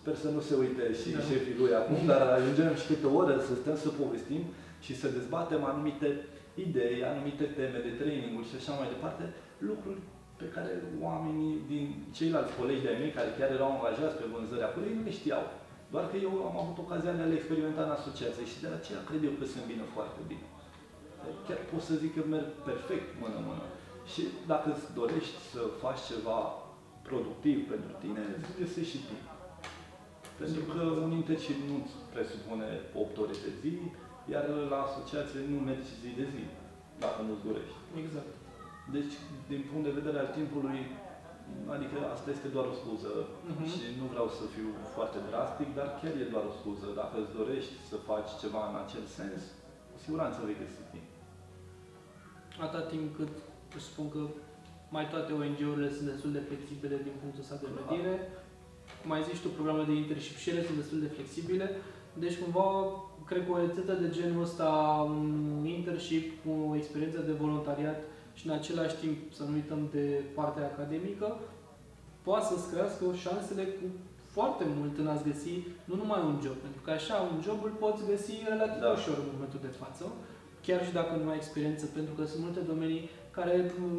sper 0.00 0.14
să 0.24 0.28
nu 0.36 0.40
se 0.48 0.54
uite 0.64 0.84
și 1.00 1.08
da. 1.10 1.20
șefii 1.28 1.60
lui 1.60 1.72
acum, 1.80 2.00
dar 2.10 2.22
ajungeam 2.38 2.74
și 2.80 2.88
câte 2.90 3.06
o 3.08 3.16
oră 3.22 3.34
să 3.48 3.54
stăm 3.62 3.76
să 3.84 3.88
povestim 4.02 4.42
și 4.84 4.92
să 5.00 5.14
dezbatem 5.16 5.62
anumite 5.64 6.08
idei, 6.66 6.98
anumite 7.12 7.44
teme 7.58 7.78
de 7.86 7.92
traininguri 8.00 8.48
și 8.50 8.58
așa 8.60 8.72
mai 8.78 8.88
departe, 8.94 9.24
lucruri 9.70 10.00
pe 10.40 10.46
care 10.54 10.70
oamenii 11.06 11.54
din 11.72 11.86
ceilalți 12.16 12.56
colegi 12.58 12.84
de-ai 12.84 13.00
mei, 13.02 13.16
care 13.18 13.30
chiar 13.38 13.50
erau 13.56 13.70
angajați 13.72 14.18
pe 14.18 14.30
vânzări 14.32 14.66
acolo, 14.66 14.84
ei 14.86 14.98
nu 14.98 15.04
le 15.08 15.18
știau. 15.20 15.44
Doar 15.92 16.04
că 16.10 16.16
eu 16.26 16.32
am 16.48 16.56
avut 16.62 16.78
ocazia 16.84 17.16
de 17.16 17.22
a 17.22 17.30
le 17.30 17.38
experimenta 17.38 17.82
în 17.84 17.96
asociație 17.98 18.44
și 18.50 18.62
de 18.64 18.70
aceea 18.78 19.00
cred 19.08 19.22
eu 19.28 19.34
că 19.38 19.44
se 19.52 19.58
îmbină 19.60 19.84
foarte 19.96 20.20
bine. 20.30 20.46
Chiar 21.46 21.60
pot 21.70 21.82
să 21.88 22.00
zic 22.02 22.12
că 22.14 22.22
merg 22.24 22.48
perfect 22.70 23.08
mână-mână. 23.22 23.64
Și 24.12 24.22
dacă 24.50 24.66
îți 24.72 24.86
dorești 25.00 25.38
să 25.52 25.60
faci 25.82 26.02
ceva 26.10 26.38
productiv 27.08 27.56
pentru 27.72 27.92
tine, 28.02 28.22
îți 28.38 28.58
găsești 28.60 28.92
și 28.94 29.04
timp. 29.08 29.26
Pentru 30.40 30.62
că 30.72 30.80
un 31.06 31.12
internship 31.20 31.58
nu 31.70 31.76
presupune 32.14 32.68
8 33.02 33.18
ore 33.22 33.34
pe 33.44 33.50
zi, 33.62 33.72
iar 34.32 34.44
la 34.72 34.78
asociație 34.88 35.40
nu 35.52 35.58
mergi 35.68 35.98
zi 36.02 36.10
de 36.20 36.26
zi, 36.34 36.44
dacă 37.04 37.18
nu-ți 37.26 37.46
dorești. 37.48 37.78
Exact. 38.02 38.32
Deci, 38.96 39.14
din 39.50 39.62
punct 39.68 39.84
de 39.86 39.98
vedere 39.98 40.18
al 40.20 40.30
timpului, 40.38 40.80
adică 41.74 41.98
asta 42.14 42.28
este 42.30 42.48
doar 42.54 42.66
o 42.72 42.78
scuză 42.80 43.12
uh-huh. 43.26 43.68
și 43.72 43.84
nu 44.00 44.06
vreau 44.12 44.28
să 44.38 44.44
fiu 44.54 44.68
foarte 44.94 45.18
drastic, 45.28 45.68
dar 45.78 45.88
chiar 45.98 46.14
e 46.22 46.34
doar 46.34 46.44
o 46.50 46.56
scuză. 46.60 46.86
Dacă 47.00 47.14
îți 47.18 47.36
dorești 47.38 47.74
să 47.90 47.96
faci 48.10 48.30
ceva 48.42 48.62
în 48.70 48.76
acel 48.84 49.04
sens, 49.18 49.40
cu 49.92 49.98
siguranță 50.04 50.38
vei 50.46 50.60
găsi 50.62 50.80
timp. 50.92 51.08
Atâta 52.64 52.82
timp 52.92 53.06
cât 53.18 53.32
spun 53.90 54.06
că 54.14 54.22
mai 54.96 55.06
toate 55.12 55.30
ONG-urile 55.40 55.90
sunt 55.96 56.08
destul 56.12 56.32
de 56.36 56.46
flexibile 56.48 56.96
din 57.06 57.16
punctul 57.20 57.44
ăsta 57.44 57.56
de 57.62 57.74
vedere. 57.78 58.14
Cum 59.00 59.10
ai 59.12 59.26
zis 59.28 59.38
tu, 59.40 59.48
programele 59.48 59.90
de 59.90 59.96
internship 60.02 60.36
și 60.42 60.50
ele 60.50 60.62
sunt 60.66 60.78
destul 60.82 61.00
de 61.04 61.14
flexibile. 61.16 61.66
Deci, 62.22 62.38
cumva, 62.42 62.66
cred 63.30 63.42
că 63.44 63.52
o 63.52 63.62
rețetă 63.66 63.92
de 64.02 64.08
genul 64.16 64.42
ăsta, 64.42 64.70
un 65.08 65.64
internship 65.76 66.24
cu 66.42 66.50
o 66.70 66.76
experiență 66.76 67.20
de 67.20 67.32
voluntariat 67.32 67.98
și 68.38 68.46
în 68.46 68.52
același 68.58 68.96
timp 69.02 69.18
să 69.38 69.42
nu 69.44 69.52
uităm 69.60 69.82
de 69.96 70.06
partea 70.38 70.70
academică, 70.72 71.28
poate 72.26 72.44
să-ți 72.50 72.70
crească 72.72 73.04
șansele 73.24 73.64
cu 73.78 73.86
foarte 74.34 74.64
mult 74.76 74.94
în 74.98 75.06
a-ți 75.06 75.28
găsi 75.30 75.54
nu 75.88 75.94
numai 76.02 76.20
un 76.30 76.38
job, 76.44 76.56
pentru 76.66 76.80
că 76.84 76.90
așa 76.90 77.16
un 77.30 77.38
job 77.46 77.58
îl 77.64 77.74
poți 77.84 78.08
găsi 78.10 78.34
relativ 78.52 78.80
da. 78.82 78.90
ușor 78.96 79.16
în 79.20 79.32
momentul 79.34 79.60
de 79.66 79.76
față, 79.80 80.04
chiar 80.66 80.80
și 80.86 80.96
dacă 80.98 81.12
nu 81.16 81.30
ai 81.30 81.40
experiență, 81.42 81.84
pentru 81.96 82.12
că 82.14 82.22
sunt 82.24 82.42
multe 82.46 82.60
domenii 82.72 83.02
care 83.36 83.52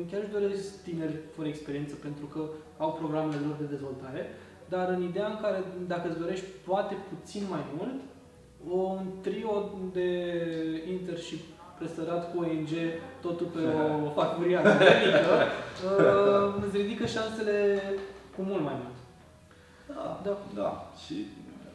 chiar 0.09 0.21
își 0.21 0.35
doresc 0.37 0.83
tineri 0.87 1.17
fără 1.35 1.47
experiență 1.47 1.95
pentru 1.95 2.25
că 2.33 2.41
au 2.83 2.91
programele 3.01 3.41
lor 3.47 3.55
de 3.59 3.71
dezvoltare, 3.75 4.21
dar 4.73 4.85
în 4.95 5.01
ideea 5.09 5.29
în 5.31 5.39
care 5.43 5.59
dacă 5.93 6.05
îți 6.09 6.21
dorești 6.23 6.45
poate 6.69 6.95
puțin 7.09 7.43
mai 7.49 7.63
mult, 7.77 7.97
un 8.83 9.05
trio 9.21 9.53
de 9.93 10.09
internship 10.95 11.43
presărat 11.79 12.23
cu 12.31 12.37
ONG, 12.43 12.71
totul 13.25 13.47
pe 13.55 13.61
o 14.07 14.09
factorie 14.19 14.57
academică, 14.57 15.33
uh, 15.87 16.63
îți 16.65 16.77
ridică 16.81 17.05
șansele 17.15 17.55
cu 18.35 18.41
mult 18.49 18.63
mai 18.69 18.77
mult. 18.81 18.97
Da, 19.91 20.03
da, 20.25 20.33
da. 20.61 20.71
Și 21.03 21.15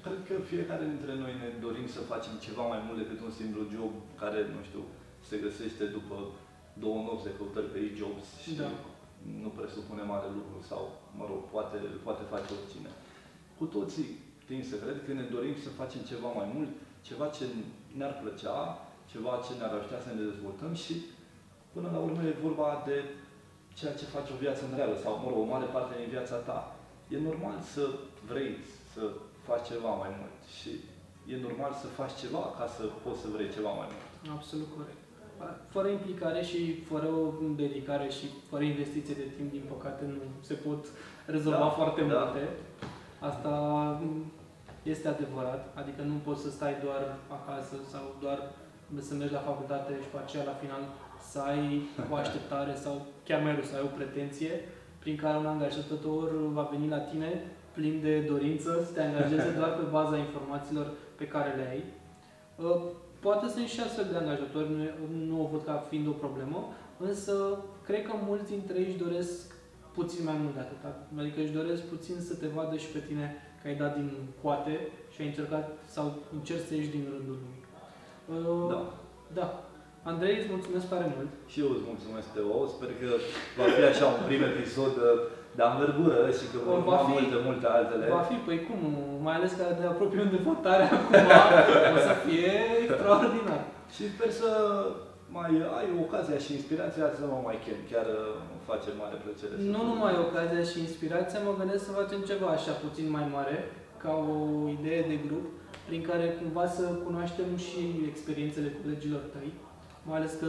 cred 0.05 0.21
că 0.29 0.35
fiecare 0.53 0.85
dintre 0.93 1.13
noi 1.23 1.33
ne 1.43 1.49
dorim 1.65 1.87
să 1.97 2.11
facem 2.13 2.35
ceva 2.47 2.65
mai 2.73 2.81
mult 2.87 2.99
decât 3.03 3.19
un 3.29 3.35
simplu 3.41 3.61
job 3.75 3.93
care, 4.23 4.39
nu 4.57 4.63
știu, 4.69 4.83
se 5.29 5.37
găsește 5.45 5.85
după 5.97 6.17
două 6.83 6.99
nopți 7.07 7.27
de 7.27 7.37
căutări 7.37 7.73
pe 7.73 7.79
e-jobs 7.83 8.27
și 8.43 8.53
da. 8.61 8.69
nu 9.43 9.51
presupune 9.59 10.03
mare 10.13 10.29
lucru 10.39 10.57
sau, 10.71 10.83
mă 11.19 11.25
rog, 11.31 11.41
poate, 11.55 11.77
poate 12.07 12.23
face 12.33 12.49
oricine. 12.57 12.91
Cu 13.59 13.65
toții 13.77 14.09
tind 14.49 14.65
să 14.71 14.77
cred 14.83 14.99
că 15.05 15.13
ne 15.13 15.27
dorim 15.35 15.57
să 15.65 15.79
facem 15.81 16.03
ceva 16.11 16.31
mai 16.41 16.49
mult, 16.55 16.71
ceva 17.09 17.27
ce 17.37 17.45
ne-ar 17.99 18.15
plăcea, 18.23 18.59
ceva 19.13 19.33
ce 19.45 19.53
ne-ar 19.55 19.75
ajuta 19.75 19.99
să 20.05 20.09
ne 20.11 20.23
dezvoltăm 20.29 20.73
și 20.85 20.95
până 21.75 21.89
la 21.95 22.01
urmă 22.07 22.21
e 22.23 22.45
vorba 22.47 22.69
de 22.89 22.97
ceea 23.79 23.95
ce 23.99 24.13
faci 24.15 24.33
o 24.35 24.41
viață 24.45 24.63
în 24.65 24.77
reală 24.79 24.97
sau, 25.03 25.13
mă 25.23 25.29
rog, 25.31 25.39
o 25.43 25.53
mare 25.55 25.69
parte 25.77 25.95
din 26.01 26.11
viața 26.17 26.37
ta. 26.49 26.61
E 27.15 27.27
normal 27.29 27.57
să 27.75 27.85
vrei 28.31 28.53
să 28.93 29.03
faci 29.49 29.67
ceva 29.71 29.93
mai 30.03 30.11
mult 30.19 30.39
și 30.59 30.71
e 31.33 31.47
normal 31.47 31.73
să 31.83 31.87
faci 31.99 32.15
ceva 32.23 32.43
ca 32.59 32.67
să 32.77 32.83
poți 33.03 33.21
să 33.23 33.29
vrei 33.35 33.55
ceva 33.57 33.73
mai 33.81 33.89
mult. 33.93 34.37
Absolut 34.37 34.69
corect. 34.77 35.01
Fără 35.69 35.89
implicare 35.89 36.43
și 36.43 36.61
fără 36.91 37.07
o 37.07 37.33
dedicare 37.57 38.09
și 38.09 38.27
fără 38.51 38.63
investiție 38.65 39.15
de 39.15 39.29
timp, 39.37 39.51
din 39.51 39.65
păcate, 39.73 40.05
nu 40.05 40.23
se 40.41 40.55
pot 40.55 40.87
rezolva 41.27 41.59
da, 41.59 41.77
foarte 41.81 42.01
da. 42.01 42.07
multe. 42.07 42.49
Asta 43.21 43.53
este 44.83 45.09
adevărat. 45.09 45.63
Adică 45.81 46.03
nu 46.03 46.15
poți 46.25 46.43
să 46.43 46.51
stai 46.51 46.75
doar 46.85 47.17
acasă 47.29 47.77
sau 47.93 48.17
doar 48.21 48.39
să 49.03 49.15
mergi 49.15 49.39
la 49.39 49.47
facultate 49.51 49.93
și 50.03 50.09
pe 50.13 50.19
aceea 50.21 50.45
la 50.45 50.61
final 50.63 50.83
să 51.31 51.39
ai 51.39 51.65
o 52.11 52.15
așteptare 52.23 52.75
sau 52.75 53.07
chiar 53.27 53.43
mai 53.43 53.55
rău 53.55 53.63
să 53.63 53.75
ai 53.77 53.89
o 53.89 53.97
pretenție 53.99 54.53
prin 54.99 55.17
care 55.17 55.37
un 55.39 55.47
angajător 55.47 56.27
va 56.59 56.69
veni 56.73 56.89
la 56.89 56.99
tine 57.11 57.31
plin 57.73 58.01
de 58.01 58.21
dorință 58.21 58.71
să 58.87 58.93
te 58.93 59.03
angajeze 59.03 59.51
doar 59.59 59.73
pe 59.79 59.87
baza 59.91 60.17
informațiilor 60.17 60.87
pe 61.17 61.27
care 61.27 61.51
le 61.59 61.69
ai. 61.73 61.83
Uh, 62.65 62.83
poate 63.21 63.49
sunt 63.49 63.67
și 63.67 63.81
astfel 63.81 64.07
de 64.11 64.17
angajatori, 64.17 64.71
nu, 64.71 64.85
nu 65.27 65.43
o 65.43 65.49
văd 65.53 65.65
ca 65.65 65.87
fiind 65.89 66.07
o 66.09 66.21
problemă, 66.25 66.59
însă 66.99 67.35
cred 67.87 68.03
că 68.07 68.13
mulți 68.27 68.51
dintre 68.51 68.79
ei 68.79 68.87
își 68.87 69.03
doresc 69.07 69.55
puțin 69.95 70.25
mai 70.25 70.37
mult 70.43 70.55
de 70.55 70.61
atât. 70.61 70.83
Adică 71.19 71.41
își 71.41 71.53
doresc 71.61 71.83
puțin 71.83 72.17
să 72.21 72.35
te 72.35 72.47
vadă 72.47 72.77
și 72.77 72.87
pe 72.87 72.99
tine 72.99 73.35
că 73.63 73.69
ai 73.69 73.77
dat 73.77 73.95
din 73.95 74.11
coate 74.43 74.89
și 75.13 75.21
ai 75.21 75.27
încercat 75.27 75.67
sau 75.87 76.05
încerci 76.33 76.67
să 76.69 76.75
ieși 76.75 76.91
din 76.97 77.07
rândul 77.15 77.39
lui. 77.43 77.64
Uh, 78.33 78.69
da. 78.73 78.81
Da. 79.39 79.47
Andrei, 80.11 80.35
îți 80.39 80.53
mulțumesc 80.55 80.87
tare 80.93 81.07
mult. 81.17 81.31
Și 81.53 81.59
eu 81.65 81.69
îți 81.75 81.89
mulțumesc, 81.91 82.27
Teo. 82.35 82.59
Sper 82.75 82.91
că 83.01 83.09
va 83.59 83.67
fi 83.77 83.83
așa 83.93 84.05
un 84.13 84.21
prim 84.29 84.43
episod 84.53 84.95
de 85.57 85.63
anvergură 85.71 86.21
și 86.39 86.45
că 86.53 86.59
vor 86.89 86.99
fi 87.05 87.11
multe, 87.17 87.37
multe 87.49 87.67
altele. 87.77 88.05
Va 88.19 88.25
fi, 88.31 88.37
păi 88.47 88.59
cum, 88.67 88.81
mai 89.27 89.35
ales 89.39 89.53
că 89.59 89.65
ne 89.81 89.87
apropiem 89.93 90.29
de 90.35 90.41
votare 90.49 90.85
acum, 90.95 91.13
o 91.97 91.99
să 92.09 92.15
fie 92.25 92.53
extraordinar. 92.85 93.63
Și 93.95 94.03
sper 94.15 94.31
să 94.41 94.51
mai 95.39 95.51
ai 95.79 95.89
ocazia 96.05 96.39
și 96.45 96.51
inspirația 96.59 97.07
să 97.21 97.25
mă 97.33 97.39
mai 97.49 97.57
chem. 97.65 97.81
Chiar 97.91 98.07
îmi 98.53 98.65
face 98.71 98.89
mare 99.01 99.17
plăcere. 99.25 99.55
Nu 99.75 99.81
numai 99.91 100.15
ocazia 100.27 100.63
și 100.71 100.77
inspirația, 100.87 101.39
mă 101.47 101.53
gândesc 101.61 101.83
să 101.85 101.99
facem 102.01 102.21
ceva 102.31 102.49
așa 102.55 102.73
puțin 102.85 103.07
mai 103.17 103.27
mare, 103.37 103.57
ca 104.03 104.13
o 104.31 104.35
idee 104.79 105.03
de 105.11 105.17
grup, 105.27 105.47
prin 105.89 106.03
care 106.11 106.27
cumva 106.41 106.67
să 106.77 106.85
cunoaștem 107.07 107.51
și 107.67 107.83
experiențele 108.13 108.71
colegilor 108.81 109.23
tăi, 109.35 109.51
mai 110.09 110.19
ales 110.19 110.33
că 110.41 110.49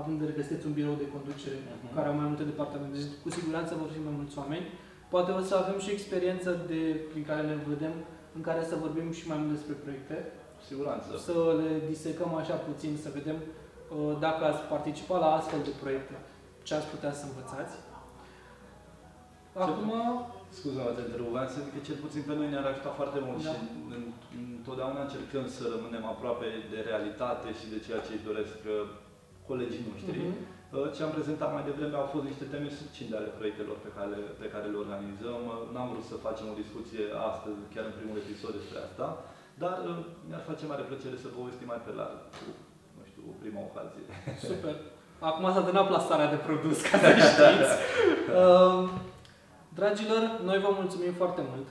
având 0.00 0.14
de 0.18 0.24
vedere 0.24 0.38
că 0.38 0.46
sunteți 0.46 0.68
un 0.68 0.78
birou 0.78 0.96
de 1.02 1.12
conducere 1.16 1.58
uh-huh. 1.62 1.94
care 1.96 2.08
au 2.08 2.16
mai 2.20 2.28
multe 2.30 2.50
departamente, 2.52 2.96
deci 2.98 3.12
cu 3.24 3.30
siguranță 3.38 3.72
vor 3.82 3.90
fi 3.94 4.00
mai 4.06 4.16
mulți 4.20 4.38
oameni. 4.42 4.66
Poate 5.14 5.30
o 5.38 5.40
să 5.48 5.54
avem 5.56 5.78
și 5.84 5.90
experiență 5.96 6.50
de, 6.70 6.80
prin 7.10 7.24
care 7.30 7.42
ne 7.46 7.56
vedem, 7.74 7.94
în 8.36 8.42
care 8.48 8.62
să 8.70 8.82
vorbim 8.84 9.08
și 9.18 9.28
mai 9.30 9.38
mult 9.40 9.52
despre 9.56 9.74
proiecte. 9.82 10.16
Cu 10.58 10.64
siguranță. 10.70 11.08
Să 11.28 11.36
le 11.60 11.70
disecăm 11.92 12.30
așa 12.34 12.56
puțin, 12.68 12.92
să 13.04 13.16
vedem 13.18 13.38
uh, 13.40 14.16
dacă 14.26 14.42
ați 14.44 14.62
participat 14.74 15.20
la 15.24 15.30
astfel 15.38 15.60
de 15.68 15.72
proiecte, 15.82 16.16
ce 16.66 16.72
ați 16.74 16.90
putea 16.94 17.12
să 17.18 17.24
învățați. 17.26 17.74
Acum... 19.66 19.92
Scuze-mă, 20.58 20.90
te 20.96 21.02
întrerup, 21.04 21.34
să 21.54 21.58
zic 21.64 21.72
că 21.76 21.80
cel 21.88 21.98
puțin 22.04 22.22
pe 22.26 22.34
noi 22.38 22.48
ne-ar 22.50 22.66
ajuta 22.68 22.90
foarte 23.00 23.18
mult 23.26 23.38
da. 23.44 23.50
și 23.50 23.56
întotdeauna 24.66 25.06
încercăm 25.06 25.46
să 25.56 25.62
rămânem 25.74 26.04
aproape 26.14 26.48
de 26.72 26.78
realitate 26.90 27.48
și 27.58 27.66
de 27.72 27.78
ceea 27.86 28.00
ce 28.04 28.12
îi 28.14 28.26
doresc 28.28 28.58
uh, 28.64 28.74
colegii 29.48 29.88
noștri. 29.90 30.18
Uh-huh. 30.22 30.94
Ce 30.94 31.00
am 31.02 31.16
prezentat 31.16 31.50
mai 31.52 31.66
devreme 31.68 31.96
au 31.98 32.08
fost 32.14 32.26
niște 32.30 32.46
teme 32.52 32.68
succinte 32.80 33.14
ale 33.16 33.30
proiectelor 33.38 33.76
pe 33.86 33.90
care, 33.98 34.18
pe 34.42 34.48
care 34.52 34.66
le 34.68 34.82
organizăm. 34.84 35.40
Uh, 35.48 35.56
n-am 35.72 35.88
vrut 35.92 36.06
să 36.10 36.24
facem 36.26 36.46
o 36.48 36.60
discuție 36.62 37.04
astăzi, 37.30 37.60
chiar 37.74 37.84
în 37.88 37.98
primul 37.98 38.18
episod 38.24 38.52
despre 38.58 38.78
asta, 38.86 39.06
dar 39.62 39.76
uh, 39.88 39.98
mi-ar 40.28 40.44
face 40.50 40.64
mare 40.70 40.84
plăcere 40.90 41.16
să 41.24 41.28
povestim 41.38 41.68
mai 41.72 41.80
pe 41.84 41.92
larg 41.98 42.18
cu, 42.36 42.46
nu 42.98 43.02
știu, 43.10 43.22
o 43.30 43.34
prima 43.42 43.60
ocazie. 43.68 44.04
Super! 44.50 44.76
Acum 45.28 45.44
s-a 45.54 45.64
terminat 45.66 45.90
plasarea 45.92 46.32
de 46.34 46.40
produs, 46.46 46.78
ca 46.88 46.94
să 47.02 47.10
știți. 47.30 47.74
uh, 48.40 48.80
dragilor, 49.78 50.22
noi 50.48 50.58
vă 50.64 50.70
mulțumim 50.80 51.14
foarte 51.22 51.42
mult. 51.50 51.68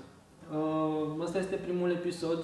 Uh, 0.58 1.24
ăsta 1.26 1.38
este 1.44 1.66
primul 1.68 1.90
episod 2.00 2.40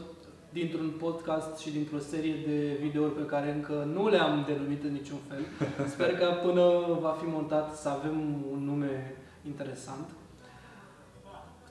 dintr-un 0.54 0.93
podcast 0.99 1.58
și 1.58 1.72
dintr-o 1.72 1.99
serie 1.99 2.36
de 2.47 2.78
videouri 2.82 3.14
pe 3.14 3.26
care 3.26 3.52
încă 3.52 3.89
nu 3.93 4.10
le-am 4.10 4.43
denumit 4.47 4.84
în 4.84 4.91
niciun 4.91 5.18
fel. 5.30 5.45
Sper 5.93 6.18
că 6.18 6.26
până 6.43 6.64
va 7.02 7.16
fi 7.22 7.26
montat 7.26 7.76
să 7.76 7.89
avem 7.89 8.45
un 8.52 8.64
nume 8.64 9.16
interesant. 9.45 10.10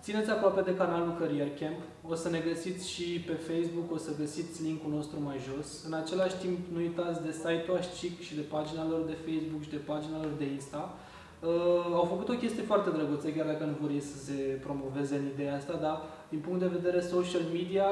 Țineți 0.03 0.31
aproape 0.31 0.61
de 0.61 0.74
canalul 0.76 1.16
Career 1.18 1.49
Camp. 1.61 1.81
O 2.09 2.14
să 2.14 2.28
ne 2.31 2.41
găsiți 2.49 2.91
și 2.91 3.07
pe 3.28 3.33
Facebook, 3.33 3.93
o 3.93 3.97
să 3.97 4.11
găsiți 4.18 4.62
linkul 4.62 4.91
nostru 4.91 5.18
mai 5.22 5.39
jos. 5.49 5.85
În 5.87 5.93
același 5.93 6.37
timp, 6.37 6.59
nu 6.72 6.78
uitați 6.78 7.22
de 7.22 7.33
site-ul 7.33 7.78
Ascic 7.78 8.20
și 8.20 8.35
de 8.35 8.41
pagina 8.41 8.89
lor 8.89 9.03
de 9.11 9.16
Facebook 9.26 9.62
și 9.62 9.70
de 9.70 9.87
pagina 9.91 10.16
lor 10.16 10.33
de 10.39 10.45
Insta. 10.45 10.95
Uh, 11.41 11.85
au 12.01 12.07
făcut 12.12 12.28
o 12.28 12.41
chestie 12.43 12.62
foarte 12.62 12.91
drăguță, 12.91 13.28
chiar 13.28 13.47
dacă 13.47 13.64
nu 13.64 13.76
vor 13.81 13.91
ei 13.91 14.01
să 14.01 14.16
se 14.24 14.33
promoveze 14.66 15.14
în 15.16 15.26
ideea 15.35 15.55
asta, 15.57 15.74
dar 15.81 15.97
din 16.28 16.39
punct 16.39 16.61
de 16.61 16.76
vedere 16.78 17.01
social 17.01 17.45
media 17.53 17.87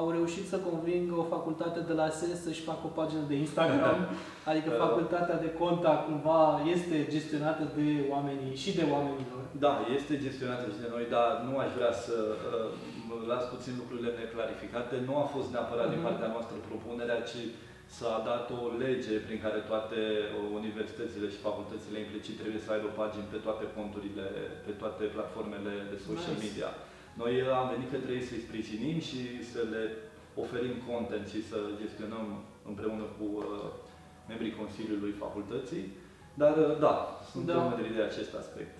au 0.00 0.06
reușit 0.16 0.44
să 0.52 0.56
convingă 0.68 1.14
o 1.18 1.30
facultate 1.36 1.80
de 1.88 1.94
la 2.00 2.08
SES 2.18 2.38
să-și 2.46 2.66
facă 2.70 2.82
o 2.86 2.94
pagină 3.00 3.24
de 3.30 3.36
Instagram, 3.46 3.98
adică 4.50 4.68
Uh. 4.72 4.78
facultatea 4.86 5.36
de 5.44 5.50
conta 5.62 5.92
cumva 6.06 6.42
este 6.74 6.96
gestionată 7.14 7.64
de 7.78 7.86
oamenii 8.14 8.54
și 8.62 8.70
de 8.78 8.84
oamenii 8.94 9.26
lor. 9.32 9.42
Da, 9.64 9.72
este 9.98 10.12
gestionată 10.26 10.64
și 10.74 10.82
de 10.84 10.88
noi, 10.94 11.04
dar 11.16 11.28
nu 11.46 11.52
aș 11.64 11.70
vrea 11.78 11.92
să 12.06 12.16
uh, 12.30 12.68
mă 13.08 13.16
las 13.32 13.44
puțin 13.54 13.72
lucrurile 13.80 14.10
neclarificate. 14.24 14.94
Nu 15.08 15.14
a 15.24 15.26
fost 15.34 15.48
neapărat 15.54 15.88
din 15.92 16.00
Mhm. 16.00 16.06
partea 16.08 16.28
noastră 16.34 16.56
propunerea, 16.70 17.20
ci 17.30 17.40
s-a 17.96 18.14
dat 18.30 18.46
o 18.60 18.62
lege 18.84 19.14
prin 19.26 19.38
care 19.44 19.60
toate 19.70 20.00
uh, 20.22 20.28
universitățile 20.60 21.26
și 21.34 21.44
facultățile 21.48 21.96
implicit 22.04 22.36
trebuie 22.42 22.62
să 22.66 22.70
aibă 22.74 22.88
pagini 23.00 23.30
pe 23.32 23.38
toate 23.46 23.64
conturile, 23.78 24.26
pe 24.66 24.72
toate 24.82 25.02
platformele 25.16 25.72
de 25.92 25.96
social 26.08 26.36
Nice. 26.36 26.44
media. 26.46 26.70
Noi 27.20 27.32
uh, 27.40 27.48
am 27.60 27.68
venit 27.74 27.90
că 27.90 27.96
trebuie 27.96 28.24
să-i 28.30 28.46
sprijinim 28.46 28.98
și 29.08 29.20
să 29.52 29.60
le 29.74 29.82
oferim 30.42 30.74
content 30.88 31.26
și 31.32 31.48
să 31.48 31.58
gestionăm 31.82 32.26
împreună 32.70 33.02
cu 33.16 33.24
uh, 33.36 33.44
membrii 34.28 34.58
Consiliului 34.60 35.14
Facultății. 35.24 35.84
Dar 36.34 36.56
uh, 36.56 36.78
da, 36.78 37.20
sunt 37.30 37.46
Da. 37.46 37.52
da. 37.52 37.62
mândri 37.62 37.94
de 37.94 38.02
acest 38.02 38.34
aspect. 38.34 38.74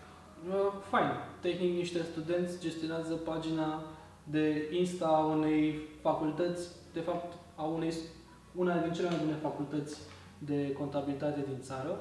Uh, 0.49 0.73
Fain. 0.91 1.11
Tehnic, 1.41 1.77
niște 1.77 2.03
studenți 2.03 2.61
gestionează 2.61 3.15
pagina 3.15 3.83
de 4.25 4.69
Insta 4.73 5.07
a 5.07 5.25
unei 5.25 5.81
facultăți, 6.01 6.69
de 6.93 7.01
fapt, 7.01 7.33
a 7.55 7.63
unei, 7.63 7.93
una 8.55 8.77
din 8.79 8.93
cele 8.93 9.09
mai 9.09 9.19
bune 9.25 9.37
facultăți 9.43 9.99
de 10.39 10.73
contabilitate 10.73 11.45
din 11.49 11.61
țară. 11.61 12.01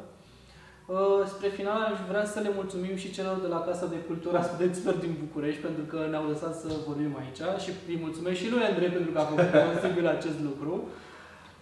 Uh, 0.85 1.23
Spre 1.27 1.47
final 1.47 1.81
aș 1.81 1.99
vrea 2.09 2.25
să 2.25 2.39
le 2.39 2.51
mulțumim 2.55 2.95
și 2.95 3.11
celor 3.11 3.37
de 3.39 3.47
la 3.47 3.59
Casa 3.61 3.85
de 3.85 3.95
Cultură 3.95 4.37
a 4.37 4.41
Studenților 4.41 4.93
din 4.93 5.15
București 5.19 5.61
pentru 5.61 5.83
că 5.83 6.07
ne-au 6.09 6.27
lăsat 6.27 6.55
să 6.55 6.67
vorbim 6.87 7.15
aici 7.17 7.61
și 7.63 7.71
îi 7.87 7.99
mulțumesc 8.01 8.37
și 8.39 8.49
lui 8.51 8.63
Andrei 8.63 8.89
pentru 8.89 9.11
că 9.11 9.19
a 9.19 9.23
făcut 9.23 9.51
posibil 9.73 10.07
acest 10.07 10.39
lucru. 10.47 10.73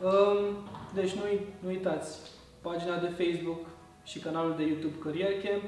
Um, 0.09 0.39
Deci 0.93 1.11
nu, 1.11 1.21
uit- 1.31 1.47
nu 1.63 1.67
uitați, 1.69 2.17
pagina 2.61 2.97
de 2.97 3.23
Facebook 3.23 3.61
și 4.03 4.19
canalul 4.19 4.53
de 4.57 4.63
YouTube 4.67 4.97
Career 5.03 5.31
Camp, 5.43 5.63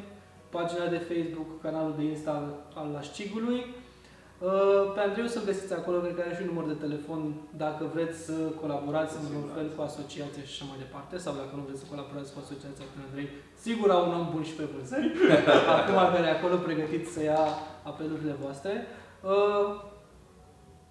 pagina 0.50 0.86
de 0.88 0.98
Facebook, 1.10 1.62
canalul 1.62 1.94
de 1.98 2.04
Insta 2.04 2.32
al, 2.32 2.48
al 2.84 2.96
Ascigului. 2.96 3.60
Uh, 3.60 3.83
Pe 4.94 5.00
Andrei 5.06 5.28
o 5.28 5.34
să-l 5.34 5.50
găsiți 5.50 5.78
acolo, 5.80 5.98
cred 6.00 6.16
că 6.16 6.22
are 6.24 6.36
și 6.36 6.44
un 6.46 6.52
număr 6.52 6.66
de 6.72 6.84
telefon 6.86 7.22
dacă 7.64 7.84
vreți 7.94 8.18
să 8.28 8.36
colaborați 8.62 9.16
în 9.18 9.24
vreun 9.28 9.48
fel 9.56 9.68
cu 9.76 9.82
asociația 9.90 10.44
și 10.46 10.54
așa 10.56 10.66
mai 10.70 10.82
departe, 10.86 11.16
sau 11.24 11.34
dacă 11.42 11.54
nu 11.56 11.66
vreți 11.68 11.82
să 11.84 11.92
colaborați 11.94 12.32
cu 12.34 12.40
asociația 12.44 12.86
cu 12.92 12.98
Andrei, 13.06 13.28
sigur 13.66 13.90
au 13.92 14.04
un 14.08 14.16
om 14.20 14.28
bun 14.34 14.44
și 14.50 14.58
pe 14.60 14.66
vânzări, 14.72 15.08
acum 15.80 16.00
care 16.14 16.28
e 16.28 16.38
acolo 16.38 16.56
pregătit 16.68 17.04
să 17.14 17.20
ia 17.32 17.44
apelurile 17.92 18.36
voastre. 18.44 18.74
Uh, 19.32 19.68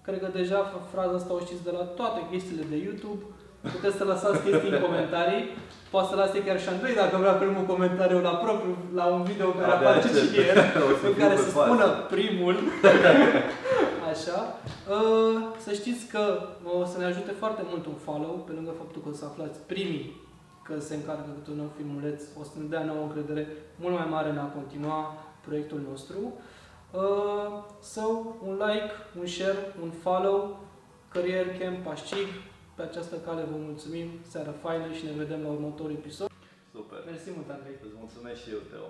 Cred 0.05 0.19
că 0.19 0.29
deja 0.33 0.59
fraza 0.91 1.15
asta 1.15 1.33
o 1.33 1.39
știți 1.39 1.63
de 1.63 1.71
la 1.71 1.83
toate 1.99 2.21
chestiile 2.31 2.65
de 2.69 2.77
YouTube. 2.85 3.23
Puteți 3.71 3.95
să 3.97 4.03
lăsați 4.03 4.41
chestii 4.43 4.69
în 4.71 4.81
comentarii. 4.81 5.43
Poate 5.91 6.07
să 6.09 6.15
lase 6.15 6.43
chiar 6.43 6.59
și 6.59 6.65
Șandrei 6.65 6.95
dacă 6.95 7.17
vrea 7.17 7.31
primul 7.41 7.65
comentariu 7.73 8.19
la 8.21 8.29
propriu, 8.43 8.77
la 8.99 9.05
un 9.05 9.23
video 9.23 9.49
care 9.49 9.71
Abia 9.71 9.87
face 9.93 10.07
aștept. 10.07 10.29
și 10.31 10.37
el, 10.49 10.57
O 10.87 10.89
să 10.99 11.05
în 11.07 11.13
fiu 11.13 11.21
care 11.23 11.35
pe 11.35 11.41
să 11.41 11.49
fază. 11.49 11.67
spună 11.67 11.87
primul. 12.15 12.55
Așa. 14.11 14.37
Uh, 14.95 15.35
Să 15.65 15.71
știți 15.73 16.03
că 16.13 16.23
o 16.75 16.85
să 16.91 16.97
ne 16.97 17.05
ajute 17.05 17.31
foarte 17.41 17.61
mult 17.69 17.85
un 17.85 17.97
follow, 18.07 18.33
pe 18.47 18.51
lângă 18.57 18.71
faptul 18.81 19.01
că 19.01 19.09
o 19.11 19.13
să 19.19 19.25
aflați 19.25 19.59
primii 19.71 20.21
că 20.67 20.73
se 20.79 20.93
încarcă 20.95 21.29
câte 21.37 21.49
un 21.51 21.57
nou 21.57 21.71
filmuleț, 21.77 22.19
o 22.39 22.43
să 22.43 22.51
ne 22.59 22.65
dea 22.73 22.83
nouă 22.89 23.01
încredere 23.07 23.43
mult 23.81 23.95
mai 23.99 24.07
mare 24.15 24.29
în 24.29 24.37
a 24.37 24.53
continua 24.59 24.99
proiectul 25.45 25.79
nostru. 25.89 26.17
Uh, 26.91 27.47
so, 27.93 28.05
un 28.47 28.53
like, 28.65 28.91
un 29.19 29.25
share, 29.33 29.61
un 29.83 29.89
follow, 30.03 30.59
Career 31.13 31.45
Camp 31.59 31.77
Pașcig. 31.85 32.27
Pe 32.75 32.81
această 32.81 33.15
cale 33.25 33.41
vă 33.41 33.57
mulțumim, 33.57 34.07
seară 34.29 34.53
faină 34.61 34.93
și 34.93 35.05
ne 35.05 35.11
vedem 35.11 35.41
la 35.41 35.49
următorul 35.49 35.91
episod. 35.91 36.29
Super! 36.71 36.99
Mersi 37.05 37.29
mult, 37.35 37.49
Andrei! 37.49 37.75
Îți 37.81 37.93
mulțumesc 37.99 38.41
și 38.41 38.49
eu, 38.49 38.61
Teo! 38.69 38.87